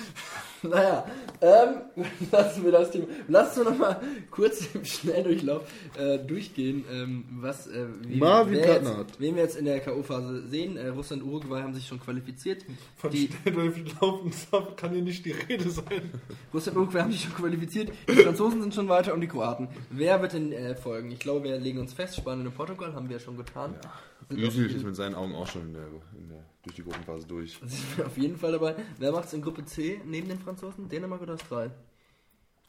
naja, 0.63 1.07
ähm, 1.41 2.05
lassen 2.33 2.65
wir 2.65 2.73
das 2.73 2.91
Thema. 2.91 3.07
Lass 3.29 3.57
uns 3.57 3.69
noch 3.69 3.79
mal 3.79 4.01
kurz 4.33 4.75
im 4.75 4.85
Schnelldurchlauf 4.85 5.63
äh, 5.97 6.19
durchgehen, 6.19 6.85
ähm, 6.93 7.25
was 7.41 7.69
äh, 7.69 7.87
wie, 8.01 8.17
Marvin 8.17 8.55
wer 8.55 8.75
jetzt, 8.75 9.21
wen 9.21 9.37
wir 9.37 9.45
jetzt 9.45 9.57
in 9.57 9.65
der 9.65 9.79
K.O.-Phase 9.79 10.49
sehen. 10.49 10.77
Äh, 10.77 10.89
Russland 10.89 11.23
und 11.23 11.29
Uruguay 11.31 11.63
haben 11.63 11.73
sich 11.75 11.87
schon 11.87 12.01
qualifiziert. 12.01 12.65
Von 12.97 13.13
Die- 13.13 13.29
Schnelldurchlaufen 13.43 14.33
kann 14.77 14.91
hier 14.93 15.03
nicht 15.03 15.25
die 15.25 15.33
Rede 15.33 15.71
sein. 15.71 16.11
Russland 16.53 16.77
und 16.77 16.83
Uruguay 16.85 17.03
haben 17.03 17.13
sich 17.13 17.23
schon 17.23 17.35
qualifiziert. 17.35 17.93
Die 18.09 18.15
Franzosen 18.23 18.61
sind 18.61 18.75
schon 18.75 18.89
weiter 18.89 19.15
und 19.15 19.21
die 19.21 19.29
Kroaten. 19.29 19.69
Wer 19.91 20.21
wird 20.21 20.33
denn 20.33 20.51
äh, 20.51 20.75
folgen? 20.75 21.13
Ich 21.13 21.21
glaube, 21.21 21.45
wir 21.45 21.59
legen 21.59 21.79
uns 21.79 21.93
fest. 21.93 22.17
Spanien 22.17 22.47
und 22.49 22.57
Portugal 22.57 22.93
haben 22.93 23.09
wir 23.09 23.19
ja 23.19 23.23
schon 23.23 23.37
getan. 23.37 23.75
Und 24.14 24.14
Özil 24.31 24.75
ist 24.75 24.85
mit 24.85 24.97
seinen 24.97 25.15
Augen 25.15 25.35
auch 25.35 25.47
schon 25.47 25.63
in 25.63 25.73
der, 25.75 25.87
in 26.19 26.29
der, 26.29 26.45
durch 26.63 26.77
die 26.77 26.83
Gruppenphase 26.83 27.27
durch. 27.27 27.59
Sind 27.65 27.99
wir 27.99 28.07
auf 28.07 28.17
jeden 28.17 28.37
Fall 28.37 28.53
dabei. 28.53 28.77
Wer 28.99 29.13
macht 29.13 29.27
es 29.27 29.33
in 29.33 29.43
Gruppe 29.43 29.65
C 29.65 30.01
neben 30.05 30.29
den 30.29 30.39
Franzosen? 30.39 30.89
Dänemark 30.89 31.23
oder 31.23 31.35
Australien? 31.35 31.73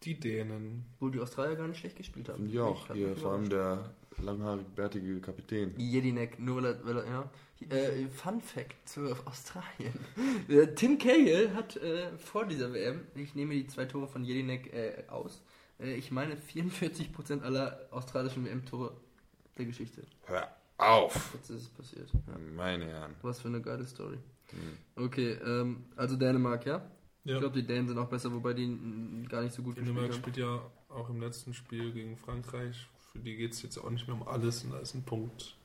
Die 0.03 0.19
Dänen. 0.19 0.85
Wo 0.99 1.09
die 1.09 1.19
Australier 1.19 1.55
gar 1.55 1.67
nicht 1.67 1.79
schlecht 1.79 1.95
gespielt 1.95 2.29
haben. 2.29 2.47
Ich 2.47 2.59
auch. 2.59 2.93
Hier, 2.93 3.15
vor 3.15 3.33
allem 3.33 3.49
der 3.49 3.95
langhaarig 4.17 4.67
bärtige 4.75 5.19
Kapitän. 5.19 5.73
Jedinek, 5.77 6.39
nur 6.39 6.57
weil 6.57 6.65
er, 6.65 6.85
weil 6.85 6.97
er 6.97 7.05
ja. 7.05 7.31
Äh, 7.69 8.07
Fun 8.09 8.41
Fact 8.41 8.87
zu 8.87 9.15
Australien. 9.25 9.93
Äh, 10.47 10.67
Tim 10.75 10.97
Cahill 10.97 11.53
hat 11.53 11.77
äh, 11.77 12.17
vor 12.17 12.45
dieser 12.45 12.73
WM, 12.73 13.01
ich 13.15 13.33
nehme 13.33 13.53
die 13.53 13.67
zwei 13.67 13.85
Tore 13.85 14.07
von 14.07 14.23
Jedinek 14.23 14.73
äh, 14.73 15.03
aus, 15.07 15.41
äh, 15.79 15.95
ich 15.95 16.11
meine 16.11 16.35
44% 16.35 17.41
aller 17.41 17.87
australischen 17.91 18.45
WM-Tore 18.45 18.95
der 19.57 19.65
Geschichte. 19.65 20.03
Hör 20.25 20.49
auf! 20.77 21.31
Jetzt 21.33 21.49
ist 21.49 21.61
es 21.63 21.69
passiert. 21.69 22.09
Ja. 22.13 22.33
Meine 22.55 22.85
Herren. 22.85 23.15
Was 23.21 23.39
für 23.41 23.47
eine 23.47 23.61
geile 23.61 23.85
Story. 23.85 24.17
Hm. 24.51 25.03
Okay, 25.05 25.37
ähm, 25.45 25.85
also 25.95 26.15
Dänemark, 26.15 26.65
ja? 26.65 26.85
Ich 27.23 27.31
Ja. 27.31 27.39
glaube, 27.39 27.55
die 27.59 27.65
Dänen 27.65 27.87
sind 27.87 27.97
auch 27.97 28.09
besser, 28.09 28.31
wobei 28.31 28.53
die 28.53 29.25
gar 29.29 29.41
nicht 29.41 29.53
so 29.55 29.63
gut 29.63 29.77
Dänemark 29.77 30.07
gespielt 30.07 30.25
haben. 30.25 30.33
spielt 30.33 30.37
ja 30.37 30.95
auch 30.95 31.09
im 31.09 31.19
letzten 31.21 31.53
Spiel 31.53 31.91
gegen 31.91 32.17
Frankreich. 32.17 32.87
Für 33.11 33.19
die 33.19 33.35
geht 33.35 33.53
es 33.53 33.61
jetzt 33.63 33.77
auch 33.77 33.89
nicht 33.89 34.07
mehr 34.07 34.15
um 34.15 34.27
alles 34.27 34.63
und 34.63 34.71
da 34.73 34.79
ist 34.79 34.93
ein 34.93 35.03
Punkt 35.03 35.55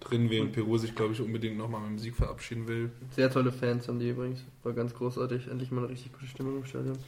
drin, 0.00 0.28
während 0.28 0.52
Peru 0.52 0.76
sich, 0.76 0.94
glaube 0.94 1.12
ich, 1.14 1.20
unbedingt 1.20 1.56
nochmal 1.56 1.80
mit 1.82 1.90
dem 1.90 1.98
Sieg 1.98 2.16
verabschieden 2.16 2.66
will. 2.68 2.90
Sehr 3.12 3.30
tolle 3.30 3.52
Fans 3.52 3.86
haben 3.88 3.98
die 3.98 4.10
übrigens. 4.10 4.44
War 4.62 4.72
ganz 4.72 4.92
großartig. 4.94 5.46
Endlich 5.48 5.70
mal 5.70 5.82
eine 5.82 5.88
richtig 5.90 6.12
gute 6.12 6.26
Stimmung 6.26 6.56
im 6.58 6.64
Stadion. 6.66 6.98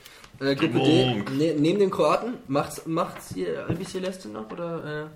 Äh, 0.41 0.55
Gruppe. 0.55 0.79
D. 0.79 1.23
Ne, 1.37 1.55
neben 1.59 1.79
den 1.79 1.91
Kroaten, 1.91 2.35
macht's, 2.47 2.87
macht's 2.87 3.35
hier 3.35 3.67
Albi 3.67 3.85
Celeste 3.85 4.29
noch 4.29 4.51
oder 4.51 5.05
äh, 5.07 5.09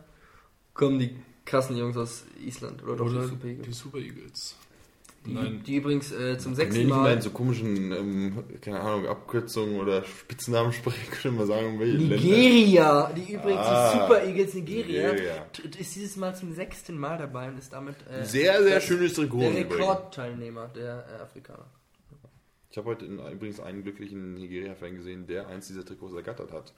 kommen 0.74 0.99
die 0.99 1.16
krassen 1.45 1.76
Jungs 1.76 1.97
aus 1.97 2.24
Island 2.45 2.82
oder 2.82 2.97
doch 2.97 3.07
Oder 3.07 3.22
die 3.22 3.28
Super 3.28 3.47
Eagles? 3.49 3.66
die 3.66 3.72
Super 3.72 3.99
Eagles. 3.99 4.57
Die, 5.24 5.34
Nein, 5.34 5.62
die 5.64 5.76
übrigens 5.76 6.11
äh, 6.11 6.36
zum 6.36 6.51
Nee, 6.53 6.57
sechsten 6.57 6.78
nicht 6.80 6.88
mal 6.90 6.97
Mal. 7.03 7.12
in 7.14 7.20
so 7.20 7.30
komischen, 7.30 7.93
ähm, 7.93 8.45
keine 8.61 8.80
Ahnung, 8.80 9.07
Abkürzungen 9.07 9.78
oder 9.78 10.03
Spitznamen 10.05 10.72
sprechen, 10.72 11.11
können 11.12 11.38
wir 11.38 11.47
sagen, 11.47 11.66
um 11.74 11.78
welche 11.78 11.97
Länder. 11.99 12.16
Nigeria! 12.16 13.12
Die 13.12 13.32
übrigens 13.34 13.61
Ah, 13.61 13.93
die 13.93 13.99
Super 14.01 14.24
Eagles 14.24 14.55
Nigeria, 14.55 15.12
Nigeria. 15.12 15.47
ist 15.78 15.95
dieses 15.95 16.16
Mal 16.16 16.34
zum 16.34 16.53
sechsten 16.55 16.99
Mal 16.99 17.18
dabei 17.18 17.49
und 17.51 17.59
ist 17.59 17.72
damit 17.72 17.95
äh, 18.11 18.24
Sehr, 18.24 18.61
sehr 18.62 18.70
der- 18.72 18.80
schönes 18.80 19.12
Trikot. 19.14 19.38
der. 19.38 19.55
Rekordteilnehmer 19.55 20.66
der 20.74 21.07
äh, 21.09 21.22
Afrikaner. 21.22 21.66
Ich 22.70 22.76
habe 22.78 22.88
heute 22.88 23.05
in, 23.05 23.18
übrigens 23.20 23.61
einen 23.61 23.82
glücklichen 23.84 24.34
Nigeria-Fan 24.34 24.97
gesehen, 24.97 25.26
der 25.28 25.47
eins 25.47 25.68
dieser 25.68 25.84
Trikots 25.84 26.14
ergattert 26.14 26.51
hat. 26.53 26.72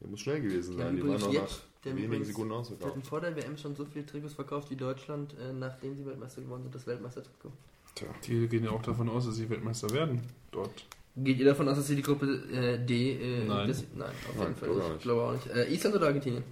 Der 0.00 0.08
muss 0.08 0.20
schnell 0.20 0.40
gewesen 0.40 0.76
Der 0.76 0.86
sein. 0.86 0.94
Die 0.96 1.00
übrigens 1.02 1.22
waren 1.22 1.34
noch 1.34 1.40
jetzt- 1.42 1.62
der 1.84 1.92
nach 1.92 1.96
wenigen 1.96 2.06
übrigens- 2.12 2.28
Sekunden 2.28 2.50
Wir 2.50 2.56
ausverkauft. 2.56 2.90
hatten 2.90 3.02
vor 3.02 3.20
der 3.20 3.36
WM 3.36 3.56
schon 3.56 3.76
so 3.76 3.84
viele 3.84 4.06
Trikots 4.06 4.34
verkauft 4.34 4.70
wie 4.70 4.76
Deutschland, 4.76 5.34
äh, 5.38 5.52
nachdem 5.52 5.96
sie 5.96 6.04
Weltmeister 6.06 6.42
geworden 6.42 6.62
sind, 6.62 6.74
das 6.74 6.86
Weltmeistertrikot. 6.86 7.52
Tja. 7.94 8.06
die 8.26 8.46
gehen 8.46 8.62
ja 8.64 8.70
auch 8.70 8.82
davon 8.82 9.08
aus, 9.08 9.26
dass 9.26 9.34
sie 9.36 9.50
Weltmeister 9.50 9.90
werden 9.90 10.20
dort. 10.52 10.84
Geht 11.16 11.38
ihr 11.40 11.46
davon 11.46 11.68
aus, 11.68 11.78
dass 11.78 11.88
sie 11.88 11.96
die 11.96 12.02
Gruppe 12.02 12.26
äh, 12.52 12.78
D. 12.78 13.14
Äh, 13.14 13.44
Nein. 13.44 13.66
Das, 13.66 13.84
nein, 13.92 14.08
auf 14.08 14.36
Nein, 14.36 14.42
jeden 14.44 14.54
Fall. 14.56 14.70
auch 14.70 14.76
Ich 14.86 14.92
nicht. 14.92 15.02
glaube 15.02 15.22
auch 15.22 15.32
nicht. 15.32 15.46
Äh, 15.48 15.72
Island 15.74 15.96
oder 15.96 16.06
Argentinien? 16.06 16.44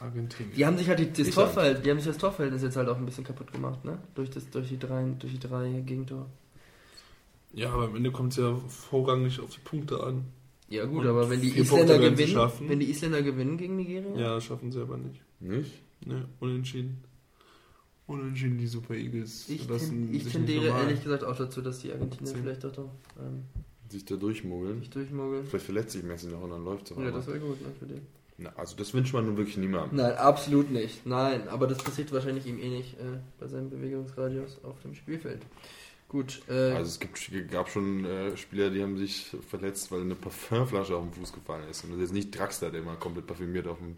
Argentinien. 0.00 0.54
Die 0.56 0.64
haben 0.64 0.78
sich 0.78 0.88
halt 0.88 0.98
die, 0.98 1.12
das. 1.12 1.30
Torverhältnis, 1.34 1.82
die 1.84 1.90
haben 1.90 1.98
sich 1.98 2.06
das 2.08 2.16
Torverhältnis 2.16 2.62
jetzt 2.62 2.76
halt 2.76 2.88
auch 2.88 2.96
ein 2.96 3.04
bisschen 3.04 3.24
kaputt 3.24 3.52
gemacht, 3.52 3.84
ne? 3.84 3.98
Durch, 4.14 4.30
das, 4.30 4.48
durch, 4.48 4.68
die, 4.68 4.78
drei, 4.78 5.04
durch 5.18 5.32
die 5.34 5.38
drei 5.38 5.70
Gegentore. 5.84 6.24
Ja, 7.52 7.70
aber 7.70 7.84
am 7.84 7.96
Ende 7.96 8.10
kommt 8.10 8.32
es 8.32 8.38
ja 8.38 8.56
vorrangig 8.68 9.40
auf 9.40 9.50
die 9.50 9.60
Punkte 9.60 10.02
an. 10.02 10.24
Ja 10.72 10.86
gut, 10.86 11.00
Und 11.02 11.06
aber 11.08 11.28
wenn 11.28 11.40
die 11.40 11.58
Isländer 11.58 11.98
gewinnen, 11.98 12.28
schaffen. 12.32 12.68
wenn 12.68 12.80
die 12.80 12.90
Isländer 12.90 13.22
gewinnen 13.22 13.56
gegen 13.58 13.76
Nigeria, 13.76 14.16
Ja, 14.16 14.40
schaffen 14.40 14.72
sie 14.72 14.80
aber 14.80 14.96
nicht. 14.96 15.20
Nicht? 15.40 15.72
Ne, 16.06 16.26
unentschieden. 16.40 16.98
Unentschieden 18.06 18.58
die 18.58 18.66
Super 18.66 18.94
Eagles. 18.94 19.48
ich, 19.48 19.66
ten, 19.66 20.12
ich 20.12 20.24
sich 20.24 20.32
tendiere 20.32 20.60
nicht 20.60 20.68
normal- 20.70 20.84
ehrlich 20.86 21.02
gesagt 21.02 21.24
auch 21.24 21.36
dazu, 21.36 21.60
dass 21.62 21.78
die 21.80 21.92
Argentinier 21.92 22.34
vielleicht 22.34 22.64
doch 22.64 22.76
noch 22.76 22.90
ähm, 23.20 23.44
Sich 23.88 24.04
da 24.04 24.16
durchmogeln. 24.16 24.80
nicht 24.80 24.94
durchmogeln. 24.94 25.46
Vielleicht 25.46 25.64
verletzt 25.66 25.92
sich 25.92 26.02
Messi 26.02 26.26
noch 26.28 26.42
und 26.42 26.50
dann 26.50 26.64
läuft 26.64 26.90
es 26.90 26.96
Ja, 26.96 27.10
das 27.10 27.26
wäre 27.26 27.38
gut, 27.38 27.60
ne, 27.62 27.68
für 27.78 27.86
den. 27.86 28.00
Na, 28.38 28.50
Also 28.56 28.74
das 28.76 28.92
wünscht 28.92 29.12
man 29.14 29.26
nun 29.26 29.36
wirklich 29.36 29.56
niemandem. 29.56 29.98
Nein, 29.98 30.16
absolut 30.16 30.70
nicht. 30.70 31.06
Nein, 31.06 31.48
aber 31.48 31.66
das 31.66 31.78
passiert 31.78 32.10
wahrscheinlich 32.12 32.46
ihm 32.46 32.58
eh 32.58 32.68
nicht 32.70 32.94
äh, 32.94 33.18
bei 33.38 33.46
seinem 33.46 33.70
Bewegungsradius 33.70 34.58
auf 34.64 34.80
dem 34.82 34.94
Spielfeld. 34.94 35.42
Gut, 36.12 36.42
äh, 36.46 36.72
Also 36.72 36.90
es 36.90 37.00
gibt, 37.00 37.50
gab 37.50 37.70
schon 37.70 38.04
äh, 38.04 38.36
Spieler, 38.36 38.68
die 38.68 38.82
haben 38.82 38.98
sich 38.98 39.34
verletzt, 39.48 39.90
weil 39.90 40.02
eine 40.02 40.14
Parfümflasche 40.14 40.94
auf 40.94 41.04
den 41.04 41.12
Fuß 41.14 41.32
gefallen 41.32 41.62
ist. 41.70 41.84
Und 41.84 41.90
das 41.92 41.96
ist 41.96 42.02
jetzt 42.02 42.12
nicht 42.12 42.38
Draxler, 42.38 42.70
der 42.70 42.82
mal 42.82 42.96
komplett 42.96 43.26
parfümiert 43.26 43.66
auf 43.66 43.78
dem, 43.78 43.96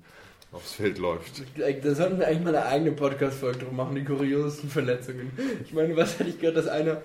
aufs 0.53 0.75
Feld 0.75 0.99
läuft. 0.99 1.43
da 1.57 1.95
sollten 1.97 2.21
wir 2.21 2.29
eigentlich 2.29 2.45
mal 2.45 2.55
eine 2.55 2.67
eigene 2.67 2.93
Podcast-Folge 2.93 3.65
drum 3.65 3.75
machen, 3.75 3.97
die 3.97 4.05
kuriosesten 4.05 4.71
Verletzungen. 4.71 5.33
Ich 5.65 5.73
meine, 5.73 5.97
was 5.97 6.17
hätte 6.21 6.31
ich 6.31 6.39
gehört, 6.39 6.57
dass 6.57 6.69
einer. 6.69 7.03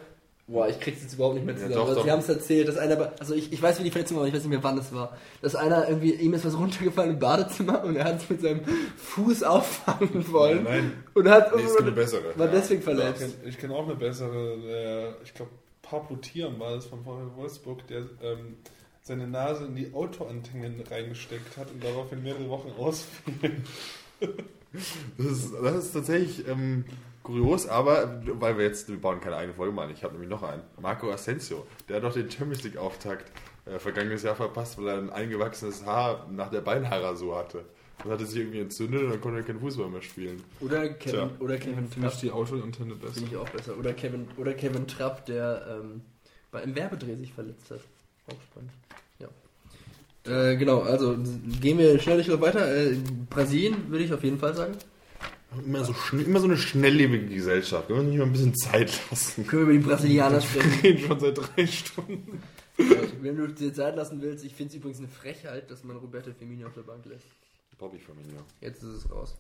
Boah, 0.52 0.68
ich 0.68 0.80
krieg's 0.80 1.04
jetzt 1.04 1.14
überhaupt 1.14 1.36
nicht 1.36 1.45
mehr 1.45 1.54
Ja, 1.54 1.60
zusammen. 1.62 1.76
doch, 1.76 1.86
aber 1.86 1.95
doch. 1.95 2.04
Sie 2.06 2.12
haben 2.12 2.20
es 2.20 2.30
erzählt, 2.30 2.68
dass 2.68 2.78
einer. 2.78 3.14
Also 3.20 3.36
ich, 3.36 3.54
ich 3.54 3.62
weiß, 3.62 3.78
wie 3.80 3.84
die 3.84 3.91
Verletzung 3.91 4.18
war, 4.18 4.22
aber 4.24 4.30
ich 4.30 4.34
weiß 4.34 4.41
nicht 4.41 4.50
mehr, 4.50 4.64
wann 4.64 4.78
es 4.80 4.91
war. 4.91 5.16
Dass 5.43 5.56
einer 5.56 5.88
irgendwie, 5.88 6.14
ihm 6.16 6.34
ist 6.34 6.43
was 6.43 6.58
runtergefallen 6.58 7.12
im 7.12 7.20
Badezimmer 7.20 7.84
und 7.84 7.95
er 7.95 8.06
hat 8.06 8.18
es 8.24 8.30
mit 8.30 8.41
seinem 8.41 8.62
Fuß 8.97 9.43
auffangen 9.43 10.26
wollen. 10.32 10.64
Nein, 10.64 10.91
Und 11.14 11.30
hat 11.30 11.56
Nee, 11.56 11.62
es 11.62 11.70
gibt 11.70 11.82
eine 11.84 11.91
bessere. 11.91 12.24
war 12.36 12.47
Ja. 12.47 12.52
deswegen 12.52 12.80
ich 12.80 12.84
verletzt. 12.86 13.22
kenn- 13.22 13.47
ich 13.47 13.58
kenne 13.60 13.76
auch 13.76 13.86
eine 13.86 13.95
bessere. 13.95 14.58
Der, 14.66 15.14
ich 15.24 15.34
glaube, 15.36 15.52
Pablo 15.84 16.16
Thiam 16.18 16.60
war 16.60 16.76
das 16.76 16.86
von 16.88 17.04
VfL 17.04 17.30
Wolfsburg, 17.36 17.86
der 17.88 18.00
ähm, 18.24 18.58
seine 19.04 19.28
Nase 19.28 19.66
in 19.66 19.76
die 19.76 19.93
Autoantennen 19.93 20.82
reingesteckt 20.89 21.58
hat 21.58 21.70
und 21.72 21.84
daraufhin 21.84 22.24
mehrere 22.24 22.50
Wochen 22.50 22.72
ausfiel. 22.80 23.62
Das 25.18 25.28
ist, 25.28 25.54
das 25.64 25.76
ist 25.86 25.93
tatsächlich 25.93 26.47
ähm, 26.47 26.86
kurios, 27.30 27.68
aber 27.68 28.22
weil 28.40 28.58
wir 28.58 28.66
jetzt, 28.66 28.90
wir 28.90 29.00
bauen 29.00 29.22
keine 29.22 29.36
eigene 29.36 29.54
Folge 29.54 29.72
mal 29.74 29.84
an. 29.86 29.92
Ich 29.92 30.04
habe 30.04 30.14
nämlich 30.14 30.30
noch 30.30 30.42
einen. 30.44 30.64
Marco 30.82 31.12
Asensio, 31.12 31.66
der 31.88 31.98
hat 31.98 32.04
doch 32.04 32.14
den 32.14 32.30
Champions 32.30 32.64
League 32.64 32.78
Auftakt 32.78 33.32
äh, 33.66 33.78
vergangenes 33.78 34.24
Jahr 34.24 34.36
verpasst, 34.36 34.78
weil 34.78 34.88
er 34.88 34.98
ein 34.98 35.10
eingewachsenes 35.12 35.86
Haar 35.86 36.28
nach 36.32 36.50
der 36.50 36.62
Beinhaarrasur 36.62 37.38
hatte. 37.38 37.66
Das 38.00 38.08
hatte 38.14 38.26
sich 38.26 38.40
irgendwie 38.40 38.62
entzündet 38.62 39.04
und 39.04 39.10
dann 39.12 39.22
konnte 39.22 39.40
er 39.40 39.44
keinen 39.44 39.60
Fußball 39.60 39.90
mehr 39.90 40.02
spielen. 40.02 40.42
Oder 40.62 40.90
Kevin, 40.90 41.12
Tja. 41.12 41.30
oder 41.40 41.58
Kevin 41.58 41.88
Finde 41.88 42.08
ich 42.08 42.14
Trapp. 42.14 42.22
die 42.22 42.32
Autoantenne 42.32 42.96
besser. 42.96 43.14
Finde 43.14 43.30
ich 43.30 43.38
auch 43.38 43.50
besser. 43.50 43.78
Oder 43.78 43.94
Kevin, 43.94 44.28
oder 44.38 44.54
Kevin 44.54 44.88
Trapp, 44.88 45.26
der 45.26 45.80
ähm, 45.82 46.02
bei 46.52 46.64
einem 46.64 46.76
Werbedreh 46.76 47.16
sich 47.16 47.34
verletzt 47.34 47.70
hat. 47.70 47.82
Auch 48.28 48.42
spannend. 48.42 48.72
Ja. 49.20 49.28
Äh, 50.32 50.56
genau, 50.56 50.82
also 50.82 51.18
gehen 51.62 51.78
wir 51.78 52.00
schnell 52.00 52.26
noch 52.26 52.42
weiter. 52.42 52.74
Äh, 52.74 52.96
Brasilien 53.30 53.90
würde 53.90 54.06
ich 54.06 54.14
auf 54.14 54.24
jeden 54.24 54.40
Fall 54.40 54.56
sagen. 54.56 54.76
Immer 55.66 55.84
so, 55.84 55.95
immer 56.16 56.39
so 56.39 56.45
eine 56.45 56.58
schnelllebige 56.58 57.26
Gesellschaft. 57.34 57.89
Wir 57.89 57.95
müssen 57.95 58.10
nicht 58.10 58.20
mal 58.20 58.26
ein 58.26 58.32
bisschen 58.32 58.56
Zeit 58.56 58.91
lassen. 59.10 59.47
Können 59.47 59.68
wir 59.68 59.74
über 59.74 59.82
die 59.84 59.88
Brasilianer 59.89 60.41
sprechen? 60.41 60.72
Wir 60.82 60.89
reden 60.91 61.08
schon 61.08 61.20
seit 61.20 61.38
drei 61.38 61.68
Stunden. 61.68 62.43
Wenn 63.22 63.36
du 63.36 63.47
dir 63.47 63.74
Zeit 63.74 63.95
lassen 63.95 64.22
willst, 64.22 64.45
ich 64.45 64.54
finde 64.54 64.70
es 64.70 64.76
übrigens 64.76 65.00
eine 65.00 65.08
Frechheit, 65.08 65.70
dass 65.72 65.84
man 65.84 65.97
Roberto 65.97 66.32
Firmino 66.38 66.68
auf 66.68 66.74
der 66.76 66.82
Bank 66.84 67.04
lässt. 67.06 67.26
Bobby 67.78 67.97
Firmino. 67.97 68.41
Jetzt 68.62 68.84
ist 68.84 68.89
es 69.06 69.12
raus. 69.12 69.36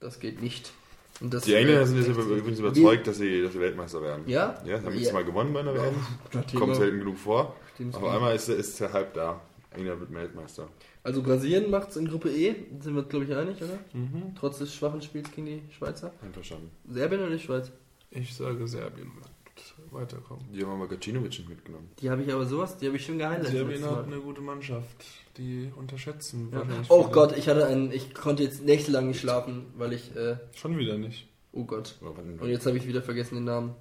Das 0.00 0.18
geht 0.18 0.42
nicht. 0.42 0.72
Die 1.20 1.54
Engländer 1.54 1.86
sind 1.86 1.98
jetzt 1.98 2.08
übrigens 2.08 2.58
überzeugt, 2.58 3.06
dass 3.06 3.18
sie, 3.18 3.42
dass 3.42 3.52
sie 3.52 3.60
Weltmeister 3.60 4.02
werden. 4.02 4.24
Ja? 4.26 4.60
Ja, 4.66 4.78
haben 4.82 4.86
Ja. 4.94 5.00
jetzt 5.00 5.12
mal 5.12 5.24
gewonnen 5.24 5.52
bei 5.52 5.60
einer 5.60 5.74
WM. 5.74 5.94
Kommt 6.58 6.74
selten 6.76 6.98
genug 6.98 7.18
vor. 7.18 7.54
Aber 7.92 8.12
einmal 8.12 8.34
ist, 8.34 8.48
ist 8.48 8.80
der 8.80 8.92
Hype 8.92 9.14
da. 9.14 9.40
England 9.76 10.00
wird 10.00 10.12
Weltmeister. 10.14 10.68
Also 11.02 11.22
Brasilien 11.22 11.70
macht 11.70 11.90
es 11.90 11.96
in 11.96 12.06
Gruppe 12.08 12.30
E, 12.30 12.54
sind 12.80 12.94
wir 12.94 13.02
glaube 13.02 13.24
ich 13.26 13.34
einig, 13.34 13.56
oder? 13.62 13.78
Mhm. 13.92 14.34
Trotz 14.38 14.58
des 14.58 14.74
schwachen 14.74 15.02
Spiels 15.02 15.30
gegen 15.32 15.46
die 15.46 15.62
Schweizer. 15.76 16.12
Einverstanden. 16.22 16.70
Serbien 16.88 17.20
oder 17.22 17.30
die 17.30 17.38
Schweiz? 17.38 17.70
Ich 18.10 18.34
sage, 18.34 18.66
Serbien 18.68 19.10
wird 19.16 19.28
weiterkommen. 19.92 20.44
Die 20.52 20.62
haben 20.62 20.72
aber 20.72 20.88
Gacinovic 20.88 21.30
nicht 21.30 21.48
mitgenommen. 21.48 21.90
Die 22.00 22.10
habe 22.10 22.22
ich 22.22 22.32
aber 22.32 22.46
sowas, 22.46 22.76
die 22.78 22.86
habe 22.86 22.96
ich 22.96 23.04
schon 23.04 23.18
geheilt. 23.18 23.46
Serbien 23.46 23.84
hat 23.84 24.06
eine 24.06 24.18
gute 24.20 24.40
Mannschaft. 24.40 25.04
Die 25.38 25.70
unterschätzen 25.76 26.48
Ja. 26.52 26.58
wahrscheinlich 26.60 26.90
Oh 26.90 27.02
viele. 27.02 27.12
Gott, 27.14 27.36
ich 27.38 27.48
hatte 27.48 27.66
einen, 27.66 27.90
ich 27.92 28.14
konnte 28.14 28.42
jetzt 28.42 28.64
nächtelang 28.64 29.08
nicht 29.08 29.20
schlafen, 29.20 29.66
weil 29.76 29.92
ich, 29.92 30.14
äh, 30.16 30.36
Schon 30.54 30.76
wieder 30.78 30.96
nicht. 30.98 31.26
oh 31.52 31.64
Gott. 31.64 31.96
Wann- 32.00 32.38
Und 32.38 32.48
jetzt 32.48 32.66
habe 32.66 32.76
ich 32.76 32.86
wieder 32.86 33.02
vergessen 33.02 33.36
den 33.36 33.44
Namen. 33.44 33.74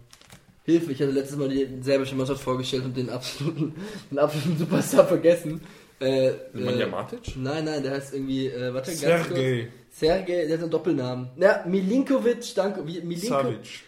Hilfe, 0.63 0.91
ich 0.91 1.01
hatte 1.01 1.11
letztes 1.11 1.37
Mal 1.37 1.49
die 1.49 1.67
serbische 1.81 2.15
Mannschaft 2.15 2.41
vorgestellt 2.43 2.85
und 2.85 2.95
den 2.95 3.09
absoluten, 3.09 3.73
den 4.11 4.19
absoluten 4.19 4.57
Superstar 4.59 5.05
vergessen. 5.07 5.61
Äh, 6.01 6.29
äh, 6.29 6.87
Matic? 6.87 7.35
Nein, 7.37 7.65
nein, 7.65 7.83
der 7.83 7.91
heißt 7.93 8.13
irgendwie, 8.13 8.47
äh, 8.47 8.73
warte, 8.73 8.91
ganz 8.95 9.27
kurz. 9.27 9.37
Sergej 9.39 9.67
Sergej, 9.91 10.47
der 10.47 10.57
hat 10.57 10.61
einen 10.63 10.71
Doppelnamen. 10.71 11.29
Ja, 11.37 11.63
Milinkovic, 11.67 12.55
danke, 12.55 12.85
wie- 12.87 13.01
Milinko, 13.01 13.27
Savic. 13.27 13.79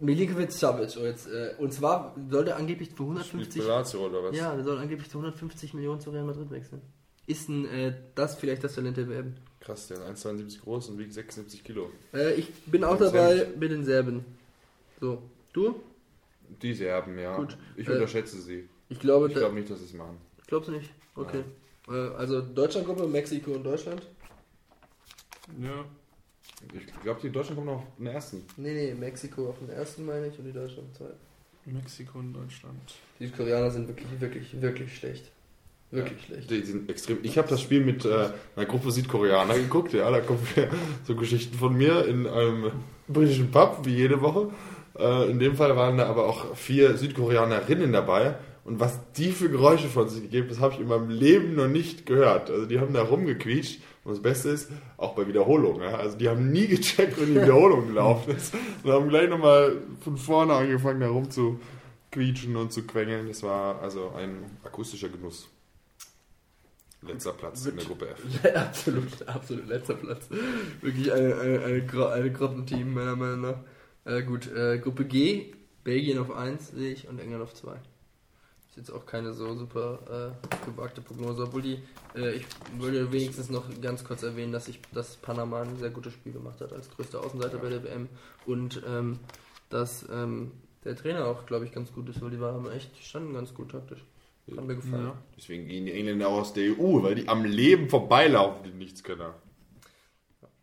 Milinkovic 0.00 0.50
Savic. 0.52 0.96
Oh, 1.00 1.04
jetzt, 1.04 1.26
äh, 1.28 1.54
und 1.58 1.72
zwar 1.72 2.16
sollte 2.30 2.56
angeblich 2.56 2.88
für 2.88 2.94
Spielt 2.96 3.08
150 3.10 3.62
für 3.62 3.68
Lazio 3.68 4.06
oder 4.06 4.22
was? 4.24 4.36
Ja, 4.36 4.54
der 4.54 4.64
soll 4.64 4.78
angeblich 4.78 5.08
zu 5.10 5.18
150 5.18 5.74
Millionen 5.74 6.00
zu 6.00 6.10
Real 6.10 6.24
Madrid 6.24 6.50
wechseln. 6.50 6.80
Ist 7.26 7.48
ein, 7.48 7.66
äh, 7.66 7.92
das 8.14 8.34
vielleicht 8.36 8.64
das 8.64 8.74
Talent 8.74 8.96
der 8.96 9.08
WM? 9.08 9.34
Krass, 9.60 9.86
der 9.88 9.98
ist 9.98 10.26
1,72 10.26 10.60
groß 10.62 10.88
und 10.88 10.98
wiegt 10.98 11.12
76 11.12 11.62
Kilo. 11.62 11.90
Äh, 12.12 12.32
ich 12.34 12.52
bin 12.66 12.82
auch 12.82 12.92
Und 12.92 13.00
dabei 13.02 13.46
mit 13.58 13.70
den 13.70 13.84
Serben. 13.84 14.24
So, 15.00 15.22
du? 15.52 15.76
Die 16.62 16.74
Serben, 16.74 17.16
ja. 17.18 17.36
Gut. 17.36 17.56
Ich 17.76 17.86
Äh, 17.86 17.92
unterschätze 17.92 18.40
sie. 18.40 18.68
Ich 18.88 18.98
glaube, 18.98 19.28
Ich 19.28 19.34
glaube 19.34 19.54
nicht, 19.54 19.70
dass 19.70 19.78
sie 19.78 19.84
es 19.86 19.92
machen. 19.94 20.16
glaubst 20.48 20.68
du 20.68 20.72
nicht? 20.72 20.90
Okay. 21.14 21.44
Äh, 21.88 21.92
also 22.16 22.40
Deutschlandgruppe, 22.40 23.06
Mexiko 23.06 23.52
und 23.52 23.64
Deutschland? 23.64 24.02
Ja. 25.60 25.84
Ich 26.74 27.02
glaube, 27.02 27.20
die 27.20 27.30
Deutschen 27.30 27.56
kommen 27.56 27.66
noch 27.66 27.78
auf 27.78 27.96
den 27.98 28.06
ersten. 28.06 28.44
Nee, 28.56 28.72
nee, 28.72 28.94
Mexiko 28.94 29.50
auf 29.50 29.58
den 29.58 29.70
ersten 29.70 30.06
meine 30.06 30.28
ich 30.28 30.38
und 30.38 30.44
die 30.44 30.52
Deutschen 30.52 30.78
auf 30.78 30.84
den 30.84 30.94
zweiten. 30.94 31.18
Mexiko 31.64 32.18
und 32.18 32.32
Deutschland. 32.32 32.80
Die 33.20 33.28
Koreaner 33.28 33.70
sind 33.70 33.88
wirklich, 33.88 34.08
wirklich, 34.20 34.60
wirklich 34.60 34.96
schlecht. 34.96 35.30
Wirklich 35.90 36.24
schlecht. 36.24 36.50
Die 36.50 36.62
sind 36.62 36.88
extrem. 36.88 37.18
Ich 37.22 37.36
habe 37.36 37.48
das 37.48 37.60
Spiel 37.60 37.84
mit 37.84 38.04
äh, 38.04 38.30
einer 38.56 38.66
Gruppe 38.66 38.90
Südkoreaner 38.90 39.54
geguckt, 39.54 39.92
ja, 39.92 40.10
da 40.10 40.20
kommen 40.20 40.40
so 41.04 41.14
Geschichten 41.14 41.56
von 41.56 41.76
mir 41.76 42.06
in 42.06 42.26
einem 42.26 42.72
britischen 43.08 43.50
Pub, 43.50 43.80
wie 43.84 43.94
jede 43.94 44.20
Woche. 44.22 44.50
Äh, 44.98 45.30
in 45.30 45.38
dem 45.38 45.54
Fall 45.54 45.76
waren 45.76 45.98
da 45.98 46.06
aber 46.06 46.26
auch 46.26 46.56
vier 46.56 46.96
Südkoreanerinnen 46.96 47.92
dabei. 47.92 48.36
Und 48.64 48.78
was 48.78 49.00
die 49.14 49.32
für 49.32 49.50
Geräusche 49.50 49.88
von 49.88 50.08
sich 50.08 50.22
gegeben, 50.22 50.48
das 50.48 50.60
habe 50.60 50.74
ich 50.74 50.80
in 50.80 50.86
meinem 50.86 51.10
Leben 51.10 51.56
noch 51.56 51.66
nicht 51.66 52.06
gehört. 52.06 52.48
Also 52.48 52.66
die 52.66 52.78
haben 52.78 52.92
da 52.92 53.02
rumgequietscht. 53.02 53.80
Und 54.04 54.12
das 54.12 54.22
Beste 54.22 54.50
ist, 54.50 54.70
auch 54.96 55.14
bei 55.14 55.26
Wiederholungen. 55.26 55.94
Also 55.94 56.16
die 56.16 56.28
haben 56.28 56.52
nie 56.52 56.66
gecheckt, 56.68 57.20
wenn 57.20 57.34
die 57.34 57.42
Wiederholung 57.42 57.88
gelaufen 57.88 58.36
ist. 58.36 58.54
Und 58.82 58.92
haben 58.92 59.08
gleich 59.08 59.28
nochmal 59.28 59.78
von 60.00 60.16
vorne 60.16 60.54
angefangen, 60.54 61.00
da 61.00 61.08
rum 61.08 61.28
und 62.56 62.72
zu 62.72 62.86
quengeln. 62.86 63.26
Das 63.28 63.42
war 63.42 63.80
also 63.82 64.12
ein 64.16 64.44
akustischer 64.62 65.08
Genuss. 65.08 65.48
Letzter 67.04 67.32
Platz 67.32 67.66
in 67.66 67.76
der 67.76 67.84
Gruppe 67.84 68.10
F. 68.10 68.20
absolut, 68.54 69.26
absolut 69.26 69.66
letzter 69.66 69.94
Platz. 69.94 70.28
Wirklich 70.80 71.12
eine, 71.12 71.34
eine, 71.34 71.64
eine, 71.64 72.08
eine 72.12 72.32
Grottenteam, 72.32 72.94
meiner 72.94 73.16
Meinung 73.16 73.40
nach. 73.40 73.58
Äh, 74.04 74.22
gut, 74.22 74.52
äh, 74.52 74.78
Gruppe 74.78 75.04
G, 75.04 75.52
Belgien 75.82 76.18
auf 76.18 76.30
1 76.30 76.70
sehe 76.70 76.92
ich 76.92 77.08
und 77.08 77.18
England 77.18 77.42
auf 77.42 77.54
2. 77.54 77.76
Ist 78.72 78.78
jetzt 78.78 78.90
auch 78.90 79.04
keine 79.04 79.34
so 79.34 79.54
super 79.54 80.32
äh, 80.40 80.64
gewagte 80.64 81.02
Prognose, 81.02 81.42
obwohl 81.42 81.60
die, 81.60 81.82
äh, 82.16 82.36
ich 82.36 82.46
würde 82.78 83.12
wenigstens 83.12 83.50
noch 83.50 83.64
ganz 83.82 84.02
kurz 84.02 84.22
erwähnen, 84.22 84.50
dass 84.50 84.66
ich, 84.66 84.80
dass 84.94 85.16
Panama 85.16 85.60
ein 85.60 85.76
sehr 85.76 85.90
gutes 85.90 86.14
Spiel 86.14 86.32
gemacht 86.32 86.58
hat 86.62 86.72
als 86.72 86.88
größter 86.88 87.20
Außenseiter 87.20 87.58
bei 87.58 87.68
der 87.68 87.84
WM 87.84 88.08
und 88.46 88.82
ähm, 88.88 89.18
dass 89.68 90.08
ähm, 90.10 90.52
der 90.84 90.96
Trainer 90.96 91.26
auch, 91.26 91.44
glaube 91.44 91.66
ich, 91.66 91.72
ganz 91.72 91.92
gut 91.92 92.08
ist, 92.08 92.22
weil 92.22 92.30
die 92.30 92.40
waren 92.40 92.66
echt, 92.72 92.98
die 92.98 93.04
standen 93.04 93.34
ganz 93.34 93.52
gut 93.52 93.72
taktisch. 93.72 94.02
Hat 94.56 94.66
mir 94.66 94.76
gefallen. 94.76 95.04
Ja. 95.04 95.22
Deswegen 95.36 95.68
gehen 95.68 95.84
die 95.84 95.92
Engländer 95.92 96.28
auch 96.28 96.40
aus 96.40 96.54
der 96.54 96.72
EU, 96.72 97.02
weil 97.02 97.14
die 97.14 97.28
am 97.28 97.44
Leben 97.44 97.90
vorbeilaufen, 97.90 98.64
die 98.64 98.70
Nichtskönner. 98.70 99.34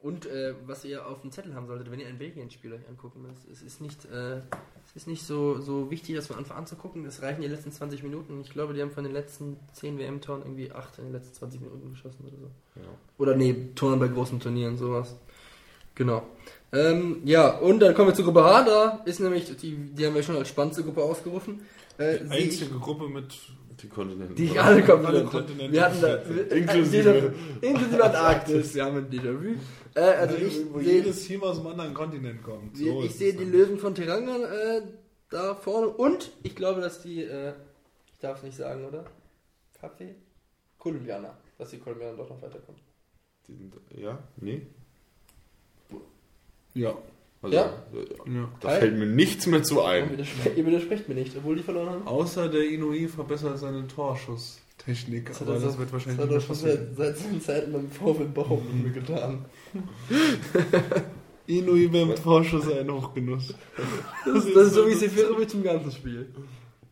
Und 0.01 0.25
äh, 0.27 0.53
was 0.65 0.85
ihr 0.85 1.05
auf 1.05 1.21
dem 1.21 1.31
Zettel 1.31 1.53
haben 1.55 1.67
solltet, 1.67 1.91
wenn 1.91 1.99
ihr 1.99 2.07
ein 2.07 2.17
Belgien-Spiel 2.17 2.71
euch 2.71 2.87
angucken 2.87 3.21
müsst, 3.21 3.45
es 3.51 3.61
ist 3.61 3.81
nicht, 3.81 4.05
äh, 4.05 4.37
es 4.85 4.95
ist 4.95 5.07
nicht 5.07 5.23
so, 5.23 5.59
so 5.59 5.91
wichtig, 5.91 6.15
das 6.15 6.27
von 6.27 6.37
Anfang 6.37 6.55
an 6.57 6.65
zu 6.67 6.77
gucken. 6.77 7.05
Es 7.05 7.21
reichen 7.21 7.41
die 7.41 7.49
letzten 7.49 7.71
20 7.73 8.03
Minuten. 8.03 8.39
Ich 8.41 8.49
glaube, 8.51 8.73
die 8.73 8.81
haben 8.81 8.91
von 8.91 9.03
den 9.03 9.11
letzten 9.11 9.57
10 9.73 9.97
WM-Toren 9.99 10.41
irgendwie 10.43 10.71
8 10.71 10.99
in 10.99 11.03
den 11.05 11.13
letzten 11.13 11.33
20 11.33 11.59
Minuten 11.61 11.89
geschossen 11.91 12.23
oder 12.25 12.37
so. 12.37 12.81
Ja. 12.81 12.87
Oder 13.17 13.35
nee, 13.35 13.53
Toren 13.75 13.99
bei 13.99 14.07
großen 14.07 14.39
Turnieren, 14.39 14.77
sowas. 14.77 15.17
Genau. 15.95 16.23
Ähm, 16.71 17.17
ja, 17.25 17.57
und 17.57 17.81
dann 17.81 17.93
kommen 17.93 18.07
wir 18.09 18.13
zur 18.15 18.23
Gruppe 18.23 18.43
H. 18.45 18.63
Da 18.63 19.01
ist 19.03 19.19
nämlich, 19.19 19.53
die, 19.57 19.75
die 19.75 20.05
haben 20.05 20.15
wir 20.15 20.23
schon 20.23 20.37
als 20.37 20.47
spannendste 20.47 20.83
Gruppe 20.83 21.03
ausgerufen. 21.03 21.59
Äh, 21.99 22.23
ich- 22.23 22.31
Einzige 22.31 22.79
Gruppe 22.79 23.09
mit 23.09 23.35
Die 23.81 23.87
Kontinente. 23.87 24.33
Die 24.33 24.59
alle 24.59 24.83
kommen 24.83 25.05
Alle 25.05 25.21
wieder. 25.21 25.29
Kontinente 25.29 25.71
Wir 25.73 25.85
hatten 25.85 26.01
da 26.01 26.21
wir- 26.29 26.51
Inklusive- 26.51 27.33
inklusive 27.61 28.03
Antarktis. 28.03 28.75
Wir 28.75 28.85
haben 28.85 28.97
ein 28.97 29.09
Déjà-vu. 29.09 29.55
Äh, 29.95 29.99
also 30.01 30.35
ich 30.35 30.73
wo 30.73 30.79
sehe 30.79 30.93
jedes 30.95 31.23
Team 31.25 31.43
aus 31.43 31.57
einem 31.59 31.67
anderen 31.67 31.93
Kontinent 31.93 32.43
kommt. 32.43 32.75
So 32.77 33.03
ich 33.03 33.15
sehe 33.15 33.31
die 33.33 33.39
dann. 33.45 33.51
Löwen 33.51 33.79
von 33.79 33.95
Teranga 33.95 34.35
äh, 34.35 34.81
da 35.29 35.55
vorne 35.55 35.87
und 35.87 36.31
ich 36.43 36.55
glaube, 36.55 36.81
dass 36.81 37.01
die, 37.01 37.23
äh, 37.23 37.53
ich 38.11 38.19
darf 38.19 38.37
es 38.39 38.43
nicht 38.43 38.57
sagen, 38.57 38.85
oder? 38.85 39.05
Kaffee? 39.79 40.15
Kolumbianer. 40.77 41.37
Dass 41.57 41.69
die 41.69 41.77
Kolumbianer 41.79 42.17
doch 42.17 42.29
noch 42.29 42.41
weiterkommen. 42.41 42.79
Die 43.47 43.53
sind, 43.55 43.73
ja? 43.97 44.17
Nee? 44.37 44.61
Ja. 46.73 46.97
Also, 47.41 47.55
Ja? 47.55 47.73
ja. 48.25 48.49
Da 48.59 48.69
fällt 48.69 48.97
mir 48.97 49.05
nichts 49.05 49.45
mehr 49.47 49.63
zu 49.63 49.75
Ihr 49.79 49.85
ein. 49.85 50.19
ihr 50.57 50.65
widersprecht 50.65 51.07
mir 51.07 51.15
nicht, 51.15 51.35
obwohl 51.37 51.55
die 51.55 51.63
verloren 51.63 51.89
haben. 51.89 52.07
Außer 52.07 52.49
der 52.49 52.63
Inui 52.69 53.07
verbessert 53.07 53.57
seine 53.59 53.87
Torschusstechnik. 53.87 55.27
Das 55.27 55.41
aber 55.41 55.53
er 55.53 55.59
das 55.61 55.73
so- 55.73 55.79
wird 55.79 55.93
wahrscheinlich 55.93 56.19
Das 56.19 56.27
hat 56.27 56.35
er 56.35 56.41
schon 56.41 56.55
seit, 56.55 56.95
seit 56.97 57.17
seinen 57.17 57.41
Zeiten 57.41 57.71
beim 57.71 57.89
VfL 57.89 58.25
Bochum 58.25 58.91
getan. 58.93 59.45
Inui 61.47 61.87
beim 61.87 62.13
Torschuss 62.15 62.71
ein 62.71 62.91
Hochgenuss. 62.91 63.55
Das, 64.25 64.45
das 64.53 64.67
ist 64.67 64.73
so 64.73 64.87
wie 64.87 64.93
Seferovic 64.93 65.53
im 65.53 65.63
ganzen 65.63 65.91
Spiel. 65.91 66.27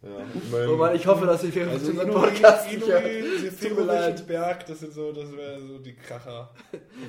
Ja, 0.01 0.65
Oh 0.67 0.77
Mann, 0.77 0.95
ich 0.95 1.05
hoffe, 1.05 1.25
dass 1.25 1.41
Seferovic 1.41 1.73
Also 1.73 1.91
unseren 1.91 2.09
Podcast. 2.11 2.71
Inui, 2.73 3.49
Seferovic 3.51 4.19
und 4.19 4.27
Berg, 4.27 4.65
das 4.65 4.79
sind 4.79 4.93
so, 4.93 5.11
das 5.11 5.31
wäre 5.35 5.59
so 5.61 5.77
die 5.79 5.93
Kracher 5.93 6.49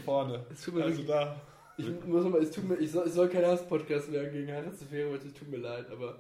vorne. 0.05 0.45
Also 0.83 1.03
da. 1.05 1.41
Ich 1.79 1.87
muss 2.07 2.25
mal, 2.25 2.43
es 2.43 2.51
tut 2.51 2.69
mir, 2.69 2.77
ich 2.77 2.91
soll, 2.91 3.07
ich 3.07 3.13
soll 3.13 3.29
kein 3.29 3.47
Hass-Podcast 3.47 4.11
werden 4.13 4.33
gegen 4.33 4.53
Haris 4.53 4.81
Seferovic, 4.81 5.25
es 5.25 5.33
tut 5.33 5.49
mir 5.49 5.59
leid, 5.59 5.89
aber 5.93 6.19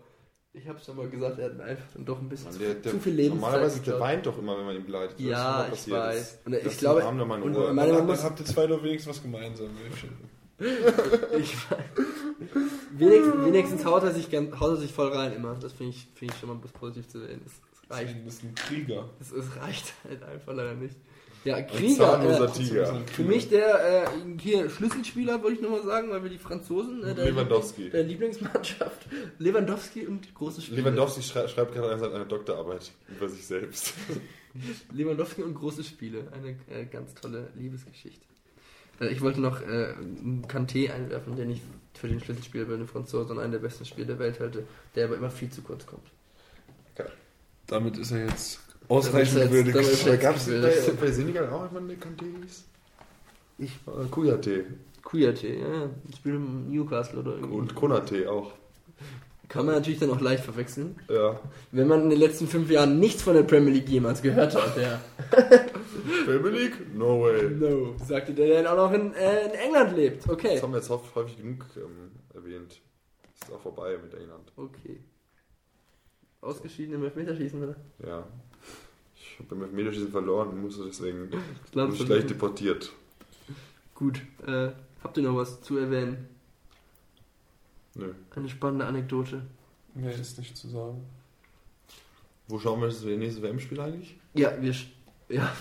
ich 0.53 0.67
habe 0.69 0.79
schon 0.79 0.97
mal 0.97 1.09
gesagt, 1.09 1.39
er 1.39 1.47
hat 1.47 1.61
einfach 1.61 1.87
dann 1.95 2.05
doch 2.05 2.21
ein 2.21 2.29
bisschen 2.29 2.51
Mann, 2.51 2.59
der, 2.61 2.77
zu, 2.77 2.83
der, 2.83 2.93
zu 2.93 3.01
viel 3.01 3.13
Lebenszeit 3.13 3.41
Normalerweise 3.41 3.81
der 3.81 4.01
weint 4.01 4.27
doch 4.27 4.39
immer, 4.39 4.57
wenn 4.57 4.67
man 4.67 4.77
ihn 4.77 4.85
beleidigt. 4.85 5.15
Das 5.15 5.21
ist 5.21 5.29
Ja, 5.31 5.65
immer 5.65 5.75
ich 5.75 5.91
weiß. 5.91 6.39
Und 6.45 6.55
ich 6.55 6.79
glaube, 6.79 7.05
und 7.07 7.21
Ruhe. 7.21 7.73
meine, 7.75 7.91
man 7.93 7.99
Dann 7.99 8.07
muss, 8.07 8.25
habt 8.25 8.39
ihr 8.41 8.47
zwei 8.47 8.67
doch 8.67 8.83
wenigstens 8.83 9.17
was 9.17 9.23
gemeinsam. 9.23 9.69
ich, 11.39 11.57
wenigstens, 12.93 13.45
wenigstens 13.45 13.85
haut 13.85 14.03
er 14.03 14.13
sich 14.13 14.31
gern, 14.31 14.59
haut 14.59 14.71
er 14.71 14.77
sich 14.77 14.93
voll 14.93 15.09
rein 15.09 15.33
immer. 15.33 15.55
Das 15.57 15.73
finde 15.73 15.91
ich, 15.91 16.09
finde 16.15 16.35
ich 16.35 16.41
schon 16.41 16.49
mal 16.49 16.59
positiv 16.59 17.09
zu 17.09 17.21
sehen. 17.21 17.41
Es 17.45 17.53
reicht, 17.91 18.17
Das 18.27 18.35
ist 18.35 18.45
ein 18.45 18.55
Krieger. 18.55 19.09
es, 19.21 19.33
es 19.33 19.57
reicht 19.57 19.93
halt 20.09 20.23
einfach 20.23 20.55
leider 20.55 20.75
nicht. 20.75 20.97
Ja, 21.45 21.63
Krieger. 21.63 22.43
Äh, 22.43 22.53
Tiger. 22.53 23.01
für 23.13 23.23
mich 23.23 23.49
der 23.49 24.05
äh, 24.05 24.09
hier 24.41 24.69
Schlüsselspieler, 24.69 25.43
wollte 25.43 25.57
ich 25.57 25.63
nochmal 25.63 25.83
sagen, 25.85 26.11
weil 26.11 26.23
wir 26.23 26.31
die 26.31 26.39
Franzosen, 26.39 27.05
äh, 27.05 27.15
der, 27.15 27.27
Lewandowski. 27.27 27.91
der 27.91 28.05
Lieblingsmannschaft, 28.05 29.07
Lewandowski 29.39 30.07
und 30.07 30.35
große 30.35 30.63
Spiele. 30.63 30.83
Lewandowski 30.83 31.23
schrei 31.23 31.49
schreibt 31.49 31.75
gerade 31.75 31.95
eine, 31.95 32.15
eine 32.15 32.27
Doktorarbeit 32.27 32.91
über 33.09 33.29
sich 33.29 33.47
selbst. 33.47 33.95
Lewandowski 34.93 35.43
und 35.43 35.55
große 35.55 35.85
Spiele. 35.85 36.29
Eine 36.33 36.57
äh, 36.77 36.85
ganz 36.87 37.15
tolle 37.15 37.49
Liebesgeschichte. 37.57 38.25
Äh, 39.01 39.09
ich 39.09 39.21
wollte 39.21 39.41
noch 39.41 39.61
äh, 39.61 39.95
Kanté 40.49 40.91
einwerfen, 40.91 41.37
den 41.37 41.51
ich 41.51 41.63
für 41.95 42.09
den 42.09 42.21
Schlüsselspieler 42.21 42.65
bei 42.65 42.77
den 42.77 42.87
Franzosen 42.87 43.39
einen 43.39 43.53
der 43.53 43.59
besten 43.59 43.85
Spiele 43.85 44.07
der 44.07 44.19
Welt 44.19 44.41
halte, 44.41 44.65
der 44.95 45.07
aber 45.07 45.17
immer 45.17 45.31
viel 45.31 45.51
zu 45.51 45.63
kurz 45.63 45.87
kommt. 45.87 46.07
Damit 47.69 47.99
ist 47.99 48.13
er 48.13 48.25
jetzt 48.25 48.61
ausreichend 48.89 49.39
jetzt- 49.39 49.51
würdig. 49.53 49.75
damit 49.75 49.89
ist 49.91 50.05
jetzt- 50.07 50.21
Gab 50.21 50.37
es 50.37 50.47
bei, 50.47 50.93
bei 51.01 51.11
Senegal 51.11 51.49
auch 51.51 51.69
der 51.71 51.97
Kanté 51.97 52.25
hieß? 52.43 52.65
Ich 53.59 53.73
war 53.87 54.05
Kouyaté. 54.07 54.65
Kouyaté, 55.03 55.59
ja, 55.61 55.91
spielt 56.17 56.37
im 56.37 56.71
Newcastle 56.71 57.21
oder 57.21 57.33
irgendwie. 57.33 57.55
Und 57.57 57.75
Konaté 57.75 58.29
auch. 58.29 58.53
Kann 59.49 59.65
man 59.65 59.77
natürlich 59.77 59.99
dann 59.99 60.11
auch 60.11 60.21
leicht 60.21 60.45
verwechseln. 60.45 60.97
Ja. 61.09 61.41
Wenn 61.73 61.89
man 61.89 62.03
in 62.03 62.11
den 62.11 62.19
letzten 62.19 62.47
fünf 62.47 62.71
Jahren 62.71 63.01
nichts 63.01 63.23
von 63.23 63.33
der 63.35 63.45
Premier 63.45 63.73
League 63.73 63.89
jemals 63.89 64.21
gehört 64.21 64.55
hat, 64.55 64.77
ja. 64.77 65.01
Premier 66.27 66.51
League? 66.51 66.95
No 66.95 67.23
way. 67.23 67.49
No, 67.49 67.97
sagte 68.05 68.35
der, 68.35 68.47
der 68.63 68.71
auch 68.73 68.77
noch 68.77 68.93
in, 68.93 69.15
äh, 69.15 69.47
in 69.47 69.51
England 69.53 69.97
lebt. 69.97 70.29
Okay. 70.29 70.51
Das 70.55 70.63
haben 70.63 70.73
wir 70.73 70.79
jetzt 70.81 70.91
häufig 70.91 71.15
häufig 71.15 71.37
genug 71.39 71.65
ähm, 71.77 72.11
erwähnt. 72.35 72.81
Ist 73.41 73.51
auch 73.53 73.61
vorbei 73.63 73.97
mit 74.03 74.13
England. 74.13 74.53
Okay. 74.57 75.01
Ausgeschieden 76.43 76.95
im 76.97 77.05
Elfmeterschießen, 77.05 77.63
oder? 77.63 77.77
Ja. 78.07 78.27
Ich 79.39 79.45
habe 79.45 79.55
beim 79.55 79.63
Elfmeterschießen 79.63 80.11
verloren 80.11 80.49
und 80.49 80.63
musste 80.63 80.85
deswegen 80.85 81.31
Das 81.31 81.75
Land 81.75 81.93
bin 81.93 82.01
ich 82.01 82.07
gleich 82.07 82.27
deportiert. 82.27 82.93
Gut, 83.95 84.21
äh, 84.45 84.71
habt 85.03 85.17
ihr 85.17 85.23
noch 85.23 85.37
was 85.37 85.63
zu 85.63 85.79
erwähnen? 85.79 86.27
Nö. 87.95 88.15
Eine 88.35 88.49
spannende 88.49 88.87
Anekdote. 88.87 89.43
Mehr 89.95 90.13
ist 90.13 90.39
nicht 90.39 90.57
zu 90.57 90.69
sagen. 90.69 91.05
Wo 92.49 92.59
schauen 92.59 92.81
wir 92.81 92.89
das 92.89 93.03
nächste 93.05 93.43
WM-Spiel 93.43 93.79
eigentlich? 93.79 94.17
Ja, 94.35 94.61
wir. 94.61 94.75
Ja, 95.31 95.53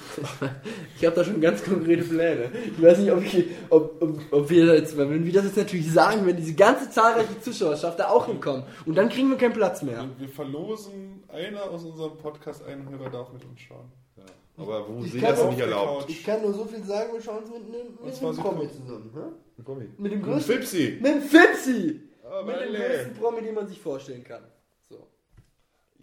ich 0.98 1.06
habe 1.06 1.16
da 1.18 1.24
schon 1.26 1.42
ganz 1.42 1.62
konkrete 1.64 2.04
Pläne. 2.06 2.50
Ich 2.78 2.82
weiß 2.82 3.00
nicht, 3.00 3.12
ob, 3.12 3.22
ich, 3.22 3.46
ob, 3.70 4.02
ob, 4.02 4.20
ob 4.32 4.50
wir 4.50 4.76
jetzt, 4.76 4.98
wenn 4.98 5.26
wir 5.26 5.34
das 5.34 5.44
jetzt 5.44 5.58
natürlich 5.58 5.92
sagen, 5.92 6.26
wenn 6.26 6.38
diese 6.38 6.54
ganze 6.54 6.90
zahlreiche 6.90 7.40
Zuschauerschaft 7.42 8.00
da 8.00 8.08
auch 8.10 8.28
hinkommt 8.28 8.64
und 8.86 8.96
dann 8.96 9.10
kriegen 9.10 9.30
wir 9.30 9.38
keinen 9.38 9.54
Platz 9.54 9.82
mehr. 9.82 10.06
Wir, 10.18 10.28
wir 10.28 10.30
verlosen, 10.30 11.22
einer 11.28 11.64
aus 11.70 11.84
unserem 11.84 12.18
Podcast, 12.18 12.64
einen 12.66 12.88
Hörer 12.90 13.10
darf 13.10 13.34
mit 13.34 13.44
uns 13.44 13.60
schauen. 13.60 13.92
Ja. 14.16 14.24
Aber 14.64 14.88
wo 14.88 15.04
Ich 15.04 15.12
sie 15.12 15.20
das 15.20 15.44
nicht 15.46 15.60
erlaubt? 15.60 16.10
Ich 16.10 16.24
kann 16.24 16.42
nur 16.42 16.54
so 16.54 16.64
viel 16.66 16.84
sagen, 16.86 17.10
wir 17.14 17.22
schauen 17.22 17.40
uns 17.44 17.50
mit, 17.50 17.64
einem- 17.64 18.34
mit 18.34 18.38
Promi 18.42 18.70
zusammen. 18.72 19.12
Hä? 19.14 19.74
Mit 19.98 20.12
dem 20.14 20.22
größten. 20.24 20.56
Fipsi. 20.56 20.98
Mit 21.02 21.14
dem 21.16 21.22
Fipsi! 21.24 22.02
Aber 22.24 22.46
Mit 22.46 22.56
dem 22.62 22.74
größten 22.76 23.14
Promi, 23.16 23.42
den 23.42 23.56
man 23.56 23.68
sich 23.68 23.82
vorstellen 23.82 24.24
kann. 24.24 24.44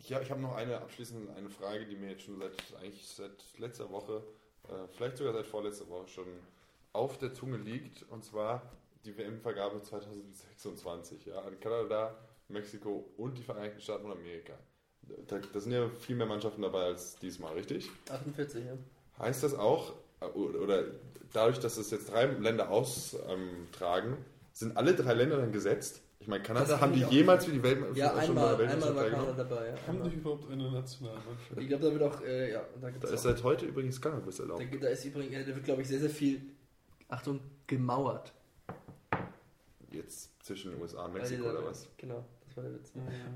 Ich, 0.05 0.11
ja, 0.11 0.21
ich 0.21 0.31
habe 0.31 0.43
noch 0.43 0.55
eine 0.55 0.83
abschließend 0.83 1.31
eine 1.35 1.49
Frage, 1.49 1.87
die 1.87 1.97
mir 1.97 2.11
jetzt 2.11 2.25
schon 2.25 2.39
seit 2.39 2.53
eigentlich 2.79 3.09
seit 3.09 3.33
letzter 3.57 3.91
Woche, 3.91 4.23
äh, 4.69 4.87
vielleicht 4.95 5.17
sogar 5.17 5.33
seit 5.33 5.47
vorletzter 5.47 5.89
Woche 5.89 6.09
schon 6.09 6.27
auf 6.93 7.17
der 7.17 7.33
Zunge 7.33 7.57
liegt. 7.57 8.03
Und 8.11 8.23
zwar 8.23 8.71
die 9.07 9.17
WM-Vergabe 9.17 9.81
2026 9.81 11.25
ja, 11.25 11.39
an 11.39 11.59
Kanada, 11.59 12.15
Mexiko 12.49 13.15
und 13.17 13.39
die 13.39 13.43
Vereinigten 13.43 13.81
Staaten 13.81 14.05
und 14.05 14.13
Amerika. 14.13 14.53
Da, 15.27 15.39
da 15.39 15.61
sind 15.61 15.73
ja 15.73 15.89
viel 15.89 16.17
mehr 16.17 16.27
Mannschaften 16.27 16.61
dabei 16.61 16.83
als 16.83 17.17
diesmal, 17.17 17.55
richtig? 17.55 17.89
48, 18.11 18.63
ja. 18.63 18.77
Heißt 19.19 19.43
das 19.43 19.55
auch, 19.55 19.95
äh, 20.21 20.27
oder 20.27 20.85
dadurch, 21.33 21.61
dass 21.61 21.79
es 21.79 21.91
jetzt 21.91 22.11
drei 22.11 22.27
Länder 22.27 22.69
austragen, 22.69 24.19
sind 24.53 24.77
alle 24.77 24.95
drei 24.95 25.15
Länder 25.15 25.39
dann 25.39 25.53
gesetzt? 25.53 26.03
Ich 26.21 26.29
meine, 26.29 26.43
Kanada, 26.43 26.67
Das 26.67 26.81
haben 26.81 26.93
die 26.95 27.01
jemals 27.05 27.45
für 27.45 27.53
die 27.53 27.63
Welt 27.63 27.79
Ja, 27.97 28.11
schon 28.11 28.37
einmal, 28.39 28.57
bei 28.57 28.63
der 28.65 28.73
einmal 28.73 28.95
war 28.97 29.03
Weltmeisterschaft 29.05 29.37
Kanada 29.37 29.45
dabei. 29.45 29.69
Ja. 29.69 29.87
Haben 29.87 30.11
die 30.11 30.17
überhaupt 30.17 30.51
eine 30.51 30.71
Nationalmannschaft? 30.71 31.59
Ich 31.59 31.69
glaube, 31.69 31.85
da 31.85 31.93
wird 31.93 32.03
auch, 32.03 32.21
äh, 32.23 32.53
ja, 32.53 32.63
da 32.81 32.91
gibt 32.91 33.05
Da 33.05 33.09
es 33.09 33.15
ist 33.15 33.23
seit 33.23 33.43
heute 33.43 33.67
übrigens 33.67 34.01
Cannabis 34.01 34.37
da, 34.37 34.43
erlaubt. 34.45 34.65
da 34.81 34.89
ist 34.89 35.05
übrigens, 35.05 35.47
da 35.47 35.55
wird, 35.55 35.65
glaube 35.65 35.83
ich, 35.83 35.89
sehr, 35.89 36.01
sehr 36.01 36.11
viel, 36.11 36.41
Achtung, 37.09 37.41
gemauert. 37.67 38.33
Jetzt 39.91 40.31
zwischen 40.45 40.73
den 40.73 40.81
USA 40.81 41.05
und 41.05 41.15
Mexiko 41.15 41.49
oder 41.51 41.65
was? 41.67 41.89
Genau, 41.99 42.25
das 42.55 42.57
war 42.57 42.65
der 42.65 42.75
Witz. 42.75 42.93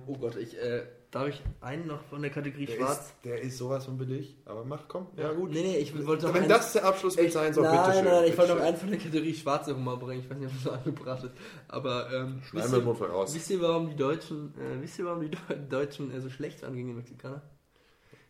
Oh 0.07 0.15
Gott, 0.17 0.37
ich, 0.37 0.57
äh, 0.59 0.83
darf 1.11 1.29
ich 1.29 1.43
einen 1.61 1.87
noch 1.87 2.03
von 2.05 2.23
der 2.23 2.31
Kategorie 2.31 2.67
Der 2.67 2.77
Schwarz? 2.77 2.99
ist, 3.07 3.15
der 3.25 3.41
ist 3.41 3.59
sowas 3.59 3.85
von 3.87 3.97
billig, 3.99 4.37
aber 4.45 4.65
mach, 4.65 4.87
komm. 4.89 5.07
Ja, 5.17 5.33
gut. 5.33 5.51
Nee, 5.51 5.63
nee, 5.63 5.77
ich 5.79 5.93
wollte 6.07 6.27
noch 6.27 6.35
Wenn 6.35 6.43
einen- 6.43 6.51
das 6.51 6.73
der 6.75 6.85
Abschluss 6.85 7.17
mit 7.17 7.33
sein 7.33 7.53
soll, 7.53 7.65
nein, 7.65 7.77
bitteschön. 7.79 8.05
nein, 8.05 8.15
nein, 8.15 8.25
ich 8.31 8.39
wollte 8.39 8.55
noch 8.55 8.63
einen 8.63 8.77
von 8.77 8.91
der 8.91 8.99
Kategorie 8.99 9.35
schwarzer 9.35 9.75
Humor 9.75 9.99
bringen. 9.99 10.23
Ich 10.23 10.31
weiß 10.31 10.39
nicht, 10.39 10.47
ob 10.49 10.55
das 10.55 10.63
so 10.63 10.71
angebracht 10.71 11.25
ist. 11.25 11.33
Aber 11.69 12.13
ähm, 12.13 12.43
wisst, 12.53 12.73
wir 12.73 12.79
ihr, 12.79 13.07
raus. 13.11 13.35
wisst 13.35 13.51
ihr, 13.51 13.61
warum 13.61 13.89
die 13.91 13.97
Deutschen, 13.97 14.55
äh, 14.59 14.81
wisst 14.83 14.99
ihr, 14.99 15.05
warum 15.07 15.21
die 15.23 15.31
Deu- 15.37 15.69
Deutschen 15.69 16.11
äh, 16.13 16.21
so 16.21 16.29
schlecht 16.31 16.63
waren 16.63 16.75
gegen 16.75 16.89
die 16.89 16.95
Mexikaner? 16.95 17.43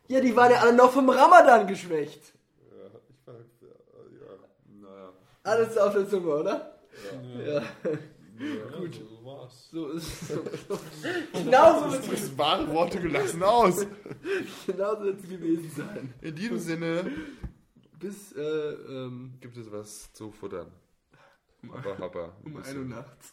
Ja, 0.09 0.21
die 0.21 0.35
waren 0.35 0.51
ja 0.53 0.59
alle 0.61 0.75
noch 0.75 0.91
vom 0.91 1.09
Ramadan 1.11 1.67
geschwächt. 1.67 2.33
Ja, 2.71 2.87
ich 3.11 3.27
war, 3.27 3.35
ja, 3.35 3.69
ja, 4.21 4.89
naja. 4.89 5.13
Alles 5.43 5.77
auf 5.77 5.93
der 5.93 6.09
Zunge, 6.09 6.29
oder? 6.35 6.79
Ja. 7.45 7.53
Ja, 7.55 7.63
Ja, 8.39 8.77
gut. 8.79 8.95
So 8.95 9.25
war's. 9.25 9.69
so 9.71 9.89
ist 9.89 10.23
es. 10.23 10.29
So. 10.29 10.43
genau 11.33 11.81
so 11.85 11.93
wird 11.93 12.05
es 12.05 12.11
Das 12.31 12.39
wahre 12.39 12.69
Worte 12.73 13.01
gelassen 13.01 13.43
aus. 13.43 13.87
genau 14.67 14.95
so 14.97 15.05
wird's 15.05 15.29
gewesen 15.29 15.71
sein. 15.77 16.15
In 16.21 16.35
diesem 16.35 16.59
Sinne 16.59 17.11
Bis 17.99 18.33
äh, 18.33 18.41
ähm, 18.43 19.35
gibt 19.41 19.57
es 19.57 19.71
was 19.73 20.13
zu 20.13 20.31
futtern. 20.31 20.71
Aber, 21.73 22.01
aber. 22.01 22.37
um 22.45 22.57
1 22.57 22.75
Uhr 22.77 22.85
nachts. 22.85 23.33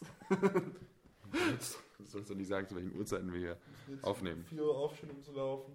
Du 1.98 2.04
sollst 2.04 2.30
doch 2.30 2.34
nicht 2.34 2.48
sagen, 2.48 2.68
zu 2.68 2.74
welchen 2.74 2.96
Uhrzeiten 2.96 3.32
wir 3.32 3.38
hier 3.38 3.56
aufnehmen. 4.02 4.44
4 4.48 4.62
Uhr 4.64 4.76
aufstehen, 4.76 5.10
um 5.10 5.22
zu 5.22 5.32
laufen. 5.32 5.72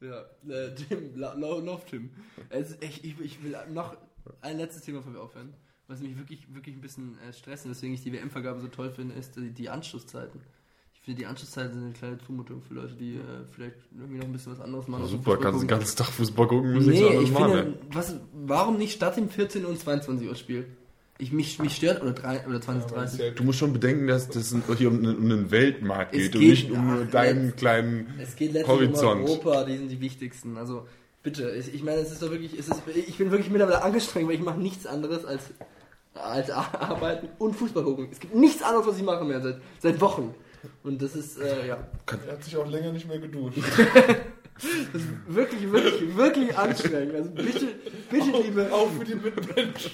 Ja, 0.00 0.22
äh, 0.48 0.74
Tim, 0.74 1.14
la- 1.16 1.34
la- 1.34 1.58
lauf 1.58 1.84
Tim. 1.84 2.10
Es 2.48 2.70
ist 2.70 2.82
echt, 2.82 3.04
ich, 3.04 3.20
ich 3.20 3.42
will 3.44 3.54
noch 3.68 3.96
ein 4.40 4.56
letztes 4.56 4.82
Thema 4.82 5.02
von 5.02 5.12
mir 5.12 5.20
aufhören, 5.20 5.52
was 5.90 6.00
mich 6.00 6.16
wirklich, 6.16 6.40
wirklich 6.54 6.76
ein 6.76 6.80
bisschen 6.80 7.18
äh, 7.28 7.32
stresst 7.32 7.64
und 7.66 7.72
weswegen 7.72 7.94
ich 7.94 8.02
die 8.02 8.12
WM-Vergabe 8.12 8.60
so 8.60 8.68
toll 8.68 8.90
finde, 8.90 9.14
ist 9.16 9.36
die, 9.36 9.50
die 9.50 9.68
Anschlusszeiten. 9.68 10.40
Ich 10.94 11.00
finde, 11.00 11.20
die 11.20 11.26
Anschlusszeiten 11.26 11.72
sind 11.74 11.82
eine 11.84 11.92
kleine 11.94 12.18
Zumutung 12.18 12.62
für 12.62 12.74
Leute, 12.74 12.94
die 12.94 13.14
äh, 13.16 13.20
vielleicht 13.52 13.76
irgendwie 13.98 14.18
noch 14.18 14.26
ein 14.26 14.32
bisschen 14.32 14.52
was 14.52 14.60
anderes 14.60 14.86
machen. 14.86 15.02
als 15.02 15.10
Super, 15.10 15.32
kannst 15.32 15.44
den 15.46 15.52
gucken. 15.52 15.68
ganzen 15.68 15.96
Tag 15.96 16.06
Fußball 16.08 16.46
gucken, 16.46 16.72
müssen 16.74 16.90
nichts 16.90 17.00
Nee, 17.02 17.08
anderes 17.10 17.28
ich 17.28 17.34
machen. 17.34 17.52
finde, 17.52 17.78
was, 17.92 18.14
warum 18.34 18.76
nicht 18.78 18.92
statt 18.92 19.16
dem 19.16 19.28
14 19.30 19.64
und 19.64 19.78
22 19.78 20.28
Uhr 20.28 20.34
Spiel? 20.36 20.66
Ich, 21.18 21.32
mich, 21.32 21.58
mich 21.58 21.76
stört, 21.76 22.02
oder, 22.02 22.14
oder 22.46 22.60
20, 22.62 22.90
30. 22.92 23.34
Du 23.34 23.44
musst 23.44 23.58
schon 23.58 23.72
bedenken, 23.74 24.06
dass 24.06 24.28
das 24.28 24.54
hier 24.78 24.88
um, 24.88 24.98
einen- 24.98 25.16
um 25.18 25.24
einen 25.24 25.50
Weltmarkt 25.50 26.14
Es 26.14 26.22
geht 26.24 26.34
und 26.34 26.40
geht- 26.40 26.50
nicht 26.50 26.70
um 26.70 26.86
nur 26.86 27.04
ach, 27.06 27.10
deinen 27.10 27.48
letzt- 27.48 27.56
kleinen. 27.58 28.06
Es 28.18 28.36
geht 28.36 28.52
letztlich 28.52 28.68
Horizont. 28.76 29.20
um 29.22 29.26
Europa, 29.26 29.64
die 29.64 29.76
sind 29.76 29.88
die 29.90 30.00
wichtigsten. 30.00 30.56
Also 30.56 30.86
bitte, 31.22 31.50
ich, 31.50 31.74
ich 31.74 31.82
meine, 31.82 32.00
es 32.00 32.10
ist 32.10 32.22
doch 32.22 32.30
wirklich, 32.30 32.58
es 32.58 32.68
ist, 32.68 32.80
ich 32.94 33.18
bin 33.18 33.30
wirklich 33.30 33.50
mittlerweile 33.50 33.82
angestrengt, 33.82 34.28
weil 34.28 34.36
ich 34.36 34.40
mache 34.42 34.60
nichts 34.60 34.86
anderes 34.86 35.26
als, 35.26 35.42
als 36.14 36.50
arbeiten 36.50 37.28
und 37.38 37.54
Fußball 37.54 37.84
gucken. 37.84 38.08
Es 38.10 38.20
gibt 38.20 38.34
nichts 38.34 38.62
anderes, 38.62 38.86
was 38.86 38.96
ich 38.96 39.02
mache 39.02 39.24
mehr 39.24 39.40
seit, 39.40 39.60
seit 39.78 40.00
Wochen. 40.00 40.34
Und 40.82 41.00
das 41.00 41.14
ist, 41.16 41.38
äh, 41.38 41.68
ja, 41.68 41.78
Er 42.26 42.32
hat 42.32 42.44
sich 42.44 42.56
auch 42.56 42.66
länger 42.66 42.92
nicht 42.92 43.08
mehr 43.08 43.18
geduscht. 43.18 43.58
das 44.54 45.02
ist 45.02 45.08
wirklich, 45.26 45.70
wirklich, 45.70 46.16
wirklich 46.16 46.56
anstrengend. 46.56 47.14
Also 47.14 47.30
bitte, 47.30 47.68
bitte, 48.10 48.42
liebe, 48.42 48.72
Auch 48.72 48.90
für 48.90 49.04
die 49.04 49.14
Mitmenschen. 49.14 49.90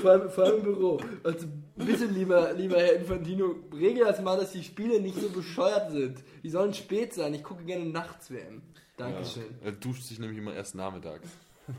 vor 0.00 0.10
allem, 0.10 0.30
vor 0.30 0.44
allem 0.44 0.56
im 0.58 0.62
Büro. 0.62 1.00
Also 1.24 1.46
bitte, 1.74 2.04
lieber, 2.04 2.52
lieber 2.52 2.76
Herr 2.76 2.94
Infantino, 2.94 3.56
regel 3.74 4.04
das 4.04 4.20
mal, 4.22 4.38
dass 4.38 4.52
die 4.52 4.62
Spiele 4.62 5.00
nicht 5.00 5.20
so 5.20 5.28
bescheuert 5.30 5.90
sind. 5.90 6.18
Die 6.44 6.50
sollen 6.50 6.72
spät 6.72 7.12
sein. 7.14 7.34
Ich 7.34 7.42
gucke 7.42 7.64
gerne 7.64 7.86
nachts 7.86 8.30
WM. 8.30 8.62
Dankeschön. 8.96 9.56
Er 9.64 9.72
duscht 9.72 10.04
sich 10.04 10.18
nämlich 10.20 10.38
immer 10.38 10.54
erst 10.54 10.74
nachmittags. 10.74 11.28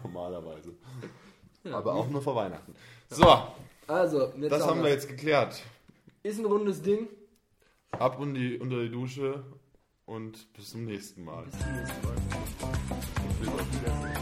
Normalerweise. 0.04 0.74
Aber 1.74 1.94
auch 1.94 2.08
nur 2.10 2.22
vor 2.22 2.36
Weihnachten. 2.36 2.74
So, 3.10 3.26
Also, 3.88 4.34
jetzt 4.40 4.52
das 4.52 4.66
haben 4.68 4.84
wir 4.84 4.90
jetzt 4.90 5.08
geklärt. 5.08 5.62
Ist 6.24 6.40
ein 6.40 6.46
rundes 6.46 6.82
Ding. 6.82 7.08
Ab 7.92 8.20
und 8.20 8.34
die, 8.34 8.58
unter 8.58 8.82
die 8.82 8.90
Dusche 8.92 9.44
und 10.06 10.52
bis 10.54 10.72
zum 10.72 10.86
nächsten 10.86 11.24
Mal. 11.24 11.46
Bis 11.46 11.58
zum 11.60 11.74
nächsten 11.74 12.06
Mal. 12.06 12.16
Bis 13.40 13.48
auf 13.50 13.62
Wiedersehen. 13.72 14.18